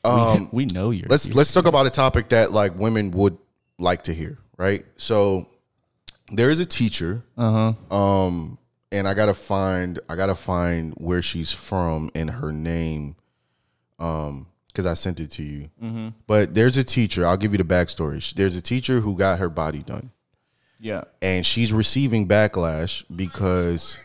um, 0.02 0.48
we, 0.52 0.64
we 0.64 0.72
know 0.72 0.90
you're. 0.90 1.06
let's 1.08 1.26
you're- 1.26 1.36
let's 1.36 1.52
talk 1.52 1.66
about 1.66 1.86
a 1.86 1.90
topic 1.90 2.30
that 2.30 2.50
like 2.50 2.76
women 2.76 3.12
would 3.12 3.38
like 3.78 4.04
to 4.04 4.14
hear. 4.14 4.38
Right. 4.58 4.84
So 4.96 5.46
there 6.32 6.50
is 6.50 6.58
a 6.60 6.66
teacher. 6.66 7.22
Uh 7.36 7.72
huh. 7.90 7.94
Um, 7.96 8.58
and 8.90 9.06
I 9.08 9.14
gotta 9.14 9.34
find 9.34 10.00
I 10.08 10.16
gotta 10.16 10.34
find 10.34 10.94
where 10.94 11.22
she's 11.22 11.52
from 11.52 12.10
and 12.14 12.30
her 12.30 12.50
name. 12.52 13.16
Um, 13.98 14.46
because 14.66 14.86
I 14.86 14.94
sent 14.94 15.20
it 15.20 15.30
to 15.32 15.42
you. 15.42 15.68
Mm-hmm. 15.82 16.08
But 16.26 16.54
there's 16.54 16.78
a 16.78 16.84
teacher. 16.84 17.26
I'll 17.26 17.36
give 17.36 17.52
you 17.52 17.58
the 17.58 17.64
backstory. 17.64 18.32
There's 18.32 18.56
a 18.56 18.62
teacher 18.62 19.00
who 19.00 19.14
got 19.14 19.38
her 19.38 19.50
body 19.50 19.82
done, 19.82 20.10
Yeah. 20.82 21.04
and 21.22 21.46
she's 21.46 21.72
receiving 21.72 22.26
backlash 22.26 23.04
because 23.14 23.96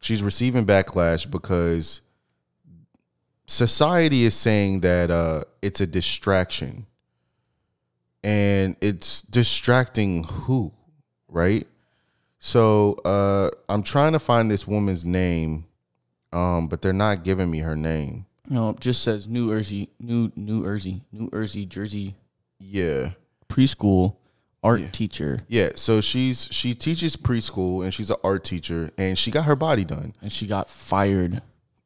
she's 0.00 0.22
receiving 0.22 0.64
backlash 0.64 1.28
because 1.28 2.00
society 3.46 4.24
is 4.24 4.34
saying 4.34 4.80
that 4.80 5.10
uh, 5.10 5.42
it's 5.62 5.80
a 5.80 5.86
distraction, 5.86 6.86
and 8.22 8.76
it's 8.80 9.22
distracting 9.22 10.24
who, 10.24 10.72
right? 11.28 11.66
So 12.38 12.94
uh, 13.04 13.50
I'm 13.68 13.82
trying 13.82 14.12
to 14.12 14.18
find 14.20 14.50
this 14.50 14.66
woman's 14.66 15.04
name, 15.04 15.66
um, 16.32 16.68
but 16.68 16.82
they're 16.82 16.92
not 16.92 17.24
giving 17.24 17.50
me 17.50 17.58
her 17.58 17.76
name. 17.76 18.26
No, 18.48 18.70
it 18.70 18.80
just 18.80 19.02
says 19.02 19.28
New 19.28 19.50
Jersey, 19.52 19.90
New 19.98 20.30
New 20.36 20.64
Jersey, 20.64 21.02
New 21.12 21.28
Jersey, 21.30 21.66
Jersey 21.66 22.14
Yeah. 22.58 23.10
preschool 23.48 24.16
art 24.62 24.80
Yeah. 24.80 24.88
teacher, 24.90 25.40
Yeah, 25.48 25.70
so 25.74 26.00
she's 26.00 26.48
she 26.52 26.74
teaches 26.74 27.16
preschool 27.16 27.82
and 27.82 27.92
she's 27.94 28.10
an 28.10 28.16
art 28.22 28.44
teacher 28.44 28.90
and 28.98 29.16
she 29.18 29.30
got 29.30 29.44
her 29.46 29.56
body 29.56 29.84
done 29.84 30.14
and 30.20 30.30
she 30.30 30.46
got 30.46 30.68
fired. 30.70 31.40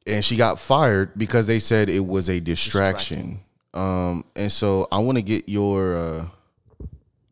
and 0.07 0.25
she 0.25 0.37
got 0.37 0.59
fired 0.59 1.17
because 1.17 1.47
they 1.47 1.59
said 1.59 1.89
it 1.89 2.07
was 2.07 2.29
a 2.29 2.41
distraction. 2.41 3.41
Um 3.75 4.25
and 4.37 4.51
so 4.53 4.87
I 4.93 4.99
want 4.99 5.19
to 5.19 5.23
get 5.23 5.49
your 5.49 5.97
uh 5.97 6.25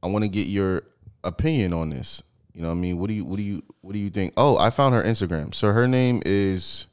I 0.03 0.07
want 0.09 0.24
to 0.24 0.28
get 0.30 0.47
your 0.49 0.82
opinion 1.24 1.72
on 1.72 1.90
this. 1.90 2.22
You 2.55 2.62
know 2.62 2.68
what 2.68 2.74
I 2.74 2.78
mean? 2.78 2.99
What 2.99 3.09
do 3.09 3.14
you 3.14 3.24
what 3.24 3.36
do 3.36 3.43
you 3.43 3.62
what 3.80 3.93
do 3.95 3.99
you 3.99 4.11
think? 4.11 4.32
Oh, 4.36 4.57
I 4.59 4.70
found 4.70 4.95
her 4.95 5.03
Instagram. 5.03 5.55
So 5.55 5.72
her 5.72 5.86
name 5.88 6.22
is 6.24 6.86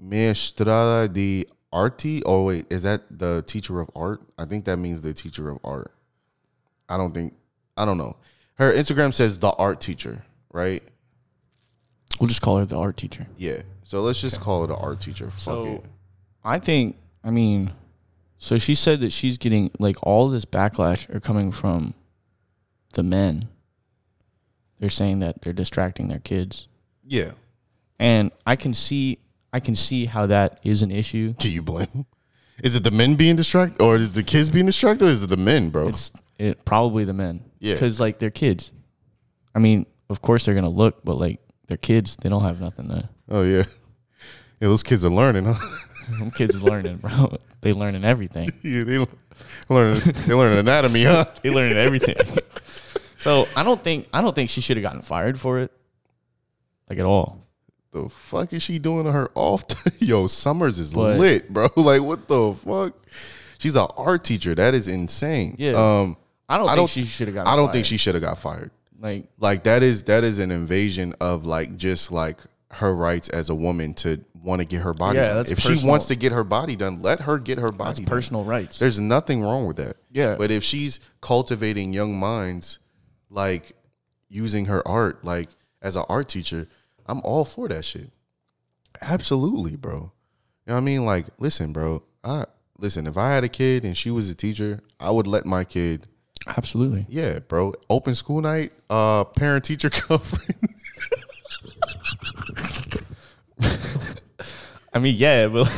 Maestrada 0.00 1.12
de 1.12 1.46
Arti. 1.72 2.22
Oh 2.24 2.44
wait, 2.44 2.66
is 2.70 2.82
that 2.84 3.02
the 3.10 3.42
teacher 3.46 3.80
of 3.80 3.90
art? 3.94 4.22
I 4.38 4.44
think 4.44 4.64
that 4.64 4.76
means 4.78 5.00
the 5.02 5.12
teacher 5.14 5.48
of 5.50 5.58
art. 5.64 5.92
I 6.90 6.96
don't 6.98 7.14
think 7.14 7.34
I 7.76 7.86
don't 7.86 7.96
know. 7.96 8.16
Her 8.56 8.72
Instagram 8.72 9.14
says 9.14 9.38
the 9.38 9.50
art 9.52 9.80
teacher, 9.80 10.22
right? 10.52 10.82
We'll 12.20 12.28
just 12.28 12.42
call 12.42 12.58
her 12.58 12.66
the 12.66 12.76
art 12.76 12.98
teacher. 12.98 13.26
Yeah. 13.38 13.62
So 13.84 14.02
let's 14.02 14.20
just 14.20 14.40
call 14.40 14.64
it 14.64 14.70
an 14.70 14.76
art 14.76 15.00
teacher. 15.00 15.30
Fuck 15.30 15.40
So 15.40 15.64
it. 15.66 15.84
I 16.44 16.58
think, 16.58 16.96
I 17.24 17.30
mean, 17.30 17.72
so 18.36 18.58
she 18.58 18.74
said 18.74 19.00
that 19.00 19.12
she's 19.12 19.38
getting 19.38 19.70
like 19.78 19.96
all 20.02 20.28
this 20.28 20.44
backlash 20.44 21.12
are 21.14 21.20
coming 21.20 21.52
from 21.52 21.94
the 22.92 23.02
men. 23.02 23.48
They're 24.78 24.90
saying 24.90 25.20
that 25.20 25.40
they're 25.42 25.52
distracting 25.54 26.08
their 26.08 26.18
kids. 26.18 26.68
Yeah. 27.02 27.32
And 27.98 28.30
I 28.46 28.56
can 28.56 28.74
see 28.74 29.18
I 29.52 29.60
can 29.60 29.74
see 29.74 30.06
how 30.06 30.26
that 30.26 30.60
is 30.62 30.82
an 30.82 30.90
issue. 30.90 31.34
Can 31.38 31.50
you 31.50 31.62
blame? 31.62 32.06
Is 32.62 32.76
it 32.76 32.84
the 32.84 32.90
men 32.90 33.14
being 33.14 33.36
distracted, 33.36 33.82
or 33.82 33.96
is 33.96 34.12
the 34.12 34.22
kids 34.22 34.50
being 34.50 34.66
distracted, 34.66 35.06
or 35.06 35.10
is 35.10 35.24
it 35.24 35.28
the 35.28 35.36
men, 35.36 35.70
bro? 35.70 35.88
It's 35.88 36.12
it 36.40 36.64
probably 36.64 37.04
the 37.04 37.12
men. 37.12 37.44
Yeah. 37.58 37.74
Because 37.74 38.00
like 38.00 38.18
they're 38.18 38.30
kids. 38.30 38.72
I 39.54 39.58
mean, 39.58 39.86
of 40.08 40.22
course 40.22 40.46
they're 40.46 40.54
gonna 40.54 40.70
look, 40.70 41.04
but 41.04 41.18
like 41.18 41.40
they're 41.68 41.76
kids, 41.76 42.16
they 42.16 42.28
don't 42.28 42.42
have 42.42 42.60
nothing 42.60 42.88
to 42.88 43.08
oh 43.28 43.42
yeah. 43.42 43.64
Yeah, 44.60 44.68
those 44.68 44.82
kids 44.82 45.04
are 45.04 45.10
learning, 45.10 45.44
huh? 45.44 45.54
them 46.18 46.30
kids 46.30 46.54
is 46.54 46.62
learning, 46.62 46.96
bro. 46.96 47.36
They 47.62 47.74
learning 47.74 48.04
everything. 48.04 48.50
yeah, 48.62 48.84
they 48.84 49.06
learn. 49.68 50.00
They 50.26 50.32
learn 50.32 50.56
anatomy, 50.56 51.04
huh? 51.04 51.26
They 51.42 51.50
learning 51.50 51.76
everything. 51.76 52.16
so 53.18 53.46
I 53.54 53.62
don't 53.62 53.84
think 53.84 54.08
I 54.14 54.22
don't 54.22 54.34
think 54.34 54.48
she 54.48 54.62
should 54.62 54.78
have 54.78 54.82
gotten 54.82 55.02
fired 55.02 55.38
for 55.38 55.58
it. 55.58 55.70
Like 56.88 56.98
at 56.98 57.04
all. 57.04 57.44
The 57.92 58.08
fuck 58.08 58.54
is 58.54 58.62
she 58.62 58.78
doing 58.78 59.04
to 59.04 59.12
her 59.12 59.30
off? 59.34 59.64
Yo, 59.98 60.26
Summers 60.26 60.78
is 60.78 60.94
But- 60.94 61.18
lit, 61.18 61.52
bro. 61.52 61.68
Like, 61.76 62.00
what 62.02 62.28
the 62.28 62.54
fuck? 62.64 62.94
She's 63.58 63.76
an 63.76 63.88
art 63.96 64.24
teacher. 64.24 64.54
That 64.54 64.74
is 64.74 64.88
insane. 64.88 65.56
Yeah. 65.58 65.72
Um, 65.72 66.16
I 66.50 66.58
don't 66.58 66.66
I 66.66 66.72
think 66.72 66.76
don't- 66.80 66.88
she 66.90 67.04
should 67.04 67.28
have 67.28 67.34
gotten 67.36 67.52
I 67.52 67.56
don't 67.56 67.66
fired. 67.66 67.72
think 67.72 67.86
she 67.86 67.96
should 67.96 68.14
have 68.14 68.22
got 68.22 68.38
fired. 68.38 68.70
like 69.00 69.28
Like 69.38 69.62
that 69.64 69.82
is 69.82 70.04
that 70.04 70.24
is 70.24 70.38
an 70.38 70.50
invasion 70.50 71.14
of 71.20 71.44
like 71.46 71.76
just 71.76 72.12
like 72.12 72.38
her 72.72 72.94
rights 72.94 73.28
as 73.30 73.48
a 73.50 73.54
woman 73.54 73.94
to 73.94 74.22
want 74.42 74.60
to 74.60 74.66
get 74.66 74.82
her 74.82 74.94
body. 74.94 75.18
Yeah, 75.18 75.34
done. 75.34 75.46
if 75.48 75.58
she 75.58 75.76
wants 75.86 76.06
to 76.06 76.14
get 76.14 76.32
her 76.32 76.44
body 76.44 76.76
done, 76.76 77.00
let 77.02 77.20
her 77.20 77.38
get 77.38 77.58
her 77.58 77.72
body 77.72 77.88
that's 77.88 77.98
done. 78.00 78.06
personal 78.06 78.44
rights. 78.44 78.78
There's 78.78 78.98
nothing 79.00 79.42
wrong 79.42 79.66
with 79.66 79.76
that. 79.78 79.96
Yeah. 80.12 80.36
But 80.36 80.50
if 80.50 80.62
she's 80.64 81.00
cultivating 81.20 81.92
young 81.92 82.18
minds, 82.18 82.78
like 83.28 83.72
using 84.28 84.66
her 84.66 84.86
art, 84.86 85.24
like 85.24 85.48
as 85.82 85.96
an 85.96 86.04
art 86.08 86.28
teacher, 86.28 86.68
I'm 87.06 87.20
all 87.22 87.44
for 87.44 87.68
that 87.68 87.84
shit. 87.84 88.10
Absolutely, 89.00 89.76
bro. 89.76 90.12
You 90.66 90.68
know 90.68 90.74
what 90.74 90.76
I 90.76 90.80
mean? 90.80 91.04
Like, 91.04 91.26
listen, 91.38 91.72
bro. 91.72 92.02
I 92.22 92.44
listen. 92.78 93.06
If 93.06 93.16
I 93.16 93.32
had 93.32 93.44
a 93.44 93.48
kid 93.48 93.84
and 93.84 93.96
she 93.96 94.10
was 94.10 94.28
a 94.30 94.34
teacher, 94.34 94.80
I 94.98 95.10
would 95.10 95.26
let 95.26 95.46
my 95.46 95.64
kid. 95.64 96.06
Absolutely. 96.46 97.06
Yeah, 97.08 97.38
bro. 97.40 97.74
Open 97.88 98.14
school 98.14 98.40
night, 98.40 98.72
uh, 98.88 99.24
parent 99.24 99.64
teacher 99.64 99.90
conference. 99.90 100.54
I 104.92 104.98
mean, 104.98 105.14
yeah, 105.16 105.46
but 105.46 105.68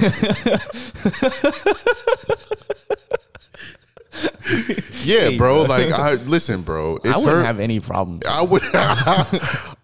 yeah, 5.05 5.21
Hey, 5.31 5.37
bro. 5.37 5.65
bro. 5.67 5.75
Like, 5.75 5.93
I 5.93 6.15
listen, 6.15 6.63
bro. 6.63 6.97
It's 6.97 7.07
I 7.07 7.17
wouldn't 7.19 7.37
her. 7.37 7.45
have 7.45 7.61
any 7.61 7.81
problem. 7.81 8.21
I 8.29 8.43
would. 8.43 8.63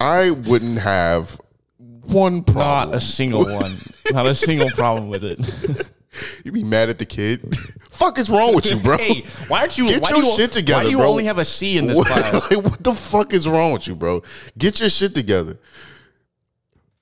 I 0.00 0.30
wouldn't 0.30 0.78
have 0.78 1.40
one 1.78 2.42
problem. 2.42 2.90
Not 2.90 2.94
a 2.94 3.00
single 3.00 3.44
one. 3.44 3.76
Not 4.12 4.26
a 4.26 4.34
single 4.34 4.70
problem 4.70 5.08
with 5.08 5.24
it. 5.24 5.88
You'd 6.44 6.54
be 6.54 6.64
mad 6.64 6.88
at 6.88 6.98
the 6.98 7.06
kid? 7.06 7.54
Fuck 7.98 8.18
is 8.18 8.30
wrong 8.30 8.54
with 8.54 8.70
you, 8.70 8.78
bro? 8.78 8.96
Hey, 8.98 9.24
why 9.48 9.60
aren't 9.62 9.76
you? 9.76 9.88
Get 9.88 10.02
why 10.02 10.10
your 10.10 10.20
do 10.20 10.26
you, 10.28 10.36
shit 10.36 10.52
together, 10.52 10.78
Why 10.78 10.84
do 10.84 10.90
you 10.90 10.98
bro. 10.98 11.08
only 11.10 11.24
have 11.24 11.38
a 11.38 11.44
C 11.44 11.78
in 11.78 11.88
this 11.88 12.00
class? 12.06 12.48
like, 12.50 12.64
what 12.64 12.82
the 12.82 12.94
fuck 12.94 13.32
is 13.32 13.48
wrong 13.48 13.72
with 13.72 13.88
you, 13.88 13.96
bro? 13.96 14.22
Get 14.56 14.78
your 14.78 14.88
shit 14.88 15.14
together. 15.14 15.58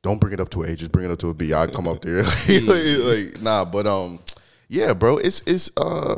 don't 0.03 0.19
bring 0.19 0.33
it 0.33 0.41
up 0.41 0.49
to 0.51 0.63
an 0.63 0.71
A, 0.71 0.77
just 0.77 0.91
bring 0.93 1.05
it 1.05 1.11
up 1.11 1.19
to 1.19 1.29
a 1.29 1.35
B. 1.35 1.53
I 1.53 1.67
come 1.67 1.87
up 1.87 2.01
there, 2.01 2.23
like, 2.49 2.63
like, 2.65 3.43
nah. 3.43 3.65
But 3.67 3.87
um, 3.87 4.21
yeah, 4.69 4.95
bro, 4.95 5.19
it's 5.19 5.43
it's 5.47 5.71
uh, 5.77 6.17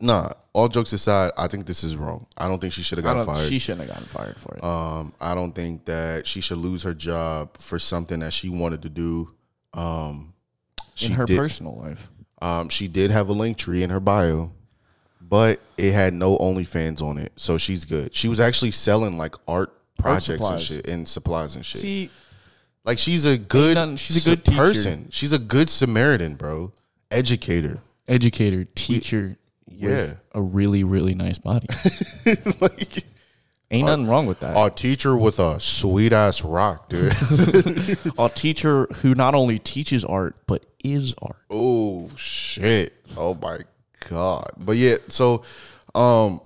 nah. 0.00 0.30
All 0.52 0.68
jokes 0.68 0.92
aside, 0.92 1.32
I 1.36 1.48
think 1.48 1.66
this 1.66 1.82
is 1.84 1.96
wrong. 1.96 2.26
I 2.38 2.48
don't 2.48 2.60
think 2.60 2.72
she 2.72 2.82
should 2.82 2.98
have 2.98 3.06
I 3.06 3.14
got 3.14 3.26
fired. 3.26 3.48
She 3.48 3.58
shouldn't 3.58 3.88
have 3.88 3.90
gotten 3.90 4.06
fired 4.06 4.36
for 4.38 4.54
it. 4.56 4.64
Um, 4.64 5.12
I 5.20 5.34
don't 5.34 5.52
think 5.52 5.84
that 5.86 6.26
she 6.26 6.40
should 6.40 6.58
lose 6.58 6.84
her 6.84 6.94
job 6.94 7.58
for 7.58 7.78
something 7.78 8.20
that 8.20 8.32
she 8.32 8.48
wanted 8.48 8.82
to 8.82 8.88
do. 8.88 9.34
Um, 9.74 10.32
in 11.02 11.12
her 11.12 11.26
did, 11.26 11.36
personal 11.36 11.76
life. 11.76 12.08
Um, 12.42 12.68
she 12.68 12.88
did 12.88 13.10
have 13.10 13.28
a 13.28 13.32
link 13.32 13.56
tree 13.58 13.82
in 13.82 13.90
her 13.90 14.00
bio, 14.00 14.52
but 15.20 15.60
it 15.76 15.92
had 15.92 16.14
no 16.14 16.36
OnlyFans 16.38 17.02
on 17.02 17.18
it, 17.18 17.32
so 17.36 17.58
she's 17.58 17.84
good. 17.84 18.14
She 18.14 18.28
was 18.28 18.40
actually 18.40 18.70
selling 18.72 19.16
like 19.18 19.34
art 19.48 19.72
projects 19.98 20.28
and 20.28 20.38
supplies. 20.40 20.62
shit 20.64 20.88
and 20.88 21.08
supplies 21.08 21.56
and 21.56 21.64
shit. 21.66 21.80
See, 21.80 22.10
like 22.84 22.98
she's 22.98 23.24
a 23.24 23.36
good, 23.38 23.74
nothing- 23.74 23.96
she's 23.96 24.26
a 24.26 24.30
good 24.30 24.44
teacher. 24.44 24.56
person. 24.58 25.08
She's 25.10 25.32
a 25.32 25.38
good 25.38 25.68
Samaritan, 25.70 26.34
bro. 26.36 26.72
Educator. 27.10 27.80
educator, 28.08 28.64
teacher, 28.74 29.36
Yeah. 29.68 29.88
with 29.88 30.16
a 30.34 30.42
really, 30.42 30.84
really 30.84 31.14
nice 31.14 31.38
body. 31.38 31.66
like 32.60 33.04
Ain't 33.70 33.86
nothing 33.86 34.06
wrong 34.06 34.26
with 34.26 34.38
that. 34.40 34.56
a 34.56 34.70
teacher 34.70 35.16
with 35.16 35.40
a 35.40 35.58
sweet 35.58 36.12
ass 36.12 36.44
rock, 36.44 36.88
dude. 36.88 37.12
A 38.18 38.28
teacher 38.28 38.86
who 39.02 39.14
not 39.16 39.34
only 39.34 39.58
teaches 39.58 40.04
art 40.04 40.36
but 40.46 40.64
is 40.94 41.14
art. 41.20 41.36
Oh 41.50 42.10
shit! 42.16 42.94
Oh 43.16 43.34
my 43.34 43.60
god! 44.08 44.50
But 44.56 44.76
yeah, 44.76 44.96
so 45.08 45.44
um, 45.94 46.40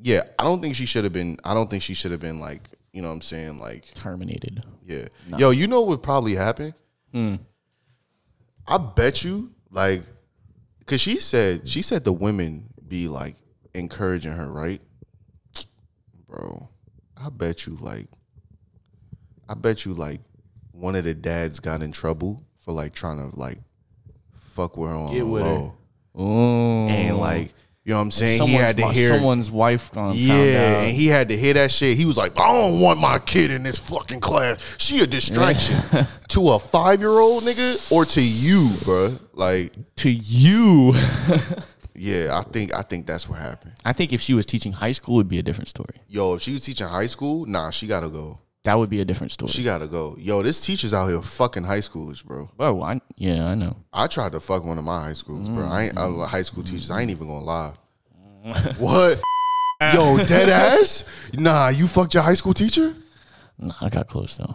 yeah, 0.00 0.22
I 0.38 0.44
don't 0.44 0.60
think 0.60 0.74
she 0.74 0.86
should 0.86 1.04
have 1.04 1.12
been. 1.12 1.36
I 1.44 1.54
don't 1.54 1.70
think 1.70 1.82
she 1.82 1.94
should 1.94 2.10
have 2.10 2.20
been 2.20 2.40
like, 2.40 2.62
you 2.92 3.02
know, 3.02 3.08
what 3.08 3.14
I'm 3.14 3.20
saying 3.22 3.58
like, 3.58 3.92
Terminated. 3.94 4.64
yeah, 4.82 5.06
yo, 5.38 5.50
you 5.50 5.66
know 5.66 5.82
what 5.82 6.02
probably 6.02 6.34
happen? 6.34 6.74
Hmm. 7.12 7.36
I 8.66 8.78
bet 8.78 9.22
you, 9.24 9.52
like, 9.70 10.02
cause 10.86 11.00
she 11.00 11.18
said 11.18 11.68
she 11.68 11.82
said 11.82 12.04
the 12.04 12.12
women 12.12 12.68
be 12.88 13.08
like 13.08 13.36
encouraging 13.74 14.32
her, 14.32 14.50
right? 14.50 14.80
Bro, 16.28 16.68
I 17.16 17.30
bet 17.30 17.66
you 17.66 17.76
like, 17.80 18.08
I 19.48 19.54
bet 19.54 19.84
you 19.84 19.94
like, 19.94 20.20
one 20.72 20.96
of 20.96 21.04
the 21.04 21.14
dads 21.14 21.60
got 21.60 21.82
in 21.82 21.92
trouble 21.92 22.42
for 22.58 22.72
like 22.72 22.92
trying 22.92 23.18
to 23.18 23.38
like 23.38 23.58
fuck 24.56 24.74
her 24.76 24.82
on 24.88 25.12
Get 25.12 25.26
with 25.26 25.44
her. 25.44 25.48
low, 25.48 25.74
Oh, 26.18 26.86
and 26.88 27.18
like, 27.18 27.52
you 27.84 27.92
know 27.92 27.98
what 27.98 28.02
I'm 28.04 28.10
saying? 28.10 28.42
He 28.42 28.54
had 28.54 28.78
to 28.78 28.88
hear. 28.88 29.10
someone's 29.10 29.50
wife 29.50 29.92
gone. 29.92 30.14
Yeah, 30.16 30.80
and 30.80 30.96
he 30.96 31.06
had 31.08 31.28
to 31.28 31.36
hear 31.36 31.52
that 31.54 31.70
shit. 31.70 31.96
He 31.96 32.04
was 32.06 32.16
like, 32.16 32.38
I 32.40 32.50
don't 32.52 32.80
want 32.80 32.98
my 32.98 33.18
kid 33.18 33.50
in 33.50 33.62
this 33.62 33.78
fucking 33.78 34.20
class. 34.20 34.58
She 34.78 35.00
a 35.02 35.06
distraction 35.06 35.76
to 36.28 36.48
a 36.50 36.58
five 36.58 37.00
year 37.00 37.10
old 37.10 37.44
nigga 37.44 37.92
or 37.92 38.04
to 38.06 38.20
you, 38.22 38.70
bro. 38.84 39.18
Like, 39.34 39.72
to 39.96 40.10
you. 40.10 40.94
yeah, 41.94 42.38
I 42.38 42.42
think 42.50 42.74
I 42.74 42.82
think 42.82 43.06
that's 43.06 43.28
what 43.28 43.38
happened. 43.38 43.74
I 43.84 43.92
think 43.92 44.12
if 44.12 44.20
she 44.20 44.34
was 44.34 44.46
teaching 44.46 44.72
high 44.72 44.92
school, 44.92 45.14
it 45.16 45.18
would 45.18 45.28
be 45.28 45.38
a 45.38 45.42
different 45.42 45.68
story. 45.68 46.00
Yo, 46.08 46.34
if 46.34 46.42
she 46.42 46.52
was 46.52 46.62
teaching 46.64 46.86
high 46.88 47.06
school, 47.06 47.46
nah, 47.46 47.70
she 47.70 47.86
gotta 47.86 48.08
go. 48.08 48.38
That 48.66 48.78
would 48.78 48.90
be 48.90 49.00
a 49.00 49.04
different 49.04 49.30
story. 49.32 49.50
She 49.52 49.62
gotta 49.62 49.86
go. 49.86 50.16
Yo, 50.18 50.42
this 50.42 50.60
teacher's 50.60 50.92
out 50.92 51.06
here 51.08 51.22
fucking 51.22 51.62
high 51.64 51.78
schoolers, 51.78 52.22
bro. 52.24 52.50
oh, 52.58 52.82
I, 52.82 53.00
yeah, 53.16 53.46
I 53.46 53.54
know. 53.54 53.76
I 53.92 54.08
tried 54.08 54.32
to 54.32 54.40
fuck 54.40 54.64
one 54.64 54.76
of 54.76 54.82
my 54.84 55.00
high 55.02 55.12
schools, 55.12 55.48
bro. 55.48 55.64
I 55.66 55.84
ain't 55.84 55.94
Mm-hmm. 55.94 56.20
uh, 56.20 56.26
high 56.26 56.42
school 56.42 56.64
teachers. 56.64 56.90
I 56.90 57.00
ain't 57.00 57.10
even 57.12 57.28
gonna 57.28 57.44
lie. 57.44 57.72
what? 58.78 59.20
Yo, 59.94 60.16
dead 60.24 60.48
ass? 60.48 61.04
Nah, 61.34 61.68
you 61.68 61.86
fucked 61.86 62.14
your 62.14 62.22
high 62.24 62.34
school 62.34 62.54
teacher? 62.54 62.94
Nah, 63.58 63.74
I 63.80 63.88
got 63.88 64.08
close 64.08 64.36
though. 64.36 64.54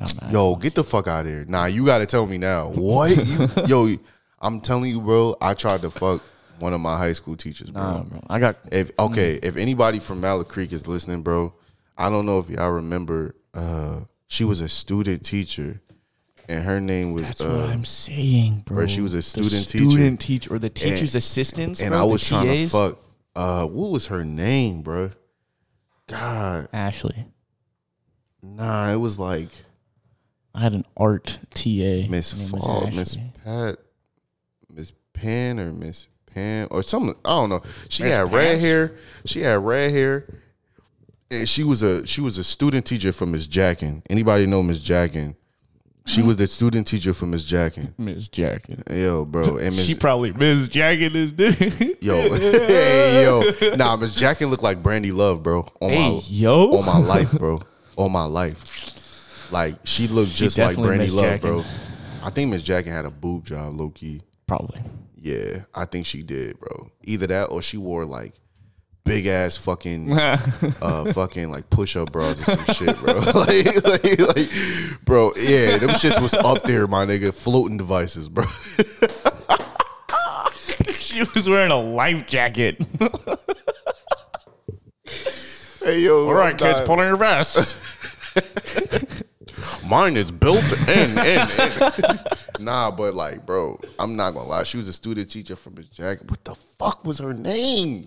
I'm 0.00 0.06
not- 0.20 0.32
Yo, 0.32 0.56
get 0.56 0.74
the 0.74 0.82
fuck 0.84 1.06
out 1.06 1.26
of 1.26 1.30
here. 1.30 1.44
Nah, 1.48 1.66
you 1.66 1.86
gotta 1.86 2.06
tell 2.06 2.26
me 2.26 2.38
now. 2.38 2.68
What? 2.70 3.16
You, 3.26 3.48
yo, 3.66 3.96
I'm 4.40 4.60
telling 4.60 4.90
you, 4.90 5.00
bro, 5.00 5.36
I 5.40 5.54
tried 5.54 5.80
to 5.82 5.90
fuck 5.90 6.22
one 6.58 6.72
of 6.74 6.80
my 6.80 6.98
high 6.98 7.12
school 7.12 7.36
teachers, 7.36 7.70
bro. 7.70 7.82
Nah, 7.82 8.02
bro. 8.02 8.20
I 8.28 8.38
got 8.40 8.56
If 8.72 8.90
okay, 8.98 9.38
if 9.42 9.56
anybody 9.56 10.00
from 10.00 10.20
Mallet 10.20 10.48
Creek 10.48 10.72
is 10.72 10.86
listening, 10.88 11.22
bro, 11.22 11.54
I 11.98 12.10
don't 12.10 12.26
know 12.26 12.38
if 12.38 12.48
y'all 12.50 12.70
remember 12.72 13.34
uh 13.54 14.00
she 14.28 14.44
was 14.44 14.60
a 14.60 14.68
student 14.68 15.24
teacher 15.24 15.80
and 16.48 16.64
her 16.64 16.80
name 16.80 17.12
was 17.12 17.22
That's 17.22 17.40
uh, 17.40 17.48
what 17.48 17.70
I'm 17.70 17.84
saying, 17.84 18.62
bro. 18.66 18.76
bro, 18.78 18.86
she 18.86 19.00
was 19.00 19.14
a 19.14 19.18
The 19.18 19.22
student 19.22 19.68
teacher. 19.68 19.90
student 19.90 20.20
teacher, 20.20 20.54
or 20.54 20.58
the 20.60 20.70
teacher's 20.70 21.14
assistants, 21.16 21.80
and 21.80 21.90
bro, 21.90 22.00
I 22.00 22.04
was 22.04 22.26
trying 22.26 22.46
to 22.46 22.68
fuck 22.68 22.98
uh 23.34 23.64
what 23.66 23.90
was 23.90 24.06
her 24.08 24.24
name, 24.24 24.82
bro? 24.82 25.10
God, 26.08 26.68
Ashley. 26.72 27.26
nah, 28.42 28.92
it 28.92 28.96
was 28.96 29.18
like 29.18 29.48
I 30.54 30.60
had 30.62 30.74
an 30.74 30.84
art 30.96 31.38
TA. 31.52 32.06
Miss 32.08 32.50
Fall, 32.50 32.88
Miss. 32.94 33.16
Pat, 33.44 33.76
Miss 34.70 34.92
Penn 35.12 35.58
or 35.58 35.72
Miss 35.72 36.06
Penn 36.26 36.68
or 36.70 36.82
something. 36.82 37.14
I 37.24 37.30
don't 37.30 37.48
know. 37.50 37.62
She 37.88 38.04
Miss 38.04 38.16
had 38.16 38.32
red 38.32 38.58
hair. 38.60 38.92
She 39.24 39.40
had 39.40 39.58
red 39.64 39.90
hair, 39.90 40.26
and 41.30 41.48
she 41.48 41.64
was 41.64 41.82
a 41.82 42.06
she 42.06 42.20
was 42.20 42.38
a 42.38 42.44
student 42.44 42.86
teacher 42.86 43.12
for 43.12 43.26
Miss 43.26 43.46
Jackin. 43.46 44.02
Anybody 44.10 44.46
know 44.46 44.62
Miss 44.62 44.78
Jackin? 44.78 45.36
She 46.08 46.22
was 46.22 46.36
the 46.36 46.46
student 46.46 46.86
teacher 46.86 47.12
for 47.12 47.26
Miss 47.26 47.44
Jackin. 47.44 47.92
Miss 47.98 48.28
Jacket. 48.28 48.84
Yo, 48.92 49.24
bro, 49.24 49.56
and 49.56 49.74
Miss 49.74 49.84
She 49.86 49.96
probably 49.96 50.32
Miss 50.32 50.68
Jacket 50.68 51.16
is 51.16 51.32
dude. 51.32 51.98
yo, 52.00 52.32
hey 52.36 53.24
yo, 53.24 53.42
nah, 53.74 53.96
Miss 53.96 54.14
Jackin 54.14 54.48
looked 54.48 54.62
like 54.62 54.82
Brandi 54.84 55.12
Love, 55.12 55.42
bro. 55.42 55.66
On 55.80 55.90
Hey, 55.90 56.12
my 56.12 56.20
yo. 56.26 56.76
on 56.78 56.84
my 56.86 56.98
life, 56.98 57.32
bro. 57.32 57.60
On 57.96 58.12
my 58.12 58.22
life, 58.24 59.50
like 59.50 59.74
she 59.84 60.06
looked 60.06 60.30
She 60.30 60.44
just 60.44 60.58
like 60.58 60.76
Brandi 60.76 60.98
Miss 60.98 61.14
Love, 61.14 61.24
Jackin. 61.24 61.40
bro. 61.40 61.64
I 62.22 62.30
think 62.30 62.50
Miss 62.52 62.62
Jackin 62.62 62.92
had 62.92 63.04
a 63.04 63.10
boob 63.10 63.44
job, 63.44 63.74
low 63.74 63.90
key. 63.90 64.22
Probably. 64.46 64.80
Yeah, 65.16 65.64
I 65.74 65.86
think 65.86 66.06
she 66.06 66.22
did, 66.22 66.60
bro. 66.60 66.92
Either 67.02 67.26
that 67.26 67.46
or 67.46 67.62
she 67.62 67.78
wore 67.78 68.04
like 68.04 68.34
big 69.06 69.26
ass 69.26 69.56
fucking 69.56 70.12
uh 70.12 70.36
fucking 71.12 71.50
like 71.50 71.70
push 71.70 71.96
up 71.96 72.12
bras 72.12 72.38
or 72.40 72.44
some 72.56 72.74
shit, 72.74 72.96
bro. 72.98 73.14
like, 73.34 73.84
like 73.84 74.20
like 74.20 74.48
bro, 75.04 75.32
yeah, 75.36 75.78
them 75.78 75.90
shits 75.90 76.20
was 76.20 76.34
up 76.34 76.64
there, 76.64 76.86
my 76.86 77.06
nigga. 77.06 77.34
Floating 77.34 77.78
devices, 77.78 78.28
bro. 78.28 78.44
she 80.98 81.22
was 81.34 81.48
wearing 81.48 81.70
a 81.70 81.80
life 81.80 82.26
jacket. 82.26 82.84
hey 85.82 86.00
yo, 86.00 86.26
All 86.26 86.34
right, 86.34 86.58
kids, 86.58 86.82
pull 86.82 87.00
on 87.00 87.06
your 87.06 87.16
vests. 87.16 87.94
Mine 89.86 90.16
is 90.16 90.32
built 90.32 90.64
in, 90.88 91.10
in, 91.18 91.20
in. 91.48 92.64
nah, 92.64 92.90
but 92.90 93.14
like, 93.14 93.46
bro, 93.46 93.78
I'm 93.98 94.16
not 94.16 94.34
gonna 94.34 94.48
lie. 94.48 94.64
She 94.64 94.76
was 94.76 94.88
a 94.88 94.92
student 94.92 95.30
teacher 95.30 95.54
from 95.54 95.74
Miss 95.74 95.86
Jacket. 95.86 96.28
What 96.28 96.44
the 96.44 96.56
fuck 96.78 97.04
was 97.04 97.20
her 97.20 97.32
name? 97.32 98.06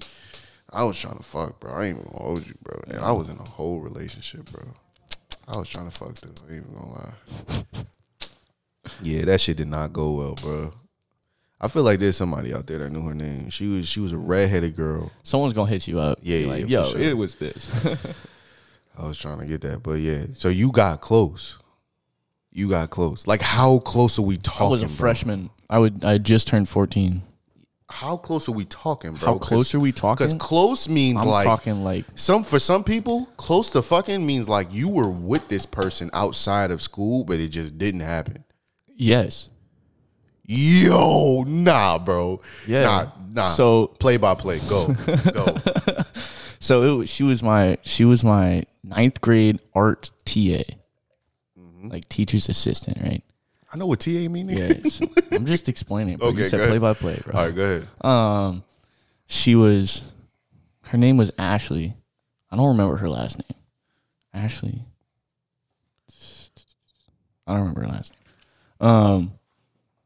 I 0.72 0.84
was 0.84 1.00
trying 1.00 1.18
to 1.18 1.24
fuck, 1.24 1.60
bro. 1.60 1.72
I 1.72 1.86
ain't 1.86 1.98
even 1.98 2.12
gonna 2.12 2.24
hold 2.24 2.48
you, 2.48 2.54
bro. 2.62 2.80
And 2.88 3.00
I 3.00 3.12
was 3.12 3.30
in 3.30 3.38
a 3.38 3.50
whole 3.50 3.80
relationship, 3.80 4.52
bro. 4.52 4.64
I 5.48 5.58
was 5.58 5.68
trying 5.68 5.90
to 5.90 5.96
fuck 5.96 6.14
this. 6.16 6.32
I 6.48 6.54
ain't 6.54 6.66
even 6.66 6.74
gonna 6.74 6.92
lie. 6.92 7.84
Yeah, 9.02 9.26
that 9.26 9.42
shit 9.42 9.58
did 9.58 9.68
not 9.68 9.94
go 9.94 10.12
well, 10.12 10.36
bro. 10.36 10.74
I 11.62 11.68
feel 11.68 11.84
like 11.84 12.00
there's 12.00 12.16
somebody 12.16 12.54
out 12.54 12.68
there 12.68 12.78
that 12.80 12.92
knew 12.92 13.02
her 13.02 13.14
name. 13.14 13.50
She 13.50 13.68
was 13.68 13.88
she 13.88 14.00
was 14.00 14.14
a 14.14 14.18
redheaded 14.18 14.76
girl. 14.76 15.12
Someone's 15.24 15.54
gonna 15.54 15.70
hit 15.70 15.88
you 15.88 16.00
up. 16.00 16.20
Yeah, 16.22 16.38
yeah, 16.38 16.48
like, 16.48 16.64
for 16.64 16.70
yo, 16.70 16.86
sure. 16.86 17.02
it 17.02 17.18
was 17.18 17.36
this. 17.36 17.86
I 18.98 19.08
was 19.08 19.18
trying 19.18 19.40
to 19.40 19.46
get 19.46 19.62
that, 19.62 19.84
but 19.84 19.94
yeah. 19.94 20.26
So 20.34 20.50
you 20.50 20.72
got 20.72 21.02
close. 21.02 21.60
You 22.52 22.70
got 22.70 22.90
close. 22.90 23.28
Like 23.28 23.42
how 23.42 23.80
close 23.80 24.18
are 24.20 24.24
we 24.24 24.38
talking? 24.38 24.68
I 24.68 24.70
was 24.70 24.84
a 24.84 24.88
bro? 24.88 24.96
freshman. 24.96 25.50
I 25.70 25.80
would. 25.80 26.04
I 26.04 26.18
just 26.18 26.48
turned 26.48 26.70
fourteen. 26.70 27.24
How 27.92 28.18
close 28.18 28.48
are 28.48 28.52
we 28.52 28.66
talking, 28.66 29.14
bro? 29.14 29.34
How 29.34 29.38
close 29.40 29.74
are 29.74 29.80
we 29.80 29.92
talking? 29.92 30.28
Because 30.28 30.40
close 30.40 30.88
means 30.88 31.22
I'm 31.22 31.28
like 31.28 31.46
talking 31.46 31.84
like 31.84 32.06
some 32.16 32.44
for 32.44 32.60
some 32.60 32.84
people, 32.84 33.26
close 33.38 33.72
to 33.72 33.82
fucking 33.82 34.24
means 34.26 34.48
like 34.48 34.72
you 34.72 34.88
were 34.90 35.10
with 35.10 35.48
this 35.50 35.66
person 35.66 36.10
outside 36.14 36.70
of 36.72 36.82
school, 36.84 37.24
but 37.24 37.40
it 37.40 37.48
just 37.50 37.78
didn't 37.78 38.02
happen. 38.02 38.44
yes. 38.96 39.50
Yo, 40.52 41.44
nah, 41.46 42.00
bro. 42.00 42.42
Yeah. 42.66 42.82
Nah, 42.84 43.12
nah. 43.34 43.44
So- 43.44 43.88
play 44.00 44.18
by 44.18 44.34
play. 44.34 44.58
Go. 44.68 44.88
Go. 45.34 45.56
So 46.60 46.82
it 46.84 46.98
was, 46.98 47.10
she 47.10 47.22
was 47.24 47.44
my 47.44 47.78
she 47.84 48.04
was 48.04 48.24
my 48.24 48.64
ninth 48.84 49.22
grade 49.22 49.60
art 49.76 50.10
TA, 50.26 50.64
Mm-hmm. 51.58 51.88
like 51.90 52.10
teacher's 52.10 52.50
assistant, 52.50 52.98
right? 53.02 53.24
I 53.72 53.78
know 53.78 53.86
what 53.86 54.00
TA 54.00 54.10
means. 54.30 54.52
Yes. 54.52 55.02
I'm 55.32 55.46
just 55.46 55.70
explaining. 55.70 56.16
It, 56.16 56.20
bro. 56.20 56.30
Okay, 56.30 56.40
you 56.40 56.46
said 56.46 56.68
play 56.68 56.78
by 56.80 56.94
play, 56.94 57.20
bro. 57.24 57.40
All 57.40 57.46
right, 57.46 57.56
go 57.56 57.64
ahead. 57.64 57.88
Um, 58.06 58.64
she 59.28 59.56
was, 59.56 60.12
her 60.86 60.98
name 60.98 61.18
was 61.18 61.32
Ashley. 61.38 61.94
I 62.52 62.56
don't 62.56 62.70
remember 62.70 62.96
her 62.98 63.10
last 63.10 63.38
name. 63.38 63.60
Ashley. 64.34 64.82
I 67.48 67.52
don't 67.54 67.60
remember 67.62 67.82
her 67.82 67.88
last 67.88 68.14
name. 68.14 68.90
Um, 68.90 69.32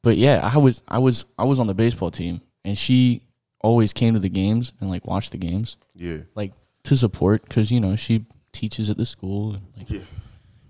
but 0.01 0.17
yeah, 0.17 0.39
I 0.53 0.57
was 0.57 0.81
I 0.87 0.97
was 0.99 1.25
I 1.37 1.43
was 1.45 1.59
on 1.59 1.67
the 1.67 1.73
baseball 1.73 2.11
team, 2.11 2.41
and 2.65 2.77
she 2.77 3.21
always 3.61 3.93
came 3.93 4.13
to 4.13 4.19
the 4.19 4.29
games 4.29 4.73
and 4.81 4.89
like 4.89 5.05
watched 5.05 5.31
the 5.31 5.37
games, 5.37 5.77
Yeah. 5.95 6.17
like 6.35 6.51
to 6.83 6.97
support 6.97 7.43
because 7.43 7.71
you 7.71 7.79
know 7.79 7.95
she 7.95 8.25
teaches 8.51 8.89
at 8.89 8.97
the 8.97 9.05
school 9.05 9.53
and 9.53 9.61
like 9.77 9.89
Yeah. 9.89 10.01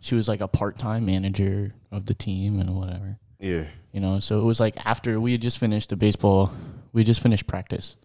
She 0.04 0.16
was 0.16 0.28
like 0.28 0.42
a 0.42 0.48
part 0.48 0.78
time 0.78 1.06
manager 1.06 1.74
of 1.92 2.06
the 2.06 2.14
team 2.14 2.60
and 2.60 2.76
whatever. 2.76 3.18
Yeah. 3.40 3.66
You 3.94 4.02
know, 4.02 4.20
so 4.20 4.40
it 4.40 4.44
was 4.44 4.60
like 4.60 4.76
after 4.86 5.20
we 5.20 5.32
had 5.32 5.42
just 5.42 5.58
finished 5.58 5.90
the 5.90 5.96
baseball, 5.96 6.52
we 6.92 7.02
had 7.02 7.06
just 7.06 7.22
finished 7.22 7.48
practice, 7.48 7.96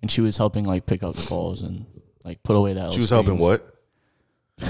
and 0.00 0.10
she 0.10 0.20
was 0.20 0.36
helping 0.38 0.64
like 0.64 0.86
pick 0.86 1.02
up 1.02 1.14
the 1.14 1.26
balls 1.28 1.60
and 1.60 1.86
like 2.24 2.42
put 2.42 2.56
away 2.56 2.72
that. 2.74 2.92
She 2.92 3.00
was 3.00 3.10
helping 3.10 3.38
what? 3.38 3.70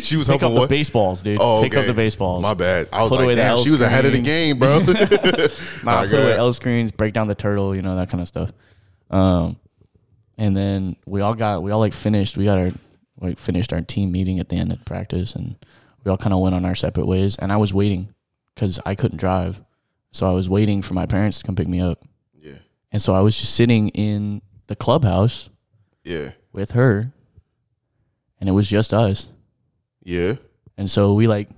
she 0.00 0.16
was 0.16 0.26
Pick 0.26 0.40
helping 0.40 0.46
up 0.46 0.52
what? 0.54 0.68
the 0.70 0.74
baseballs, 0.74 1.22
dude. 1.22 1.36
Oh, 1.38 1.58
okay. 1.58 1.68
Pick 1.68 1.78
up 1.78 1.86
the 1.86 1.92
baseballs. 1.92 2.40
My 2.42 2.54
bad. 2.54 2.88
I 2.90 3.02
was 3.02 3.10
Put 3.10 3.26
like, 3.26 3.36
damn, 3.36 3.58
she 3.58 3.70
was 3.70 3.82
ahead 3.82 4.06
of 4.06 4.12
the 4.12 4.20
game, 4.20 4.58
bro. 4.58 4.78
Nah, 5.84 6.00
My 6.00 6.06
put 6.06 6.14
away 6.14 6.36
L 6.36 6.52
screens, 6.54 6.90
break 6.90 7.12
down 7.12 7.28
the 7.28 7.34
turtle, 7.34 7.76
you 7.76 7.82
know 7.82 7.96
that 7.96 8.08
kind 8.08 8.22
of 8.22 8.28
stuff. 8.28 8.50
Um, 9.10 9.58
and 10.38 10.56
then 10.56 10.96
we 11.06 11.20
all 11.20 11.34
got 11.34 11.62
we 11.62 11.70
all 11.70 11.80
like 11.80 11.92
finished. 11.92 12.38
We 12.38 12.46
got 12.46 12.58
our 12.58 12.70
like 13.20 13.38
finished 13.38 13.72
our 13.74 13.82
team 13.82 14.10
meeting 14.10 14.38
at 14.40 14.48
the 14.48 14.56
end 14.56 14.72
of 14.72 14.82
practice, 14.86 15.34
and 15.34 15.56
we 16.04 16.10
all 16.10 16.16
kind 16.16 16.32
of 16.34 16.40
went 16.40 16.54
on 16.54 16.64
our 16.64 16.74
separate 16.74 17.06
ways. 17.06 17.36
And 17.36 17.52
I 17.52 17.56
was 17.56 17.72
waiting 17.74 18.14
because 18.54 18.78
I 18.84 18.94
couldn't 18.94 19.18
drive, 19.18 19.60
so 20.10 20.28
I 20.28 20.32
was 20.32 20.48
waiting 20.48 20.82
for 20.82 20.94
my 20.94 21.06
parents 21.06 21.38
to 21.38 21.44
come 21.44 21.54
pick 21.56 21.68
me 21.68 21.80
up. 21.80 21.98
Yeah. 22.40 22.58
And 22.90 23.00
so 23.00 23.14
I 23.14 23.20
was 23.20 23.38
just 23.38 23.54
sitting 23.54 23.88
in 23.90 24.42
the 24.66 24.76
clubhouse 24.76 25.48
Yeah. 26.04 26.32
with 26.52 26.72
her, 26.72 27.12
and 28.40 28.48
it 28.48 28.52
was 28.52 28.68
just 28.68 28.92
us. 28.92 29.28
Yeah. 30.04 30.34
And 30.76 30.90
so 30.90 31.14
we 31.14 31.26
like, 31.28 31.48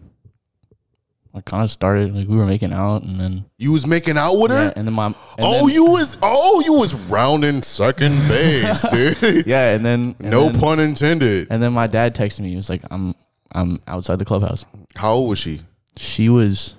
I 1.37 1.41
kind 1.41 1.65
of 1.65 1.71
started 1.71 2.15
like 2.15 2.29
we 2.29 2.37
were 2.37 2.47
making 2.47 2.73
out, 2.73 3.03
and 3.03 3.19
then 3.19 3.45
You 3.59 3.73
was 3.73 3.89
making 3.89 4.17
out 4.17 4.35
with 4.35 4.53
yeah, 4.53 4.67
her? 4.67 4.73
and 4.77 4.87
then 4.87 4.95
my 4.95 5.07
and 5.07 5.17
oh, 5.41 5.67
then- 5.67 5.75
you 5.75 5.85
was 5.87 6.17
oh, 6.23 6.61
you 6.65 6.75
was 6.75 6.95
rounding 6.95 7.63
second 7.63 8.17
base, 8.29 8.83
dude. 8.93 9.45
yeah, 9.47 9.75
and 9.75 9.85
then 9.85 10.15
and 10.21 10.31
no 10.31 10.49
then- 10.49 10.61
pun 10.61 10.79
intended. 10.79 11.49
And 11.51 11.61
then 11.61 11.73
my 11.73 11.89
dad 11.89 12.15
texted 12.15 12.41
me. 12.41 12.51
He 12.51 12.57
was 12.57 12.71
like, 12.71 12.83
"I'm 12.89 13.17
I'm 13.55 13.81
outside 13.87 14.19
the 14.19 14.25
clubhouse." 14.25 14.65
How 14.97 15.13
old 15.15 15.29
was 15.31 15.39
she? 15.39 15.63
She 15.97 16.29
was, 16.29 16.75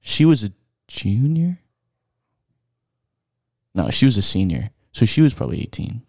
she 0.00 0.24
was 0.24 0.42
a 0.44 0.52
junior. 0.88 1.58
No, 3.74 3.90
she 3.90 4.06
was 4.06 4.16
a 4.16 4.22
senior. 4.22 4.70
So 4.92 5.04
she 5.04 5.20
was 5.20 5.34
probably 5.34 5.60
eighteen. 5.60 6.02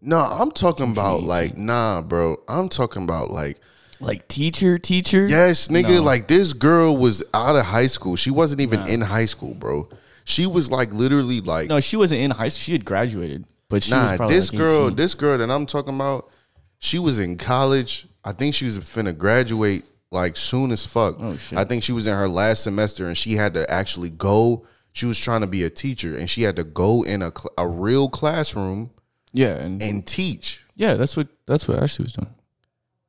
No, 0.00 0.18
I'm 0.20 0.52
talking 0.52 0.90
about 0.92 1.22
like 1.22 1.56
nah, 1.56 2.02
bro. 2.02 2.36
I'm 2.48 2.68
talking 2.68 3.02
about 3.02 3.30
like 3.30 3.58
Like 4.00 4.28
teacher, 4.28 4.78
teacher. 4.78 5.26
yes, 5.26 5.68
nigga. 5.68 5.96
No. 5.96 6.02
Like 6.02 6.28
this 6.28 6.52
girl 6.52 6.96
was 6.96 7.24
out 7.34 7.56
of 7.56 7.66
high 7.66 7.88
school. 7.88 8.14
She 8.16 8.30
wasn't 8.30 8.60
even 8.60 8.86
in 8.86 9.00
high 9.00 9.24
school, 9.24 9.54
bro. 9.54 9.88
She 10.24 10.46
was 10.46 10.70
like 10.70 10.92
literally 10.92 11.40
like 11.40 11.68
No, 11.68 11.80
she 11.80 11.96
wasn't 11.96 12.20
in 12.20 12.30
high 12.30 12.48
school. 12.48 12.60
She 12.60 12.72
had 12.72 12.84
graduated, 12.84 13.44
but 13.68 13.82
she 13.82 13.92
was 13.94 14.18
nah. 14.20 14.28
This 14.28 14.52
like 14.52 14.58
girl, 14.58 14.84
18. 14.86 14.96
this 14.96 15.14
girl 15.14 15.38
that 15.38 15.50
I'm 15.50 15.66
talking 15.66 15.94
about, 15.94 16.30
she 16.78 16.98
was 16.98 17.18
in 17.18 17.36
college. 17.36 18.06
I 18.24 18.32
think 18.32 18.54
she 18.54 18.64
was 18.64 18.78
finna 18.78 19.16
graduate 19.16 19.84
like 20.10 20.36
soon 20.36 20.70
as 20.70 20.84
fuck. 20.86 21.16
Oh, 21.18 21.36
shit. 21.36 21.58
I 21.58 21.64
think 21.64 21.82
she 21.82 21.92
was 21.92 22.06
in 22.06 22.14
her 22.14 22.28
last 22.28 22.62
semester 22.64 23.06
and 23.06 23.16
she 23.16 23.32
had 23.34 23.54
to 23.54 23.70
actually 23.70 24.10
go. 24.10 24.66
She 24.92 25.06
was 25.06 25.18
trying 25.18 25.42
to 25.42 25.46
be 25.46 25.64
a 25.64 25.70
teacher 25.70 26.16
and 26.16 26.28
she 26.28 26.42
had 26.42 26.56
to 26.56 26.64
go 26.64 27.04
in 27.04 27.22
a 27.22 27.30
cl- 27.30 27.52
a 27.56 27.68
real 27.68 28.08
classroom 28.08 28.90
yeah, 29.32 29.50
and, 29.50 29.82
and 29.82 30.06
teach. 30.06 30.64
yeah, 30.74 30.94
that's 30.94 31.16
what 31.16 31.28
that's 31.46 31.68
what 31.68 31.82
Ashley 31.82 32.04
was 32.04 32.12
doing. 32.12 32.34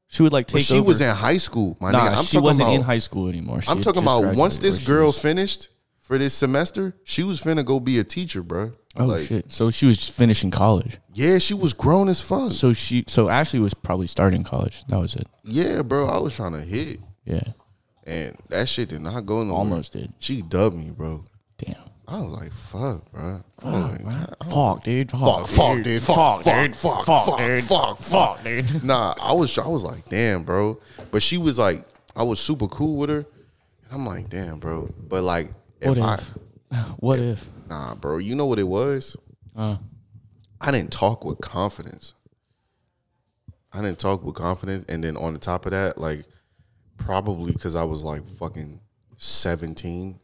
She 0.07 0.24
would 0.24 0.34
like 0.34 0.47
take. 0.47 0.55
But 0.62 0.64
she 0.64 0.76
over. 0.80 0.88
was 0.88 1.01
in 1.01 1.16
high 1.16 1.38
school, 1.38 1.78
my 1.80 1.91
Nah, 1.91 1.99
nigga. 1.99 2.18
I'm 2.18 2.24
she 2.26 2.32
talking 2.34 2.43
wasn't 2.43 2.68
about, 2.68 2.76
in 2.76 2.82
high 2.82 2.97
school 2.97 3.30
anymore. 3.30 3.62
She 3.62 3.70
I'm 3.72 3.82
talking 3.82 4.01
about 4.03 4.36
once 4.36 4.60
this 4.60 4.86
girl 4.86 5.07
was- 5.07 5.22
finished 5.22 5.70
for 5.99 6.18
this 6.18 6.34
semester, 6.34 6.95
she 7.03 7.24
was 7.24 7.41
finna 7.41 7.64
go 7.64 7.80
be 7.80 7.99
a 7.99 8.03
teacher, 8.03 8.41
bro. 8.43 8.72
Oh 8.98 9.06
like, 9.06 9.26
shit! 9.28 9.52
So 9.52 9.70
she 9.70 9.86
was 9.86 9.98
just 9.98 10.12
finishing 10.14 10.52
college. 10.52 10.98
yeah, 11.14 11.38
she 11.38 11.54
was 11.54 11.74
grown 11.74 12.10
as 12.10 12.22
fuck. 12.22 12.52
So 12.52 12.74
she, 12.74 13.06
so 13.08 13.30
Ashley 13.30 13.60
was 13.60 13.74
probably 13.74 14.08
starting 14.08 14.44
college. 14.44 14.84
That 14.88 14.98
was 15.00 15.16
it. 15.16 15.28
yeah, 15.44 15.82
bro. 15.84 16.08
I 16.08 16.20
was 16.20 16.36
trying 16.36 16.54
to 16.54 16.62
hit, 16.62 17.00
Yeah, 17.24 17.44
and 18.06 18.36
that 18.50 18.68
shit 18.68 18.90
did 18.90 19.02
not 19.02 19.26
go 19.26 19.44
nowhere. 19.44 19.60
almost 19.60 19.94
did. 19.94 20.14
She 20.20 20.42
dubbed 20.42 20.76
me, 20.76 20.90
bro. 20.90 21.24
Damn. 21.60 21.76
I 22.08 22.20
was 22.20 22.32
like, 22.32 22.52
fuck, 22.52 23.12
bro. 23.12 23.44
I 23.64 23.70
was 23.70 24.02
like, 24.02 24.30
I 24.42 24.46
Fuck, 24.50 24.84
dude. 24.84 25.12
Fuck, 25.12 25.20
Fuck, 25.22 25.48
fuck, 25.48 25.84
dude. 25.84 26.02
Fuck, 26.02 26.42
fuck, 26.42 26.44
dude. 26.44 26.76
fuck, 26.76 27.06
fuck, 27.06 27.26
fuck, 27.28 27.38
dude. 27.38 27.64
fuck, 27.64 28.00
fuck, 28.00 28.44
dude. 28.44 28.84
Nah, 28.84 29.14
I 29.22 29.34
was 29.34 29.56
I 29.60 29.68
was 29.68 29.84
like, 29.84 30.10
damn, 30.10 30.42
bro. 30.44 30.80
But 31.12 31.22
she 31.22 31.38
was 31.38 31.60
like, 31.60 31.86
I 32.16 32.24
was 32.24 32.40
super 32.40 32.68
cool 32.68 32.98
with 32.98 33.12
her. 33.12 33.18
And 33.18 33.26
I'm 33.92 34.06
like, 34.08 34.28
damn, 34.30 34.58
bro. 34.58 34.90
But 35.08 35.22
like, 35.24 35.52
if 35.80 35.90
What 35.90 35.98
I, 36.00 36.14
if? 36.16 36.34
What 36.98 37.20
if? 37.20 37.48
Nah, 37.70 37.95
bro, 37.95 38.17
you 38.17 38.36
know 38.36 38.45
what 38.45 38.59
it 38.59 38.67
was? 38.67 39.15
Uh, 39.55 39.78
I 40.61 40.72
didn't 40.72 40.91
talk 40.91 41.24
with 41.26 41.39
confidence. 41.39 42.13
I 43.72 43.82
didn't 43.82 43.99
talk 43.99 44.24
with 44.24 44.36
confidence, 44.36 44.86
and 44.89 45.03
then 45.03 45.15
on 45.15 45.34
the 45.34 45.39
top 45.39 45.65
of 45.65 45.72
that, 45.72 45.97
like, 45.97 46.26
probably 46.97 47.51
because 47.53 47.76
I 47.76 47.84
was 47.84 48.03
like 48.03 48.28
fucking 48.28 48.80
17 49.17 50.20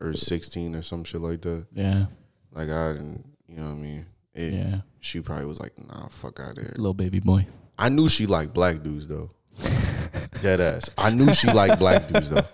or 0.00 0.12
16 0.14 0.74
or 0.74 0.82
some 0.82 1.04
shit 1.04 1.20
like 1.20 1.42
that. 1.42 1.66
yeah, 1.72 2.06
Like 2.52 2.68
I 2.70 2.92
didn't, 2.92 3.24
you 3.48 3.56
know 3.56 3.64
what 3.66 3.70
I 3.72 3.74
mean? 3.74 4.06
It, 4.34 4.52
Yeah. 4.54 4.80
She 5.00 5.20
probably 5.20 5.44
was 5.46 5.60
like, 5.60 5.72
nah, 5.86 6.08
fuck 6.08 6.40
out 6.40 6.56
there. 6.56 6.72
little 6.76 6.94
baby 6.94 7.20
boy. 7.20 7.46
I 7.78 7.90
knew 7.90 8.08
she 8.08 8.26
liked 8.26 8.54
black 8.54 8.82
dudes 8.82 9.06
though. 9.06 9.30
Dead 10.42 10.60
ass. 10.60 10.88
I 10.96 11.10
knew 11.10 11.32
she 11.34 11.50
liked 11.52 11.78
black 11.78 12.08
dudes 12.08 12.30
though. 12.30 12.44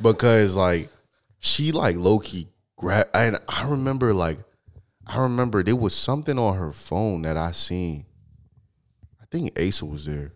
Because 0.00 0.54
like 0.56 0.88
she 1.38 1.72
like 1.72 1.96
low 1.96 2.20
key 2.20 2.46
grab 2.78 3.08
and 3.12 3.38
I 3.48 3.68
remember 3.68 4.14
like 4.14 4.38
I 5.06 5.20
remember 5.20 5.62
there 5.62 5.76
was 5.76 5.94
something 5.94 6.38
on 6.38 6.56
her 6.56 6.72
phone 6.72 7.22
that 7.22 7.36
I 7.36 7.50
seen. 7.50 8.06
I 9.20 9.24
think 9.30 9.58
Asa 9.58 9.84
was 9.84 10.06
there. 10.06 10.32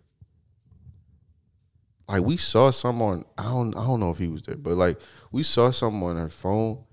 Like 2.07 2.23
we 2.23 2.37
saw 2.37 2.69
someone, 2.69 3.23
I 3.37 3.43
don't 3.43 3.75
I 3.75 3.85
don't 3.85 3.99
know 3.99 4.11
if 4.11 4.17
he 4.17 4.27
was 4.27 4.43
there, 4.43 4.57
but 4.57 4.75
like 4.75 4.99
we 5.31 5.41
saw 5.41 5.71
something 5.71 6.03
on 6.03 6.17
her 6.17 6.29
phone 6.29 6.83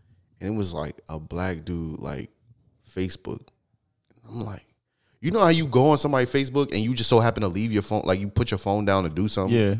and 0.41 0.55
it 0.55 0.57
was 0.57 0.73
like 0.73 1.01
a 1.09 1.19
black 1.19 1.65
dude 1.65 1.99
like 1.99 2.31
Facebook. 2.95 3.49
I'm 4.27 4.45
like, 4.45 4.65
you 5.21 5.31
know 5.31 5.41
how 5.41 5.49
you 5.49 5.67
go 5.67 5.91
on 5.91 5.99
somebody's 5.99 6.33
Facebook 6.33 6.73
and 6.73 6.81
you 6.81 6.95
just 6.95 7.11
so 7.11 7.19
happen 7.19 7.43
to 7.43 7.49
leave 7.49 7.73
your 7.73 7.83
phone, 7.83 8.03
like 8.05 8.21
you 8.21 8.29
put 8.29 8.51
your 8.51 8.59
phone 8.59 8.85
down 8.85 9.05
to 9.05 9.11
do 9.11 9.27
something. 9.27 9.57
Yeah. 9.57 9.75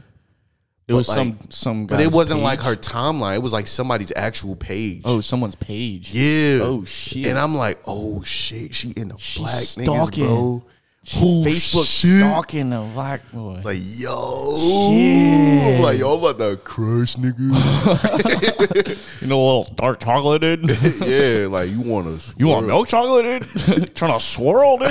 It 0.91 0.95
But, 0.95 0.97
was 0.99 1.09
like- 1.09 1.17
some 1.19 1.39
some. 1.51 1.87
But 1.87 2.01
it 2.01 2.11
wasn't 2.11 2.41
like 2.41 2.61
her 2.63 2.75
timeline. 2.75 3.37
It 3.37 3.43
was 3.43 3.53
like 3.53 3.69
somebody's 3.69 4.13
actual 4.17 4.57
page. 4.57 5.03
Oh, 5.05 5.21
someone's 5.21 5.55
page. 5.55 6.13
yeah. 6.13 6.59
Oh 6.63 6.85
shit. 6.85 7.29
And 7.29 7.39
I'm 7.39 7.55
like, 7.55 7.79
oh 7.87 8.25
shit, 8.25 8.75
she 8.75 8.91
in 8.91 9.07
the 9.09 9.17
She's 9.19 9.39
black 9.41 9.55
stalking. 9.55 10.25
niggas, 10.25 10.29
bro. 10.29 10.65
She 11.05 11.21
Oh, 11.23 11.45
Facebook 11.45 11.87
shit. 11.87 12.19
stalking 12.21 12.71
the 12.71 12.81
black 12.93 13.21
boy. 13.33 13.61
Like, 13.65 13.79
yo. 13.81 14.57
Shit. 14.91 15.77
I'm 15.77 15.83
like, 15.83 15.99
yo, 16.01 16.13
I'm 16.15 16.25
about 16.25 16.39
to 16.41 16.57
crush, 16.57 17.15
nigga. 17.17 17.39
you 19.23 19.27
know, 19.29 19.41
a 19.41 19.45
little 19.47 19.73
dark 19.77 20.01
chocolate, 20.01 20.43
dude. 20.43 20.69
yeah, 21.01 21.47
like 21.49 21.71
you 21.71 21.81
want 21.83 22.21
to. 22.21 22.35
You 22.37 22.49
want 22.49 22.67
milk 22.67 22.89
chocolate, 22.89 23.47
dude? 23.67 23.95
Trying 23.95 24.19
to 24.19 24.25
swirl, 24.25 24.77
dude? 24.77 24.91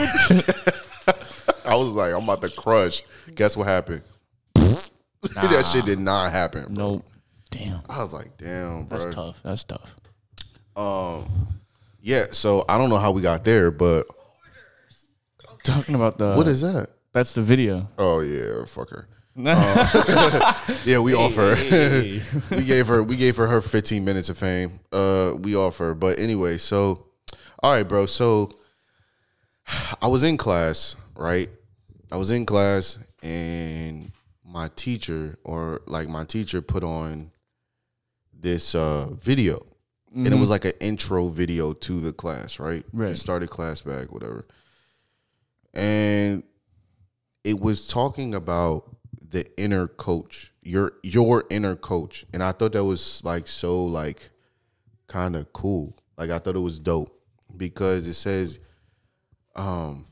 I 1.65 1.75
was 1.75 1.93
like, 1.93 2.13
I'm 2.13 2.23
about 2.23 2.41
to 2.41 2.49
crush. 2.49 3.03
Guess 3.35 3.57
what 3.57 3.67
happened? 3.67 4.01
that 5.35 5.65
shit 5.65 5.85
did 5.85 5.99
not 5.99 6.31
happen. 6.31 6.73
Bro. 6.73 6.85
no. 6.85 7.03
Damn. 7.51 7.81
I 7.89 7.99
was 7.99 8.13
like, 8.13 8.37
damn, 8.37 8.85
bro. 8.85 8.97
That's 8.99 9.15
tough. 9.15 9.39
That's 9.43 9.63
tough. 9.63 9.95
Um, 10.75 11.25
Yeah, 12.01 12.25
so 12.31 12.63
I 12.69 12.77
don't 12.77 12.89
know 12.89 12.99
how 12.99 13.11
we 13.11 13.21
got 13.23 13.43
there, 13.43 13.71
but 13.71 14.05
Talking 15.63 15.95
about 15.95 16.17
the. 16.17 16.35
what 16.35 16.47
is 16.47 16.61
that? 16.61 16.89
That's 17.11 17.33
the 17.33 17.41
video. 17.41 17.89
Oh 17.97 18.19
yeah, 18.21 18.63
fuck 18.65 18.89
her. 18.89 19.07
Yeah, 20.85 20.99
we 20.99 21.13
offer. 21.13 21.55
Hey. 21.55 22.21
we 22.51 22.63
gave 22.65 22.87
her. 22.87 23.01
We 23.03 23.15
gave 23.15 23.35
her 23.37 23.47
her 23.47 23.61
15 23.61 24.05
minutes 24.05 24.29
of 24.29 24.37
fame. 24.37 24.79
Uh, 24.91 25.33
we 25.37 25.55
offer. 25.55 25.93
But 25.95 26.19
anyway, 26.19 26.57
so 26.59 27.07
all 27.63 27.71
right, 27.71 27.83
bro. 27.87 28.05
So 28.05 28.51
I 30.01 30.07
was 30.07 30.23
in 30.23 30.37
class, 30.37 30.95
right? 31.15 31.49
I 32.11 32.15
was 32.17 32.31
in 32.31 32.45
class, 32.45 32.99
and 33.23 34.11
my 34.49 34.69
teacher, 34.75 35.37
or 35.43 35.81
like 35.85 36.09
my 36.09 36.25
teacher, 36.25 36.61
put 36.61 36.83
on 36.83 37.31
this 38.33 38.73
uh 38.73 39.07
video, 39.11 39.59
and 40.13 40.27
it 40.27 40.39
was 40.39 40.49
like 40.49 40.65
an 40.65 40.73
intro 40.79 41.27
video 41.27 41.73
to 41.73 41.99
the 41.99 42.11
class, 42.11 42.59
right? 42.59 42.83
Right. 42.91 43.11
It 43.11 43.17
started 43.17 43.49
class 43.49 43.81
back, 43.81 44.11
whatever, 44.11 44.47
and 45.73 46.43
it 47.43 47.59
was 47.59 47.87
talking 47.87 48.33
about 48.33 48.95
the 49.21 49.45
inner 49.59 49.87
coach, 49.87 50.51
your 50.61 50.93
your 51.03 51.43
inner 51.49 51.75
coach, 51.75 52.25
and 52.33 52.41
I 52.41 52.51
thought 52.51 52.73
that 52.73 52.83
was 52.83 53.23
like 53.23 53.47
so 53.47 53.83
like 53.85 54.31
kind 55.07 55.35
of 55.35 55.53
cool. 55.53 55.95
Like 56.17 56.31
I 56.31 56.39
thought 56.39 56.55
it 56.55 56.59
was 56.59 56.79
dope 56.79 57.15
because 57.55 58.07
it 58.07 58.15
says, 58.15 58.59
um, 59.55 60.05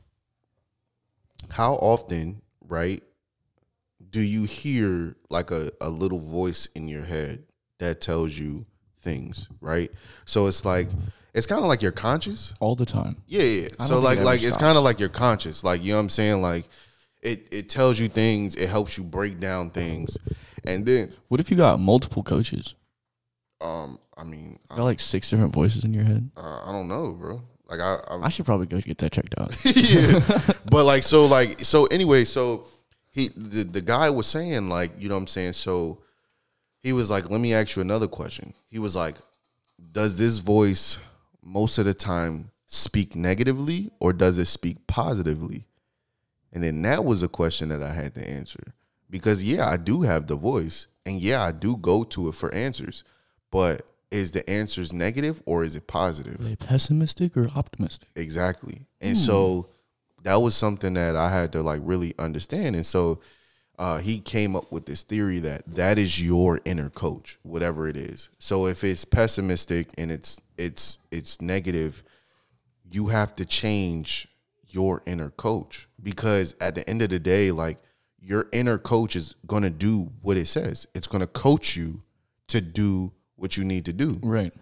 how 1.50 1.74
often, 1.74 2.42
right, 2.66 3.02
do 4.10 4.20
you 4.20 4.44
hear 4.44 5.16
like 5.30 5.50
a, 5.50 5.70
a 5.80 5.88
little 5.90 6.18
voice 6.20 6.66
in 6.74 6.88
your 6.88 7.04
head 7.04 7.44
that 7.78 8.00
tells 8.00 8.38
you 8.38 8.66
things, 9.00 9.48
right? 9.60 9.90
So 10.24 10.46
it's 10.46 10.64
like 10.64 10.88
it's 11.34 11.46
kind 11.46 11.60
of 11.62 11.68
like 11.68 11.82
your 11.82 11.92
conscious. 11.92 12.54
All 12.60 12.74
the 12.74 12.86
time. 12.86 13.16
Yeah, 13.26 13.42
yeah. 13.42 13.68
So 13.86 13.98
like 13.98 14.20
like 14.20 14.42
it's 14.42 14.56
kind 14.56 14.76
of 14.78 14.84
like 14.84 14.98
your 14.98 15.08
conscious. 15.10 15.62
Like 15.62 15.82
you 15.82 15.92
know 15.92 15.98
what 15.98 16.02
I'm 16.04 16.08
saying? 16.10 16.42
Like 16.42 16.68
it 17.22 17.48
it 17.52 17.68
tells 17.68 17.98
you 17.98 18.08
things, 18.08 18.54
it 18.56 18.68
helps 18.68 18.96
you 18.98 19.04
break 19.04 19.38
down 19.40 19.70
things. 19.70 20.16
And 20.64 20.84
then, 20.84 21.12
What 21.28 21.40
if 21.40 21.50
you 21.50 21.56
got 21.56 21.80
multiple 21.80 22.22
coaches? 22.22 22.74
um, 23.60 23.98
I 24.16 24.24
mean, 24.24 24.58
You 24.70 24.76
got 24.76 24.84
like 24.84 25.00
six 25.00 25.30
different 25.30 25.52
voices 25.52 25.84
in 25.84 25.94
your 25.94 26.04
head. 26.04 26.30
uh, 26.36 26.60
I 26.66 26.72
don't 26.72 26.88
know, 26.88 27.12
bro. 27.12 27.42
Like 27.70 27.80
I, 27.80 27.98
I'm, 28.08 28.24
I 28.24 28.28
should 28.28 28.46
probably 28.46 28.66
go 28.66 28.80
get 28.80 28.98
that 28.98 29.12
checked 29.12 29.34
out. 29.38 29.54
yeah. 29.64 30.20
But 30.70 30.84
like 30.84 31.02
so 31.02 31.26
like 31.26 31.60
so 31.64 31.86
anyway, 31.86 32.24
so 32.24 32.66
he 33.18 33.28
the, 33.36 33.64
the 33.64 33.80
guy 33.80 34.10
was 34.10 34.26
saying 34.26 34.68
like, 34.68 34.92
you 34.98 35.08
know 35.08 35.14
what 35.14 35.22
I'm 35.22 35.26
saying? 35.26 35.54
So 35.54 36.02
he 36.82 36.92
was 36.92 37.10
like, 37.10 37.30
"Let 37.30 37.40
me 37.40 37.54
ask 37.54 37.76
you 37.76 37.82
another 37.82 38.08
question." 38.08 38.54
He 38.70 38.78
was 38.78 38.96
like, 38.96 39.16
"Does 39.92 40.16
this 40.16 40.38
voice 40.38 40.98
most 41.42 41.78
of 41.78 41.84
the 41.84 41.94
time 41.94 42.50
speak 42.66 43.14
negatively 43.14 43.90
or 44.00 44.12
does 44.12 44.38
it 44.38 44.46
speak 44.46 44.86
positively?" 44.86 45.66
And 46.52 46.62
then 46.64 46.82
that 46.82 47.04
was 47.04 47.22
a 47.22 47.28
question 47.28 47.68
that 47.68 47.82
I 47.82 47.92
had 47.92 48.14
to 48.14 48.26
answer. 48.26 48.74
Because 49.10 49.42
yeah, 49.42 49.68
I 49.68 49.76
do 49.76 50.02
have 50.02 50.26
the 50.26 50.36
voice 50.36 50.86
and 51.04 51.20
yeah, 51.20 51.42
I 51.42 51.52
do 51.52 51.76
go 51.76 52.04
to 52.04 52.28
it 52.28 52.34
for 52.34 52.54
answers. 52.54 53.04
But 53.50 53.90
is 54.10 54.32
the 54.32 54.48
answers 54.48 54.92
negative 54.92 55.42
or 55.46 55.64
is 55.64 55.74
it 55.74 55.86
positive? 55.86 56.40
Are 56.40 56.44
they 56.44 56.56
pessimistic 56.56 57.36
or 57.36 57.48
optimistic? 57.54 58.08
Exactly. 58.16 58.86
And 59.00 59.16
hmm. 59.16 59.22
so 59.22 59.70
that 60.22 60.36
was 60.36 60.54
something 60.54 60.94
that 60.94 61.16
I 61.16 61.30
had 61.30 61.52
to 61.52 61.62
like 61.62 61.80
really 61.84 62.14
understand. 62.18 62.76
And 62.76 62.84
so 62.84 63.20
uh, 63.78 63.98
he 63.98 64.18
came 64.18 64.56
up 64.56 64.72
with 64.72 64.86
this 64.86 65.04
theory 65.04 65.38
that 65.38 65.62
that 65.74 65.98
is 65.98 66.20
your 66.20 66.60
inner 66.64 66.90
coach, 66.90 67.38
whatever 67.42 67.86
it 67.86 67.96
is. 67.96 68.28
So 68.38 68.66
if 68.66 68.82
it's 68.82 69.04
pessimistic 69.04 69.90
and 69.96 70.10
it's 70.10 70.40
it's 70.56 70.98
it's 71.10 71.40
negative, 71.40 72.02
you 72.90 73.08
have 73.08 73.34
to 73.34 73.44
change 73.44 74.26
your 74.66 75.02
inner 75.06 75.30
coach 75.30 75.88
because 76.02 76.54
at 76.60 76.74
the 76.74 76.88
end 76.90 77.02
of 77.02 77.10
the 77.10 77.20
day, 77.20 77.52
like 77.52 77.78
your 78.20 78.48
inner 78.52 78.78
coach 78.78 79.14
is 79.14 79.36
gonna 79.46 79.70
do 79.70 80.10
what 80.22 80.36
it 80.36 80.46
says. 80.46 80.86
It's 80.94 81.06
gonna 81.06 81.28
coach 81.28 81.76
you 81.76 82.02
to 82.48 82.60
do 82.60 83.12
what 83.36 83.56
you 83.56 83.64
need 83.64 83.84
to 83.84 83.92
do. 83.92 84.18
Right. 84.22 84.52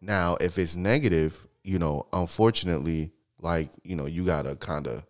Now, 0.00 0.36
if 0.40 0.58
it's 0.58 0.76
negative, 0.76 1.46
you 1.62 1.78
know, 1.78 2.06
unfortunately, 2.12 3.12
like, 3.42 3.68
you 3.82 3.94
know, 3.96 4.06
you 4.06 4.24
gotta 4.24 4.56
kind 4.56 4.86
of 4.86 5.04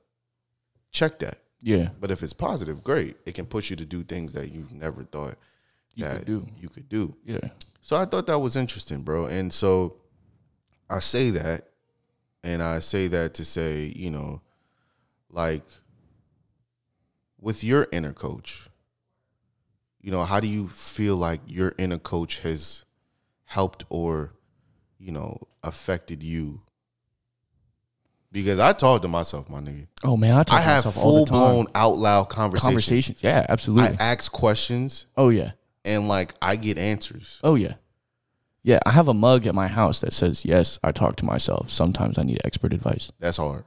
check 0.90 1.20
that. 1.20 1.38
Yeah. 1.60 1.90
But 2.00 2.10
if 2.10 2.22
it's 2.24 2.32
positive, 2.32 2.82
great. 2.82 3.16
It 3.24 3.34
can 3.34 3.46
push 3.46 3.70
you 3.70 3.76
to 3.76 3.86
do 3.86 4.02
things 4.02 4.32
that 4.32 4.50
you 4.50 4.66
never 4.72 5.04
thought 5.04 5.36
You 5.94 6.04
that 6.06 6.16
could 6.18 6.26
do. 6.26 6.46
you 6.58 6.68
could 6.68 6.88
do. 6.88 7.14
Yeah. 7.24 7.38
So 7.80 7.96
I 7.96 8.04
thought 8.04 8.26
that 8.26 8.38
was 8.40 8.56
interesting, 8.56 9.02
bro. 9.02 9.26
And 9.26 9.52
so 9.52 9.96
I 10.90 10.98
say 10.98 11.30
that, 11.30 11.68
and 12.42 12.62
I 12.62 12.80
say 12.80 13.06
that 13.08 13.34
to 13.34 13.44
say, 13.44 13.92
you 13.94 14.10
know, 14.10 14.40
like 15.30 15.64
with 17.40 17.62
your 17.62 17.86
inner 17.92 18.12
coach, 18.12 18.68
you 20.00 20.10
know, 20.10 20.24
how 20.24 20.40
do 20.40 20.48
you 20.48 20.66
feel 20.68 21.16
like 21.16 21.40
your 21.46 21.72
inner 21.78 21.98
coach 21.98 22.40
has 22.40 22.84
helped 23.44 23.84
or, 23.88 24.32
you 24.98 25.12
know, 25.12 25.38
affected 25.62 26.22
you? 26.24 26.62
Because 28.32 28.58
I 28.58 28.72
talk 28.72 29.02
to 29.02 29.08
myself, 29.08 29.50
my 29.50 29.60
nigga. 29.60 29.86
Oh 30.02 30.16
man, 30.16 30.34
I 30.34 30.42
talk 30.42 30.58
I 30.58 30.62
to 30.62 30.64
have 30.64 30.84
myself 30.86 30.96
all 30.96 31.02
full 31.02 31.24
the 31.26 31.30
time. 31.30 31.38
blown 31.38 31.66
out 31.74 31.98
loud 31.98 32.28
conversations. 32.30 32.66
conversations. 32.66 33.22
Yeah, 33.22 33.46
absolutely. 33.48 33.98
I 33.98 34.02
ask 34.12 34.32
questions 34.32 35.06
oh 35.16 35.28
yeah. 35.28 35.52
and 35.84 36.08
like 36.08 36.32
I 36.40 36.56
get 36.56 36.78
answers. 36.78 37.38
Oh 37.44 37.54
yeah. 37.54 37.74
Yeah, 38.64 38.78
I 38.86 38.92
have 38.92 39.08
a 39.08 39.14
mug 39.14 39.46
at 39.46 39.54
my 39.56 39.66
house 39.68 40.00
that 40.00 40.12
says, 40.12 40.44
"Yes, 40.44 40.78
I 40.84 40.92
talk 40.92 41.16
to 41.16 41.24
myself. 41.24 41.68
Sometimes 41.68 42.16
I 42.16 42.22
need 42.22 42.40
expert 42.44 42.72
advice." 42.72 43.10
That's 43.18 43.36
hard. 43.36 43.64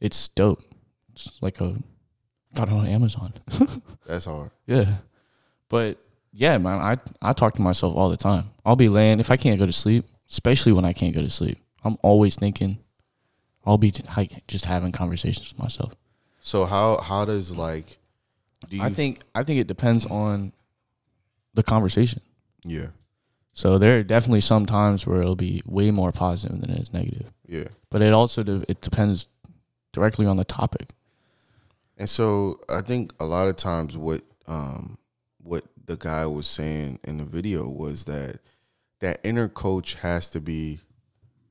It's 0.00 0.28
dope. 0.28 0.62
It's 1.12 1.30
like 1.40 1.60
a 1.60 1.76
got 2.54 2.68
it 2.68 2.74
on 2.74 2.86
Amazon. 2.86 3.32
That's 4.06 4.24
hard. 4.24 4.50
yeah. 4.66 4.96
But 5.68 5.98
yeah, 6.32 6.58
man, 6.58 6.78
I 6.78 6.96
I 7.22 7.32
talk 7.32 7.54
to 7.54 7.62
myself 7.62 7.94
all 7.94 8.10
the 8.10 8.16
time. 8.16 8.50
I'll 8.66 8.76
be 8.76 8.88
laying 8.88 9.20
if 9.20 9.30
I 9.30 9.36
can't 9.36 9.58
go 9.58 9.66
to 9.66 9.72
sleep, 9.72 10.04
especially 10.28 10.72
when 10.72 10.84
I 10.84 10.92
can't 10.92 11.14
go 11.14 11.22
to 11.22 11.30
sleep. 11.30 11.58
I'm 11.84 11.96
always 12.02 12.34
thinking. 12.36 12.78
I'll 13.64 13.78
be 13.78 13.92
like, 14.16 14.46
just 14.46 14.64
having 14.64 14.92
conversations 14.92 15.52
with 15.52 15.58
myself. 15.62 15.92
So 16.40 16.64
how 16.64 16.98
how 17.00 17.24
does 17.24 17.54
like 17.56 17.98
do 18.68 18.76
you 18.76 18.82
I 18.82 18.88
think 18.90 19.20
I 19.34 19.42
think 19.42 19.60
it 19.60 19.66
depends 19.66 20.06
on 20.06 20.52
the 21.54 21.62
conversation. 21.62 22.22
yeah 22.64 22.88
So 23.54 23.78
there 23.78 23.98
are 23.98 24.02
definitely 24.02 24.40
some 24.40 24.64
times 24.66 25.06
where 25.06 25.20
it'll 25.20 25.36
be 25.36 25.62
way 25.66 25.90
more 25.90 26.12
positive 26.12 26.60
than 26.60 26.70
it 26.70 26.78
is 26.80 26.92
negative. 26.92 27.32
yeah 27.46 27.68
But 27.90 28.02
it 28.02 28.12
also 28.12 28.42
de- 28.42 28.64
it 28.70 28.80
depends 28.80 29.26
directly 29.92 30.26
on 30.26 30.36
the 30.36 30.44
topic. 30.44 30.90
and 31.98 32.08
so 32.08 32.60
I 32.68 32.80
think 32.80 33.12
a 33.20 33.24
lot 33.24 33.48
of 33.48 33.56
times 33.56 33.96
what 33.96 34.22
um 34.46 34.96
what 35.42 35.64
the 35.86 35.96
guy 35.96 36.24
was 36.26 36.46
saying 36.46 37.00
in 37.04 37.18
the 37.18 37.24
video 37.24 37.68
was 37.68 38.04
that 38.04 38.38
that 39.00 39.18
inner 39.24 39.48
coach 39.48 39.94
has 39.96 40.30
to 40.30 40.40
be 40.40 40.80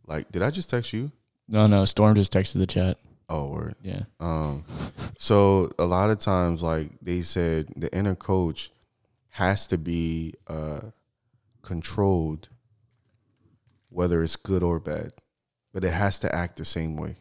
like 0.08 0.32
did 0.32 0.42
I 0.42 0.50
just 0.50 0.70
text 0.70 0.94
you 0.94 1.12
No, 1.50 1.66
no, 1.68 1.84
Storm 1.86 2.16
just 2.16 2.32
texted 2.32 2.60
the 2.60 2.68
chat. 2.68 2.98
oh 3.30 3.48
word 3.50 3.76
Yeah. 3.84 4.04
um 4.20 4.64
so 5.18 5.72
a 5.78 5.86
lot 5.86 6.10
of 6.10 6.20
times 6.20 6.62
like 6.64 6.90
they 7.02 7.22
said 7.22 7.68
the 7.76 7.94
inner 7.96 8.16
coach 8.16 8.72
has 9.30 9.68
to 9.68 9.78
be 9.78 10.34
uh 10.48 10.82
controlled 11.62 12.50
whether 13.90 14.24
it's 14.24 14.36
good 14.36 14.64
or 14.64 14.80
bad 14.80 15.12
but 15.74 15.84
it 15.84 15.94
has 15.94 16.20
to 16.20 16.34
act 16.34 16.58
the 16.58 16.66
same 16.66 16.96
way 16.98 17.18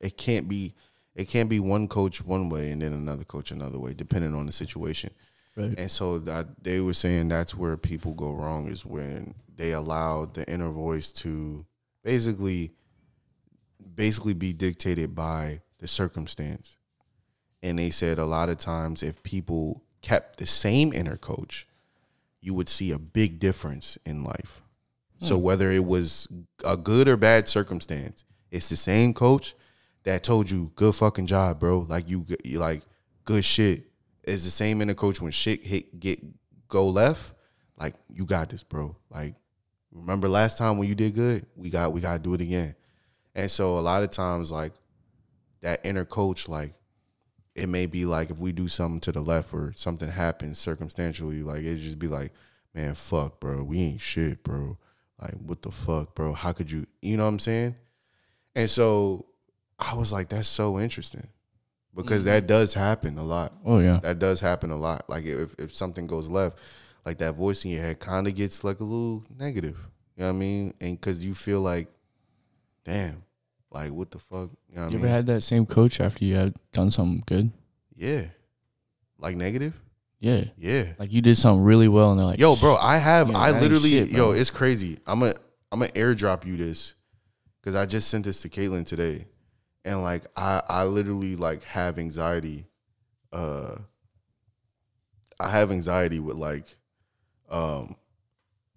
it 0.00 0.16
can't 0.16 0.48
be 0.48 0.74
it 1.14 1.26
can't 1.28 1.48
be 1.50 1.58
one 1.60 1.88
coach 1.88 2.24
one 2.24 2.48
way 2.48 2.70
and 2.70 2.82
then 2.82 2.92
another 2.92 3.24
coach 3.24 3.50
another 3.50 3.78
way 3.78 3.92
depending 3.94 4.34
on 4.34 4.46
the 4.46 4.52
situation 4.52 5.10
Right. 5.56 5.74
and 5.76 5.90
so 5.90 6.18
that 6.20 6.62
they 6.62 6.80
were 6.80 6.94
saying 6.94 7.28
that's 7.28 7.56
where 7.56 7.76
people 7.76 8.14
go 8.14 8.32
wrong 8.32 8.68
is 8.68 8.86
when 8.86 9.34
they 9.56 9.72
allow 9.72 10.26
the 10.26 10.48
inner 10.48 10.70
voice 10.70 11.10
to 11.24 11.66
basically 12.04 12.70
basically 14.00 14.32
be 14.32 14.54
dictated 14.54 15.14
by 15.14 15.60
the 15.78 15.86
circumstance. 15.86 16.78
And 17.62 17.78
they 17.78 17.90
said 17.90 18.18
a 18.18 18.24
lot 18.24 18.48
of 18.48 18.56
times 18.56 19.02
if 19.02 19.22
people 19.22 19.82
kept 20.00 20.38
the 20.38 20.46
same 20.46 20.90
inner 20.94 21.18
coach, 21.18 21.68
you 22.40 22.54
would 22.54 22.70
see 22.70 22.92
a 22.92 22.98
big 22.98 23.38
difference 23.38 23.98
in 24.06 24.24
life. 24.24 24.62
So 25.18 25.36
hmm. 25.36 25.42
whether 25.42 25.70
it 25.70 25.84
was 25.84 26.28
a 26.64 26.78
good 26.78 27.08
or 27.08 27.18
bad 27.18 27.46
circumstance, 27.46 28.24
it's 28.50 28.70
the 28.70 28.76
same 28.76 29.12
coach 29.12 29.54
that 30.04 30.24
told 30.24 30.50
you 30.50 30.72
good 30.76 30.94
fucking 30.94 31.26
job, 31.26 31.60
bro. 31.60 31.80
Like 31.80 32.08
you, 32.08 32.24
you 32.42 32.58
like 32.58 32.82
good 33.26 33.44
shit. 33.44 33.82
It's 34.24 34.44
the 34.44 34.50
same 34.50 34.80
inner 34.80 34.94
coach 34.94 35.20
when 35.20 35.30
shit 35.30 35.62
hit 35.62 36.00
get 36.00 36.24
go 36.68 36.88
left. 36.88 37.34
Like 37.78 37.96
you 38.10 38.24
got 38.24 38.48
this, 38.48 38.62
bro. 38.62 38.96
Like 39.10 39.34
remember 39.92 40.26
last 40.26 40.56
time 40.56 40.78
when 40.78 40.88
you 40.88 40.94
did 40.94 41.14
good, 41.14 41.44
we 41.54 41.68
got 41.68 41.92
we 41.92 42.00
got 42.00 42.14
to 42.14 42.18
do 42.18 42.32
it 42.32 42.40
again. 42.40 42.74
And 43.34 43.50
so 43.50 43.78
a 43.78 43.80
lot 43.80 44.02
of 44.02 44.10
times, 44.10 44.50
like 44.50 44.72
that 45.62 45.80
inner 45.84 46.04
coach, 46.04 46.48
like 46.48 46.74
it 47.54 47.68
may 47.68 47.86
be 47.86 48.06
like 48.06 48.30
if 48.30 48.38
we 48.38 48.52
do 48.52 48.68
something 48.68 49.00
to 49.00 49.12
the 49.12 49.20
left 49.20 49.52
or 49.52 49.72
something 49.76 50.10
happens 50.10 50.58
circumstantially, 50.58 51.42
like 51.42 51.62
it 51.62 51.76
just 51.76 51.98
be 51.98 52.08
like, 52.08 52.32
man, 52.74 52.94
fuck, 52.94 53.40
bro, 53.40 53.62
we 53.62 53.80
ain't 53.80 54.00
shit, 54.00 54.42
bro. 54.42 54.78
Like 55.20 55.34
what 55.34 55.62
the 55.62 55.70
fuck, 55.70 56.14
bro? 56.14 56.32
How 56.32 56.52
could 56.52 56.70
you? 56.70 56.86
You 57.02 57.16
know 57.16 57.24
what 57.24 57.30
I'm 57.30 57.38
saying? 57.38 57.76
And 58.54 58.68
so 58.68 59.26
I 59.78 59.94
was 59.94 60.12
like, 60.12 60.28
that's 60.28 60.48
so 60.48 60.80
interesting 60.80 61.28
because 61.94 62.24
that 62.24 62.42
mm-hmm. 62.42 62.48
does 62.48 62.74
happen 62.74 63.18
a 63.18 63.24
lot. 63.24 63.52
Oh 63.64 63.78
yeah. 63.78 64.00
That 64.02 64.18
does 64.18 64.40
happen 64.40 64.70
a 64.70 64.76
lot. 64.76 65.08
Like 65.08 65.24
if 65.24 65.54
if 65.58 65.74
something 65.74 66.06
goes 66.06 66.28
left, 66.28 66.58
like 67.04 67.18
that 67.18 67.34
voice 67.34 67.64
in 67.64 67.72
your 67.72 67.82
head 67.82 68.00
kind 68.00 68.26
of 68.26 68.34
gets 68.34 68.64
like 68.64 68.80
a 68.80 68.84
little 68.84 69.24
negative. 69.38 69.78
You 70.16 70.22
know 70.22 70.28
what 70.28 70.36
I 70.36 70.38
mean? 70.38 70.74
And 70.80 71.00
because 71.00 71.24
you 71.24 71.34
feel 71.34 71.60
like, 71.60 71.88
damn, 72.84 73.22
like 73.70 73.92
what 73.92 74.10
the 74.10 74.18
fuck? 74.18 74.50
You 74.68 74.76
know 74.76 74.82
You 74.82 74.86
ever 74.88 74.98
mean? 74.98 75.06
had 75.08 75.26
that 75.26 75.42
same 75.42 75.66
coach 75.66 76.00
after 76.00 76.24
you 76.24 76.34
had 76.36 76.54
done 76.72 76.90
something 76.90 77.22
good? 77.26 77.50
yeah, 77.96 78.26
like 79.18 79.36
negative. 79.36 79.78
Yeah. 80.22 80.44
Yeah, 80.58 80.84
Like 80.98 81.10
you 81.12 81.22
did 81.22 81.36
something 81.38 81.62
really 81.64 81.88
well 81.88 82.10
and 82.10 82.20
they're 82.20 82.26
like, 82.26 82.38
yo, 82.38 82.54
bro, 82.54 82.76
I 82.76 82.98
have, 82.98 83.30
I 83.34 83.58
literally, 83.58 83.88
shit, 83.90 84.10
yo, 84.10 84.32
it's 84.32 84.50
crazy. 84.50 84.98
I'm 85.06 85.22
a, 85.22 85.32
I'm 85.72 85.80
gonna 85.80 85.92
airdrop 85.92 86.44
you 86.44 86.58
this 86.58 86.92
because 87.60 87.74
I 87.74 87.86
just 87.86 88.08
sent 88.08 88.26
this 88.26 88.42
to 88.42 88.50
Caitlin 88.50 88.84
today, 88.84 89.24
and 89.84 90.02
like 90.02 90.24
I, 90.36 90.60
I 90.68 90.84
literally 90.84 91.36
like 91.36 91.64
have 91.64 91.98
anxiety. 91.98 92.66
Uh, 93.32 93.76
I 95.38 95.48
have 95.48 95.70
anxiety 95.70 96.20
with 96.20 96.36
like, 96.36 96.66
um, 97.50 97.96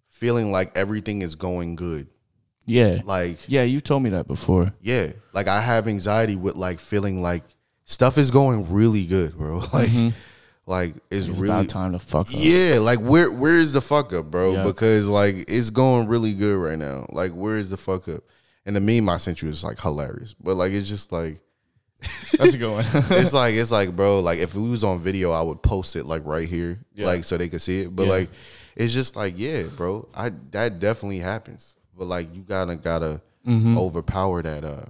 feeling 0.07 0.49
like 0.51 0.77
everything 0.77 1.21
is 1.23 1.35
going 1.35 1.75
good. 1.75 2.07
Yeah. 2.65 2.99
Like, 3.03 3.37
Yeah, 3.47 3.63
you 3.63 3.81
told 3.81 4.03
me 4.03 4.11
that 4.11 4.27
before. 4.27 4.73
yeah, 4.81 5.11
like 5.33 5.47
I 5.47 5.61
have 5.61 5.87
anxiety 5.87 6.35
with 6.35 6.55
like 6.55 6.79
feeling 6.79 7.21
like 7.21 7.43
stuff 7.85 8.17
is 8.17 8.31
going 8.31 8.71
really 8.71 9.05
good, 9.05 9.37
bro. 9.37 9.59
Like, 9.73 9.89
mm-hmm. 9.89 10.09
like 10.65 10.95
it's, 11.11 11.27
It's 11.27 11.37
really 11.37 11.53
about 11.53 11.69
time 11.69 11.91
to 11.93 11.99
fuck 11.99 12.27
up. 12.27 12.33
yeah, 12.35 12.77
like 12.79 12.99
where 12.99 13.31
where 13.31 13.59
is 13.59 13.73
the 13.73 13.81
fuck 13.81 14.13
up, 14.13 14.31
bro? 14.31 14.53
Yeah. 14.53 14.63
Because 14.63 15.09
like 15.09 15.45
it's 15.47 15.69
going 15.69 16.07
really 16.07 16.33
good 16.33 16.57
right 16.57 16.77
now. 16.77 17.05
Like 17.09 17.31
where 17.31 17.57
is 17.57 17.69
the 17.69 17.77
fuck 17.77 18.07
up? 18.07 18.23
And 18.65 18.75
the 18.75 18.81
meme 18.81 19.09
I 19.09 19.17
sent 19.17 19.41
you 19.41 19.49
is 19.49 19.63
like 19.63 19.79
hilarious, 19.79 20.33
but 20.33 20.55
like 20.55 20.71
it's 20.71 20.87
just 20.87 21.11
like 21.11 21.41
That's 22.37 22.53
a 22.53 22.57
good 22.57 22.71
one. 22.71 22.85
it's 22.93 23.33
like 23.33 23.55
it's 23.55 23.71
like 23.71 23.95
bro, 23.95 24.19
like 24.19 24.39
if 24.39 24.55
we 24.55 24.69
was 24.69 24.83
on 24.83 24.99
video, 24.99 25.31
I 25.31 25.41
would 25.41 25.61
post 25.61 25.95
it 25.95 26.05
like 26.05 26.25
right 26.25 26.47
here, 26.47 26.79
like 26.97 27.23
so 27.23 27.37
they 27.37 27.49
could 27.49 27.61
see 27.61 27.81
it. 27.81 27.95
But 27.95 28.07
like, 28.07 28.29
it's 28.75 28.93
just 28.93 29.15
like 29.15 29.35
yeah, 29.37 29.63
bro, 29.63 30.07
I 30.13 30.31
that 30.51 30.79
definitely 30.79 31.19
happens. 31.19 31.75
But 31.97 32.05
like, 32.05 32.33
you 32.35 32.41
gotta 32.41 32.75
gotta 32.75 33.21
Mm-hmm. 33.45 33.77
overpower 33.77 34.41
that, 34.41 34.63
uh, 34.63 34.85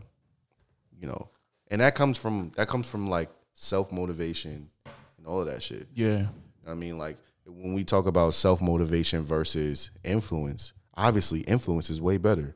you 0.99 1.08
know, 1.08 1.30
and 1.72 1.82
that 1.82 1.95
comes 1.95 2.20
from 2.20 2.51
that 2.56 2.68
comes 2.68 2.88
from 2.88 3.10
like 3.10 3.30
self 3.54 3.91
motivation 3.91 4.70
and 5.18 5.26
all 5.26 5.41
of 5.41 5.47
that 5.47 5.64
shit. 5.64 5.88
yeah. 5.95 6.28
I 6.68 6.76
mean, 6.76 6.99
like 6.99 7.18
when 7.47 7.74
we 7.74 7.84
talk 7.84 8.06
about 8.06 8.36
self 8.36 8.62
motivation 8.62 9.24
versus 9.26 9.89
influence, 10.04 10.72
obviously 10.95 11.39
influence 11.41 11.89
is 11.89 11.99
way 11.99 12.18
better 12.18 12.56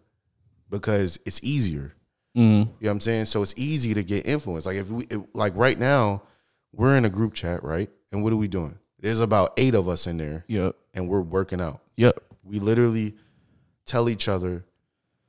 because 0.69 1.17
it's 1.25 1.39
easier. 1.43 1.93
Mm-hmm. 2.37 2.41
You 2.43 2.65
know 2.65 2.69
what 2.79 2.91
I'm 2.91 2.99
saying? 2.99 3.25
So 3.25 3.41
it's 3.41 3.55
easy 3.57 3.95
to 3.95 4.03
get 4.03 4.27
influence. 4.27 4.67
Like 4.67 4.77
if 4.77 4.89
we 4.89 5.05
if, 5.09 5.21
like 5.33 5.55
right 5.55 5.79
now, 5.79 6.21
we're 6.73 6.95
in 6.95 7.05
a 7.05 7.09
group 7.09 7.33
chat, 7.33 7.63
right? 7.63 7.89
And 8.11 8.23
what 8.23 8.31
are 8.31 8.37
we 8.37 8.47
doing? 8.47 8.77
There's 8.99 9.19
about 9.19 9.53
eight 9.57 9.73
of 9.73 9.87
us 9.87 10.05
in 10.05 10.17
there, 10.17 10.45
Yep. 10.47 10.75
and 10.93 11.09
we're 11.09 11.21
working 11.21 11.59
out. 11.59 11.81
Yep. 11.95 12.19
We 12.43 12.59
literally 12.59 13.15
tell 13.87 14.09
each 14.09 14.27
other 14.27 14.65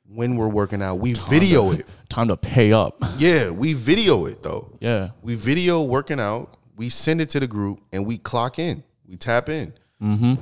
when 0.07 0.37
we're 0.37 0.49
working 0.49 0.83
out. 0.83 0.97
We 0.97 1.15
video 1.15 1.71
it. 1.73 1.87
Time 2.09 2.29
to 2.29 2.37
pay 2.37 2.73
up. 2.73 2.97
Yeah, 3.19 3.51
we 3.51 3.75
video 3.75 4.27
it 4.27 4.43
though. 4.43 4.77
Yeah. 4.81 5.11
We 5.23 5.35
video 5.35 5.83
working 5.83 6.21
out. 6.21 6.57
We 6.77 6.89
send 6.91 7.21
it 7.21 7.31
to 7.31 7.41
the 7.41 7.47
group, 7.47 7.81
and 7.93 8.07
we 8.07 8.19
clock 8.19 8.59
in. 8.59 8.85
We 9.07 9.17
tap 9.17 9.49
in. 9.49 9.73
Mm-hmm. 10.03 10.35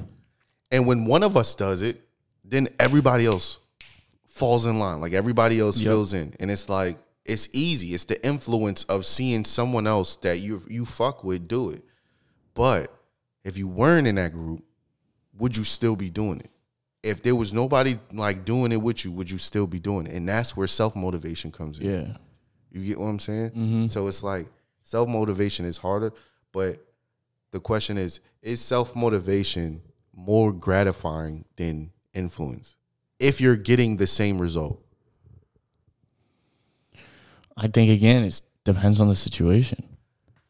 And 0.71 0.87
when 0.87 1.05
one 1.07 1.23
of 1.23 1.37
us 1.37 1.55
does 1.55 1.81
it, 1.83 2.03
then 2.45 2.69
everybody 2.79 3.25
else 3.27 3.59
falls 4.27 4.67
in 4.67 4.79
line. 4.79 5.01
Like 5.01 5.13
everybody 5.15 5.59
else 5.61 5.79
Yep. 5.79 5.87
fills 5.87 6.13
in. 6.13 6.35
And 6.41 6.51
it's 6.51 6.69
like 6.69 6.99
it's 7.25 7.49
easy. 7.53 7.95
It's 7.95 8.05
the 8.05 8.25
influence 8.25 8.85
of 8.85 9.07
seeing 9.07 9.45
someone 9.45 9.87
else 9.87 10.17
that 10.19 10.41
you 10.41 10.61
you 10.69 10.85
fuck 10.85 11.25
with 11.25 11.49
do 11.49 11.71
it. 11.71 11.83
But 12.55 12.93
if 13.45 13.57
you 13.57 13.67
weren't 13.69 14.07
in 14.07 14.17
that 14.17 14.33
group, 14.33 14.63
would 15.39 15.57
you 15.57 15.65
still 15.65 15.97
be 15.97 16.11
doing 16.11 16.41
it? 16.41 16.51
If 17.07 17.23
there 17.23 17.37
was 17.37 17.53
nobody 17.53 17.99
like 18.13 18.45
doing 18.45 18.73
it 18.73 18.83
with 18.83 19.05
you, 19.05 19.13
would 19.13 19.31
you 19.31 19.39
still 19.39 19.67
be 19.67 19.79
doing 19.79 20.07
it? 20.07 20.15
And 20.15 20.29
that's 20.29 20.57
where 20.57 20.67
self 20.67 20.97
motivation 20.97 21.53
comes 21.53 21.79
in. 21.79 21.91
Yeah. 21.91 22.17
You 22.71 22.85
get 22.85 22.99
what 22.99 23.07
I'm 23.07 23.19
saying? 23.19 23.51
Mm-hmm. 23.51 23.87
So 23.89 24.09
it's 24.09 24.23
like 24.23 24.47
self 24.83 25.09
motivation 25.09 25.65
is 25.65 25.79
harder, 25.79 26.13
but 26.53 26.85
the 27.53 27.61
question 27.61 27.97
is 27.97 28.21
is 28.43 28.61
self 28.61 28.97
motivation 28.97 29.83
more 30.13 30.53
gratifying 30.53 31.45
than 31.57 31.93
influence 32.13 32.77
if 33.19 33.41
you're 33.41 33.57
getting 33.57 33.97
the 33.97 34.07
same 34.07 34.39
result? 34.39 34.83
I 37.57 37.69
think 37.69 37.91
again, 37.91 38.25
it 38.25 38.41
depends 38.65 39.01
on 39.01 39.09
the 39.09 39.15
situation. 39.15 39.97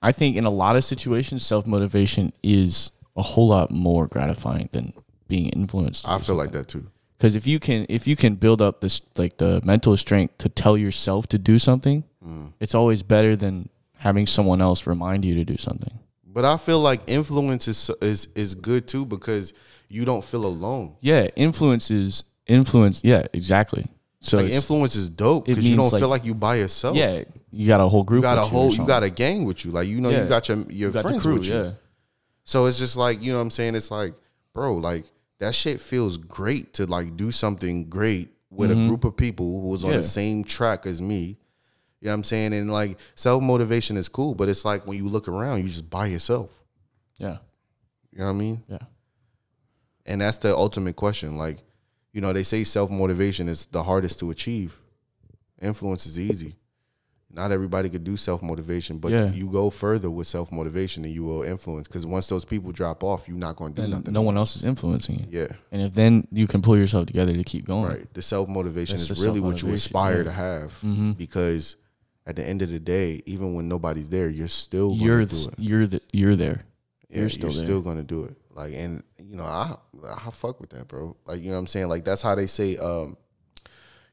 I 0.02 0.12
think 0.12 0.36
in 0.36 0.44
a 0.44 0.50
lot 0.50 0.76
of 0.76 0.84
situations, 0.84 1.44
self 1.44 1.66
motivation 1.66 2.32
is 2.42 2.90
a 3.16 3.22
whole 3.22 3.48
lot 3.48 3.70
more 3.70 4.06
gratifying 4.06 4.68
than 4.72 4.92
being 5.28 5.48
influenced. 5.50 6.08
I 6.08 6.18
feel 6.18 6.36
like 6.36 6.52
that 6.52 6.68
too. 6.68 6.84
because 7.18 7.34
if 7.34 7.46
you 7.46 7.58
can 7.58 7.86
if 7.88 8.06
you 8.06 8.16
can 8.16 8.34
build 8.36 8.60
up 8.60 8.80
this 8.80 9.00
like 9.16 9.36
the 9.38 9.60
mental 9.64 9.96
strength 9.96 10.38
to 10.38 10.48
tell 10.48 10.76
yourself 10.76 11.26
to 11.28 11.38
do 11.38 11.58
something, 11.58 12.04
Mm. 12.24 12.52
it's 12.60 12.74
always 12.74 13.02
better 13.04 13.36
than 13.36 13.68
having 13.98 14.26
someone 14.26 14.60
else 14.60 14.86
remind 14.86 15.24
you 15.24 15.34
to 15.36 15.44
do 15.44 15.56
something. 15.56 15.98
But 16.26 16.44
I 16.44 16.56
feel 16.56 16.80
like 16.80 17.00
influence 17.06 17.68
is 17.68 17.90
is 18.02 18.28
is 18.34 18.54
good 18.54 18.86
too 18.88 19.06
because 19.06 19.52
you 19.88 20.04
don't 20.04 20.24
feel 20.24 20.44
alone. 20.44 20.96
Yeah, 21.00 21.28
influence 21.36 21.90
is 21.90 22.24
influence. 22.46 23.00
Yeah, 23.04 23.26
exactly. 23.32 23.86
So 24.20 24.38
Like 24.38 24.52
influence 24.52 24.96
is 24.96 25.08
dope 25.08 25.44
because 25.46 25.64
you 25.70 25.76
don't 25.76 25.92
like- 25.92 26.00
feel 26.00 26.08
like 26.08 26.24
you 26.24 26.34
by 26.34 26.56
yourself. 26.56 26.96
yeah, 26.96 27.22
you 27.52 27.66
got 27.68 27.80
a 27.80 27.88
whole 27.88 28.02
group. 28.02 28.18
you 28.18 28.22
got 28.22 28.38
a 28.38 28.42
whole, 28.42 28.66
you 28.66 28.70
something. 28.76 28.86
got 28.86 29.02
a 29.04 29.10
gang 29.10 29.44
with 29.44 29.64
you. 29.64 29.70
Like 29.70 29.86
you 29.88 30.00
know, 30.00 30.10
Yeah. 30.10 30.22
you 30.24 30.28
got 30.28 30.48
your 30.48 30.58
your 30.58 30.88
You 30.88 30.90
got 30.90 31.02
friends 31.02 31.22
crew, 31.22 31.34
with 31.34 31.46
you. 31.48 31.54
Yeah, 31.54 31.70
So 32.44 32.66
it's 32.66 32.78
just 32.78 32.96
like, 32.96 33.22
you 33.22 33.30
know 33.32 33.38
what 33.38 33.42
I'm 33.42 33.50
saying? 33.50 33.74
It's 33.76 33.90
like, 33.90 34.14
bro, 34.52 34.74
like 34.76 35.04
that 35.38 35.54
shit 35.54 35.80
feels 35.80 36.16
great 36.16 36.74
to 36.74 36.86
like 36.86 37.16
do 37.16 37.30
something 37.30 37.88
great 37.88 38.30
with 38.50 38.70
a 38.70 38.74
group 38.74 39.04
of 39.04 39.16
people 39.16 39.60
who 39.60 39.68
was 39.68 39.84
on 39.84 39.90
Mm-hmm. 39.90 39.94
Yeah. 39.96 39.98
the 40.02 40.08
same 40.08 40.44
track 40.44 40.86
as 40.86 41.02
me. 41.02 41.36
You 42.00 42.06
know 42.06 42.10
what 42.10 42.14
I'm 42.14 42.24
saying? 42.24 42.52
And 42.54 42.70
like 42.70 42.98
self 43.14 43.42
motivation 43.42 43.96
is 43.96 44.08
cool, 44.08 44.34
but 44.34 44.48
it's 44.48 44.64
like 44.64 44.86
when 44.86 44.96
you 44.98 45.08
look 45.08 45.28
around, 45.28 45.62
you 45.62 45.68
just 45.68 45.90
by 45.90 46.06
yourself. 46.06 46.62
yeah, 47.16 47.38
You 48.12 48.18
know 48.20 48.24
what 48.26 48.30
I 48.30 48.34
mean? 48.34 48.62
yeah. 48.68 48.78
And 50.06 50.20
that's 50.20 50.38
the 50.38 50.54
ultimate 50.56 50.94
question. 50.96 51.36
Like, 51.36 51.58
you 52.12 52.20
know, 52.20 52.32
they 52.32 52.44
say 52.44 52.64
self 52.64 52.90
motivation 52.90 53.48
is 53.48 53.66
the 53.66 53.82
hardest 53.82 54.20
to 54.20 54.30
achieve. 54.30 54.80
Influence 55.60 56.06
is 56.06 56.18
easy. 56.18 56.56
Not 57.36 57.52
everybody 57.52 57.88
could 57.90 58.02
do 58.02 58.16
self 58.16 58.42
motivation, 58.42 58.98
but 58.98 59.12
Yeah. 59.12 59.30
you 59.30 59.48
go 59.50 59.68
further 59.70 60.10
with 60.10 60.26
self 60.26 60.50
motivation 60.50 61.04
and 61.04 61.12
you 61.12 61.22
will 61.22 61.42
influence. 61.42 61.86
Because 61.86 62.06
once 62.06 62.26
those 62.28 62.44
people 62.46 62.72
drop 62.72 63.04
off, 63.04 63.28
you're 63.28 63.36
not 63.36 63.56
going 63.56 63.74
to 63.74 63.76
do 63.76 63.82
And 63.84 63.92
nothing. 63.92 64.12
no 64.14 64.22
one 64.22 64.36
else 64.38 64.56
is 64.56 64.64
influencing 64.64 65.18
you. 65.20 65.26
Yeah. 65.40 65.48
And 65.70 65.82
if 65.82 65.94
then 65.94 66.26
you 66.32 66.46
can 66.46 66.62
pull 66.62 66.76
yourself 66.78 67.06
together 67.06 67.32
to 67.34 67.44
keep 67.44 67.66
going. 67.66 67.90
Right. 67.90 68.14
The 68.14 68.22
self 68.22 68.48
motivation 68.48 68.96
is 68.96 69.22
really 69.22 69.40
what 69.40 69.60
you 69.62 69.72
aspire 69.74 70.18
yeah. 70.18 70.22
to 70.24 70.32
have 70.32 70.80
Mhm. 70.82 71.16
because 71.18 71.76
at 72.26 72.34
the 72.36 72.44
end 72.48 72.62
of 72.62 72.70
the 72.70 72.80
day, 72.80 73.22
even 73.26 73.54
when 73.54 73.68
nobody's 73.68 74.08
there, 74.08 74.28
you're 74.28 74.48
still 74.48 74.88
going 74.88 75.00
You're 75.02 75.26
to 75.26 75.26
do 75.26 75.48
it. 75.48 75.54
you're 75.58 75.86
the, 75.86 76.00
you're 76.12 76.36
there. 76.36 76.62
Yeah, 77.10 77.20
you're 77.20 77.28
still 77.28 77.50
still 77.52 77.82
going 77.82 77.98
to 77.98 78.02
do 78.02 78.24
it. 78.24 78.34
Like, 78.54 78.72
and 78.74 79.02
you 79.22 79.36
know, 79.36 79.44
I 79.44 79.76
I 80.26 80.30
fuck 80.30 80.58
with 80.60 80.70
that, 80.70 80.88
bro. 80.88 81.16
Like, 81.26 81.40
you 81.42 81.48
know 81.48 81.52
what 81.52 81.58
I'm 81.60 81.66
saying? 81.66 81.88
Like, 81.88 82.04
that's 82.04 82.22
how 82.22 82.34
they 82.34 82.46
say, 82.46 82.78
um, 82.78 83.16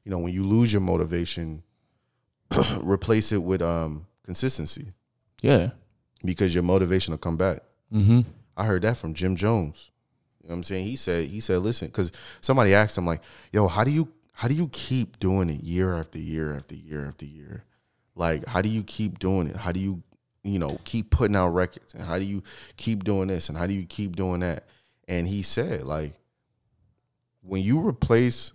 you 0.04 0.12
know, 0.12 0.20
when 0.20 0.34
you 0.34 0.44
lose 0.44 0.74
your 0.74 0.82
motivation, 0.82 1.64
replace 2.84 3.32
it 3.32 3.42
with 3.44 3.62
um 3.62 4.06
consistency 4.26 4.88
Yeah. 5.42 5.72
because 6.24 6.54
your 6.54 6.64
motivation 6.64 7.12
will 7.12 7.18
come 7.20 7.38
back. 7.38 7.60
Mm-hmm. 7.94 8.22
I 8.56 8.66
heard 8.66 8.82
that 8.84 8.98
from 8.98 9.14
Jim 9.14 9.36
Jones. 9.36 9.92
You 10.42 10.50
know 10.50 10.54
what 10.54 10.58
I'm 10.58 10.64
saying? 10.64 10.88
He 10.88 10.96
said, 10.96 11.26
he 11.28 11.40
said, 11.40 11.60
listen, 11.60 11.88
because 11.88 12.12
somebody 12.42 12.74
asked 12.74 12.98
him, 12.98 13.06
like, 13.06 13.22
yo, 13.52 13.68
how 13.68 13.84
do 13.84 13.92
you 13.92 14.10
how 14.34 14.48
do 14.48 14.56
you 14.56 14.68
keep 14.72 15.20
doing 15.20 15.50
it 15.50 15.64
year 15.64 15.94
after 15.94 16.20
year 16.20 16.56
after 16.56 16.76
year 16.76 17.06
after 17.08 17.26
year? 17.26 17.64
Like, 18.16 18.46
how 18.46 18.62
do 18.62 18.70
you 18.70 18.84
keep 18.84 19.20
doing 19.20 19.48
it? 19.48 19.56
How 19.56 19.72
do 19.72 19.80
you, 19.80 20.04
you 20.44 20.60
know, 20.60 20.80
keep 20.86 21.10
putting 21.12 21.36
out 21.36 21.50
records? 21.50 21.94
And 21.94 22.04
how 22.04 22.18
do 22.20 22.26
you 22.26 22.44
keep 22.78 23.04
doing 23.04 23.28
this? 23.28 23.50
And 23.50 23.58
how 23.58 23.68
do 23.68 23.74
you 23.74 23.86
keep 23.86 24.16
doing 24.16 24.42
that? 24.42 24.66
And 25.08 25.28
he 25.28 25.42
said, 25.44 25.84
like, 25.84 26.14
when 27.42 27.62
you 27.64 27.86
replace 27.88 28.54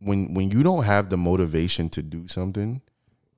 when 0.00 0.34
when 0.34 0.50
you 0.50 0.62
don't 0.62 0.84
have 0.84 1.08
the 1.10 1.16
motivation 1.16 1.88
to 1.90 2.02
do 2.02 2.26
something 2.28 2.80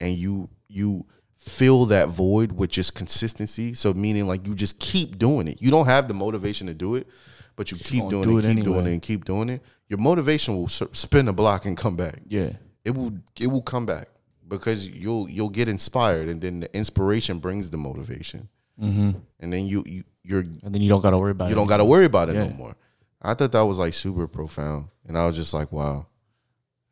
and 0.00 0.14
you 0.14 0.48
you 0.68 1.06
fill 1.36 1.86
that 1.86 2.08
void 2.08 2.52
with 2.52 2.70
just 2.70 2.94
consistency 2.94 3.74
so 3.74 3.92
meaning 3.92 4.26
like 4.26 4.46
you 4.46 4.54
just 4.54 4.78
keep 4.78 5.18
doing 5.18 5.48
it 5.48 5.60
you 5.60 5.70
don't 5.70 5.86
have 5.86 6.06
the 6.08 6.14
motivation 6.14 6.66
to 6.68 6.74
do 6.74 6.94
it 6.94 7.08
but 7.56 7.70
you 7.72 7.76
keep 7.78 8.08
doing 8.08 8.22
do 8.22 8.38
it, 8.38 8.44
it 8.44 8.54
keep 8.54 8.64
doing 8.64 8.86
it 8.86 8.92
and 8.92 9.02
keep 9.02 9.24
doing 9.24 9.48
it 9.48 9.60
your 9.88 9.98
motivation 9.98 10.54
will 10.56 10.68
spin 10.68 11.26
a 11.28 11.32
block 11.32 11.66
and 11.66 11.76
come 11.76 11.96
back 11.96 12.20
Yeah. 12.28 12.52
it 12.84 12.92
will 12.94 13.12
it 13.40 13.48
will 13.48 13.62
come 13.62 13.84
back 13.86 14.08
because 14.46 14.88
you'll 14.88 15.28
you'll 15.28 15.48
get 15.48 15.68
inspired 15.68 16.28
and 16.28 16.40
then 16.40 16.60
the 16.60 16.76
inspiration 16.76 17.38
brings 17.38 17.70
the 17.70 17.76
motivation 17.78 18.48
Mm-hmm. 18.80 19.10
and 19.40 19.52
then 19.52 19.66
you, 19.66 19.84
you 19.86 20.02
you're 20.24 20.40
And 20.40 20.72
then 20.74 20.80
you 20.80 20.88
don't 20.88 21.02
got 21.02 21.10
to 21.10 21.18
worry 21.18 21.32
about 21.32 21.46
it. 21.46 21.48
you 21.50 21.54
don't 21.54 21.66
got 21.66 21.76
to 21.76 21.84
worry 21.84 22.06
about 22.06 22.30
it 22.30 22.34
no 22.34 22.48
more. 22.50 22.74
I 23.20 23.34
thought 23.34 23.52
that 23.52 23.60
was 23.62 23.78
like 23.78 23.92
super 23.92 24.26
profound, 24.26 24.86
and 25.06 25.16
I 25.18 25.26
was 25.26 25.36
just 25.36 25.52
like, 25.52 25.70
wow. 25.70 26.06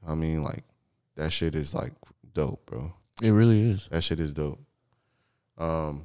I 0.07 0.15
mean, 0.15 0.43
like 0.43 0.65
that 1.17 1.31
shit 1.33 1.55
is 1.55 1.75
like 1.75 1.93
dope, 2.33 2.67
bro. 2.67 2.93
It 3.23 3.31
really 3.31 3.71
is. 3.71 3.87
That 3.91 4.03
shit 4.03 4.21
is 4.21 4.33
dope. 4.33 4.61
Um, 5.59 6.05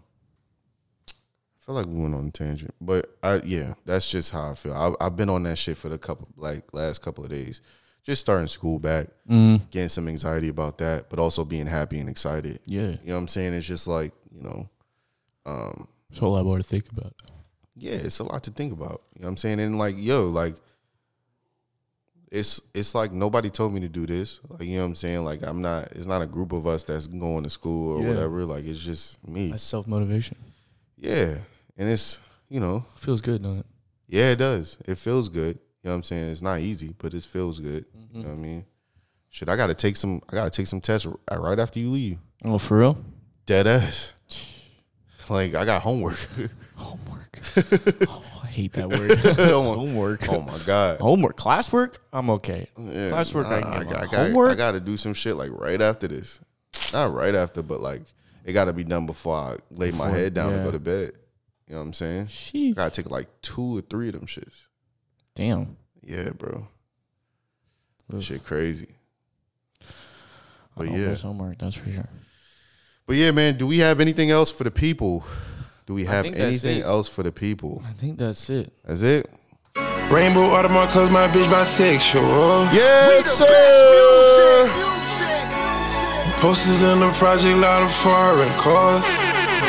I 1.10 1.12
feel 1.66 1.76
like 1.76 1.86
we 1.88 2.00
went 2.00 2.14
on 2.14 2.28
a 2.28 2.32
tangent, 2.32 2.74
but 2.80 3.08
I 3.24 3.38
yeah, 3.44 3.74
that's 3.86 4.10
just 4.10 4.32
how 4.32 4.52
I 4.52 4.54
feel. 4.56 4.74
I, 4.74 5.06
I've 5.06 5.16
been 5.16 5.30
on 5.30 5.44
that 5.44 5.58
shit 5.58 5.78
for 5.78 5.90
the 5.90 5.98
couple 5.98 6.28
like 6.36 6.64
last 6.74 7.02
couple 7.02 7.24
of 7.24 7.30
days, 7.32 7.62
just 8.04 8.22
starting 8.22 8.48
school 8.48 8.78
back, 8.80 9.08
Mm. 9.30 9.70
getting 9.72 9.90
some 9.90 10.08
anxiety 10.08 10.50
about 10.50 10.78
that, 10.80 11.10
but 11.10 11.18
also 11.18 11.44
being 11.44 11.66
happy 11.66 11.98
and 12.00 12.10
excited. 12.10 12.60
Yeah. 12.66 12.82
You 12.90 12.98
know 13.08 13.14
what 13.14 13.20
I'm 13.22 13.28
saying? 13.30 13.54
It's 13.54 13.66
just 13.66 13.88
like 13.88 14.14
you 14.32 14.44
know, 14.44 14.70
um, 15.46 15.88
It's 16.10 16.20
a 16.20 16.22
whole 16.22 16.34
lot 16.34 16.46
more 16.46 16.58
to 16.58 16.64
think 16.64 16.92
about. 16.92 17.14
yeah, 17.76 17.94
it's 17.94 18.20
a 18.20 18.24
lot 18.26 18.44
to 18.44 18.52
think 18.52 18.74
about. 18.74 19.02
You 19.16 19.22
know 19.22 19.28
what 19.28 19.32
I'm 19.32 19.38
saying? 19.38 19.60
And 19.62 19.78
like, 19.80 19.96
yo, 19.98 20.28
like 20.30 20.56
it's 22.32 22.62
it's 22.74 22.96
like 22.96 23.12
nobody 23.12 23.50
told 23.50 23.74
me 23.74 23.80
to 23.82 23.90
do 23.90 24.06
this. 24.06 24.40
Like, 24.50 24.64
you 24.68 24.76
know 24.76 24.82
what 24.82 24.88
I'm 24.90 24.96
saying? 24.96 25.24
Like 25.26 25.44
I'm 25.44 25.62
not 25.62 25.92
it's 25.92 26.06
not 26.08 26.22
a 26.22 26.26
group 26.28 26.52
of 26.52 26.66
us 26.68 26.84
that's 26.84 27.08
going 27.08 27.44
to 27.44 27.50
school 27.50 27.98
or 27.98 28.02
Yeah. 28.02 28.10
whatever. 28.10 28.46
Like 28.46 28.66
it's 28.66 28.80
just 28.84 29.26
me. 29.28 29.52
That's 29.52 29.64
self 29.64 29.88
motivation. 29.88 30.38
Yeah. 30.98 31.36
And 31.78 31.90
it's, 31.90 32.20
you 32.50 32.60
know, 32.60 32.86
Feels 32.98 33.22
good, 33.22 33.42
doesn't 33.44 33.60
it? 33.60 33.66
yeah, 34.08 34.32
it 34.32 34.38
does. 34.38 34.78
It 34.86 34.98
feels 34.98 35.28
good. 35.30 35.60
You 35.84 35.90
know 35.90 35.92
what 35.92 35.96
I'm 35.98 36.04
saying? 36.04 36.30
It's 36.32 36.42
not 36.42 36.60
easy, 36.62 36.96
but 36.98 37.14
it 37.14 37.24
feels 37.24 37.60
good. 37.60 37.86
Mm-hmm. 37.96 38.18
You 38.18 38.24
know 38.24 38.30
what 38.30 38.36
I 38.38 38.42
mean? 38.42 38.66
Shit, 39.30 39.50
I 39.50 39.56
gotta 39.56 39.74
take 39.74 39.96
some 39.98 40.22
I 40.30 40.36
gotta 40.36 40.50
take 40.50 40.68
some 40.68 40.82
tests 40.82 41.06
right 41.32 41.60
after 41.60 41.80
you 41.80 41.90
leave. 41.90 42.18
Oh, 42.48 42.58
for 42.58 42.80
real? 42.80 42.98
Dead 43.46 43.68
ass. 43.68 44.14
Like 45.30 45.54
I 45.56 45.66
got 45.66 45.82
homework. 45.82 46.18
Homework. 46.76 47.40
oh, 48.10 48.24
I 48.44 48.48
hate 48.48 48.74
that 48.74 48.90
word. 48.90 49.18
Homework. 49.38 50.30
oh 50.30 50.42
my 50.42 50.58
God. 50.66 51.00
Homework. 51.00 51.38
Classwork? 51.38 51.96
I'm 52.14 52.30
okay. 52.32 52.68
Yeah, 52.78 53.12
Classwork, 53.12 53.46
I 53.46 53.62
nah, 53.62 53.84
get 53.84 53.98
I, 53.98 54.02
my 54.02 54.06
got, 54.06 54.14
I 54.14 54.24
homework. 54.24 54.58
got 54.58 54.72
to 54.72 54.80
do 54.80 54.98
some 54.98 55.14
shit 55.14 55.36
like 55.36 55.52
right 55.52 55.82
after 55.82 56.08
this. 56.08 56.40
not 56.94 57.14
right 57.14 57.36
after, 57.36 57.62
but 57.62 57.82
like 57.82 58.04
it 58.44 58.54
got 58.54 58.66
to 58.66 58.74
be 58.74 58.84
done 58.84 59.06
before 59.06 59.36
I 59.36 59.58
lay 59.72 59.92
my 59.92 60.10
head 60.10 60.34
down 60.34 60.52
to 60.52 60.58
yeah. 60.58 60.64
go 60.64 60.72
to 60.72 60.80
bed. 60.80 61.14
You 61.68 61.74
know 61.74 61.82
what 61.82 61.88
I'm 61.88 61.94
saying? 61.94 62.28
Sheesh. 62.28 62.72
I 62.72 62.74
gotta 62.74 62.92
take 62.92 63.10
like 63.10 63.28
two 63.42 63.80
or 63.80 63.82
three 63.82 64.10
of 64.10 64.14
them 64.14 64.28
shits. 64.28 64.68
Damn. 65.34 65.78
Yeah, 66.04 66.30
bro. 66.30 66.68
Oof. 68.14 68.24
Shit 68.24 68.44
crazy. 68.44 68.90
But 70.78 70.90
I 70.90 70.96
yeah. 70.96 71.16
homework, 71.16 71.58
that's 71.58 71.76
for 71.76 71.90
sure. 71.90 72.08
But 73.08 73.16
yeah, 73.16 73.32
man, 73.32 73.58
do 73.58 73.66
we 73.66 73.80
have 73.80 74.00
anything 74.00 74.30
else 74.30 74.52
for 74.52 74.64
the 74.64 74.72
people? 74.72 75.24
Do 75.86 75.94
we 75.94 76.06
have 76.06 76.24
think 76.24 76.36
that's 76.36 76.48
anything 76.48 76.80
it. 76.80 76.86
else 76.86 77.08
for 77.08 77.22
the 77.24 77.32
people? 77.32 77.84
I 77.88 77.94
think 77.94 78.18
that's 78.18 78.50
it. 78.50 78.74
That's 78.86 79.02
it? 79.04 79.30
Rainbow 80.10 80.50
Audemars 80.50 80.88
cause 80.90 81.10
my 81.12 81.28
bitch 81.28 81.46
bisexual. 81.48 82.74
Yes, 82.74 83.26
sir. 83.38 84.68
Posters 86.40 86.82
in 86.84 87.00
the 87.00 87.10
project, 87.14 87.58
lot 87.60 87.84
of 87.84 87.92
foreign 87.94 88.50
cars. 88.60 89.06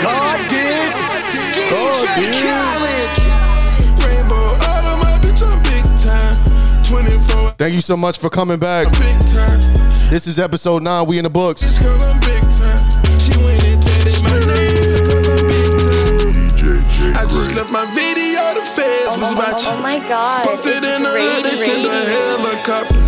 God 0.03 0.39
did. 0.49 0.93
DJ 1.33 1.69
Khaled. 2.43 3.11
Rainbow 4.05 4.55
Audemars, 4.59 5.21
bitch, 5.21 5.43
I'm 5.47 5.63
big 5.63 5.85
time. 6.05 6.35
24 6.85 7.51
Thank 7.59 7.75
you 7.75 7.81
so 7.81 7.97
much 7.97 8.19
for 8.19 8.29
coming 8.31 8.59
back. 8.59 8.91
big 8.93 9.19
time. 9.35 9.61
This 10.11 10.27
is 10.27 10.39
episode 10.39 10.83
nine. 10.83 11.07
We 11.07 11.19
in 11.19 11.25
the 11.25 11.31
books. 11.31 11.79
Feds 19.27 19.39
was 19.39 19.67
watching. 19.67 19.79
Oh 19.79 19.83
my 19.83 19.99
god. 20.09 20.45
Posted 20.45 20.85
in 20.85 21.03
the 21.03 21.11
hood, 21.11 21.45
they 21.45 21.57
great, 21.57 21.67
sent 21.67 21.87
a 21.87 22.01
helicopter. 22.07 22.99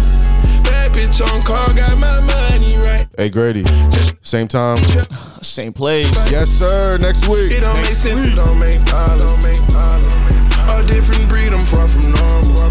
Bad 0.65 0.93
bitch 0.93 1.21
on 1.23 1.43
call, 1.43 1.75
got 1.75 1.99
my 1.99 2.21
money 2.21 2.77
right. 2.79 3.07
Hey, 3.17 3.31
Grady. 3.31 3.65
Same 4.23 4.49
time. 4.49 4.77
Same 5.43 5.73
place. 5.73 6.11
Yes, 6.31 6.49
sir. 6.49 6.99
Next 6.99 7.27
week. 7.29 7.53
It 7.53 7.61
don't 7.61 7.77
make 7.77 7.97
sense, 7.97 8.27
it 8.27 8.37
don't 8.37 8.59
make 8.59 8.85
dollars. 8.85 9.33
A 10.69 10.85
different 10.87 11.29
breed, 11.29 11.53
I'm 11.53 11.61
far 11.61 11.89
from 11.89 12.13
normal. 12.13 12.69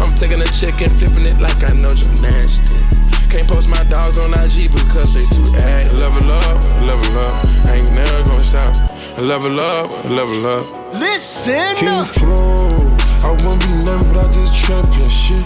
I'm 0.00 0.14
taking 0.16 0.40
a 0.40 0.46
check 0.46 0.80
and 0.80 0.90
flipping 0.90 1.26
it 1.26 1.38
like 1.38 1.62
I 1.62 1.74
know 1.74 1.94
gymnastics. 1.94 2.80
Can't 3.28 3.48
post 3.48 3.68
my 3.68 3.82
dogs 3.84 4.18
on 4.18 4.32
IG 4.32 4.72
because 4.72 5.14
they 5.14 5.24
too 5.36 5.56
ad. 5.56 5.92
Level 5.94 6.30
up, 6.30 6.64
level 6.82 7.18
up, 7.18 7.44
I 7.66 7.76
ain't 7.76 7.92
never 7.92 8.24
gonna 8.24 8.42
stop. 8.44 8.74
Level 9.18 9.60
up, 9.60 10.04
level 10.04 10.46
up. 10.46 10.81
Listen. 10.92 11.76
King 11.76 12.04
Pro, 12.20 12.76
I 13.24 13.32
wouldn't 13.32 13.62
be 13.62 13.72
nothing 13.84 14.12
but 14.12 14.24
I 14.24 14.32
just 14.32 14.52
trapping 14.64 15.08
shit. 15.08 15.40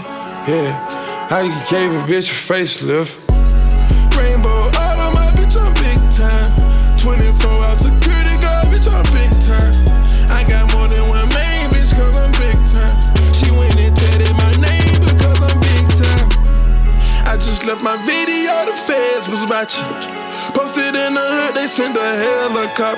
Yeah, 0.47 1.27
I 1.31 1.47
gave 1.69 1.91
a 1.91 2.03
bitch 2.03 2.31
a 2.31 2.35
facelift. 2.35 3.27
Rainbow, 4.15 4.69
Audemars 4.75 5.31
bitch, 5.39 5.55
I'm 5.55 5.71
big 5.79 5.99
time. 6.11 6.51
24 6.99 7.51
hour 7.51 7.77
security 7.77 8.35
guard, 8.43 8.67
bitch, 8.67 8.87
I'm 8.91 9.07
big 9.15 9.31
time. 9.47 9.71
I 10.31 10.43
got 10.43 10.67
more 10.75 10.87
than 10.87 11.07
one 11.07 11.27
main 11.31 11.71
bitch, 11.71 11.95
cause 11.95 12.15
I'm 12.15 12.31
big 12.35 12.57
time. 12.75 12.95
She 13.31 13.51
went 13.51 13.75
and 13.79 13.95
tatted 13.95 14.35
my 14.35 14.51
name 14.59 14.99
because 14.99 15.39
I'm 15.39 15.59
big 15.63 15.85
time. 15.95 16.27
I 17.23 17.35
just 17.39 17.65
left 17.65 17.81
my 17.81 17.95
video, 18.03 18.65
the 18.65 18.75
feds 18.75 19.27
was 19.29 19.47
watching. 19.47 19.87
Posted 20.55 20.95
in 20.95 21.13
the 21.13 21.23
hood, 21.23 21.55
they 21.55 21.67
sent 21.67 21.95
a 21.95 22.09
helicopter. 22.19 22.96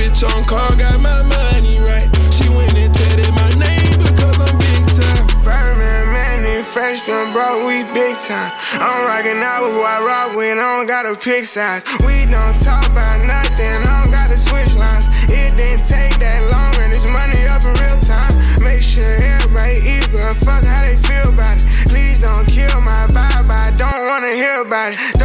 Bitch 0.00 0.24
on 0.24 0.44
call, 0.48 0.72
got 0.80 0.96
my 0.98 1.20
money 1.28 1.76
right. 1.84 2.08
She 2.32 2.48
went 2.48 2.72
and 2.72 2.88
tatted 2.88 3.28
my 3.36 3.52
name 3.60 3.92
because 4.00 4.32
I'm 4.40 4.56
big 4.56 4.80
time. 4.96 5.28
Birdman, 5.44 6.08
man, 6.16 6.64
fresh 6.64 7.04
done 7.04 7.34
bro, 7.34 7.68
we 7.68 7.84
big 7.92 8.16
time. 8.16 8.48
I'm 8.80 9.04
rocking 9.04 9.44
out 9.44 9.60
with 9.60 9.76
who 9.76 9.84
I 9.84 10.00
rock 10.00 10.32
with, 10.32 10.56
I 10.56 10.64
don't 10.80 10.88
gotta 10.88 11.12
pick 11.20 11.44
sides. 11.44 11.84
We 12.00 12.24
don't 12.32 12.56
talk 12.64 12.88
about 12.88 13.20
nothing, 13.28 13.76
I 13.84 14.00
don't 14.00 14.10
gotta 14.10 14.40
switch 14.40 14.72
lines. 14.72 15.12
It 15.28 15.52
didn't 15.52 15.84
take 15.84 16.16
that 16.16 16.48
long, 16.48 16.72
and 16.80 16.96
it's 16.96 17.04
money 17.04 17.44
up 17.52 17.60
in 17.68 17.76
real 17.76 18.00
time. 18.00 18.32
Make 18.64 18.80
sure 18.80 19.04
everybody 19.04 19.84
equal, 19.84 20.32
fuck 20.32 20.64
how 20.64 20.80
they 20.80 20.96
feel 20.96 21.28
about 21.28 21.60
it. 21.60 21.68
Please 21.92 22.16
don't 22.24 22.48
kill 22.48 22.80
my 22.80 23.04
vibe, 23.12 23.52
I 23.52 23.68
don't 23.76 24.08
wanna 24.08 24.32
hear 24.32 24.64
about 24.64 24.96
it. 24.96 25.19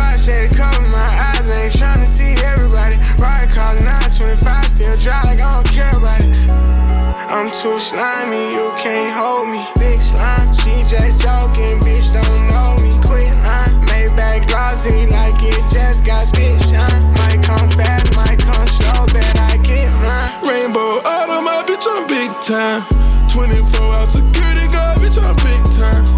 I'm 7.36 7.52
too 7.52 7.78
slimy, 7.80 8.54
you 8.56 8.72
can't 8.80 9.12
hold 9.12 9.50
me. 9.50 9.60
Big 9.76 10.00
slime, 10.00 10.54
she 10.54 10.72
just 10.88 11.20
joking, 11.20 11.84
bitch 11.84 12.16
don't 12.16 12.48
know 12.48 12.80
me. 12.80 12.96
Quit 13.04 13.28
line, 13.44 13.76
Maybach 13.92 14.48
glossy 14.48 15.06
like 15.08 15.36
it 15.44 15.60
just 15.70 16.06
got 16.06 16.22
spit 16.22 16.56
shine. 16.64 17.04
Might 17.20 17.44
come 17.44 17.68
fast, 17.76 18.16
might 18.16 18.40
come 18.40 18.66
slow, 18.68 19.06
bet 19.12 19.38
I 19.52 19.58
get 19.68 19.92
mine. 20.00 20.48
Rainbow 20.50 21.02
Audemars 21.04 21.68
bitch, 21.68 21.86
I'm 21.86 22.08
big 22.08 22.32
time. 22.40 22.88
24 23.28 23.84
hour 23.84 24.08
security 24.08 24.72
guard, 24.72 25.00
bitch, 25.04 25.20
I'm 25.20 25.36
big 25.44 25.62
time. 25.78 26.15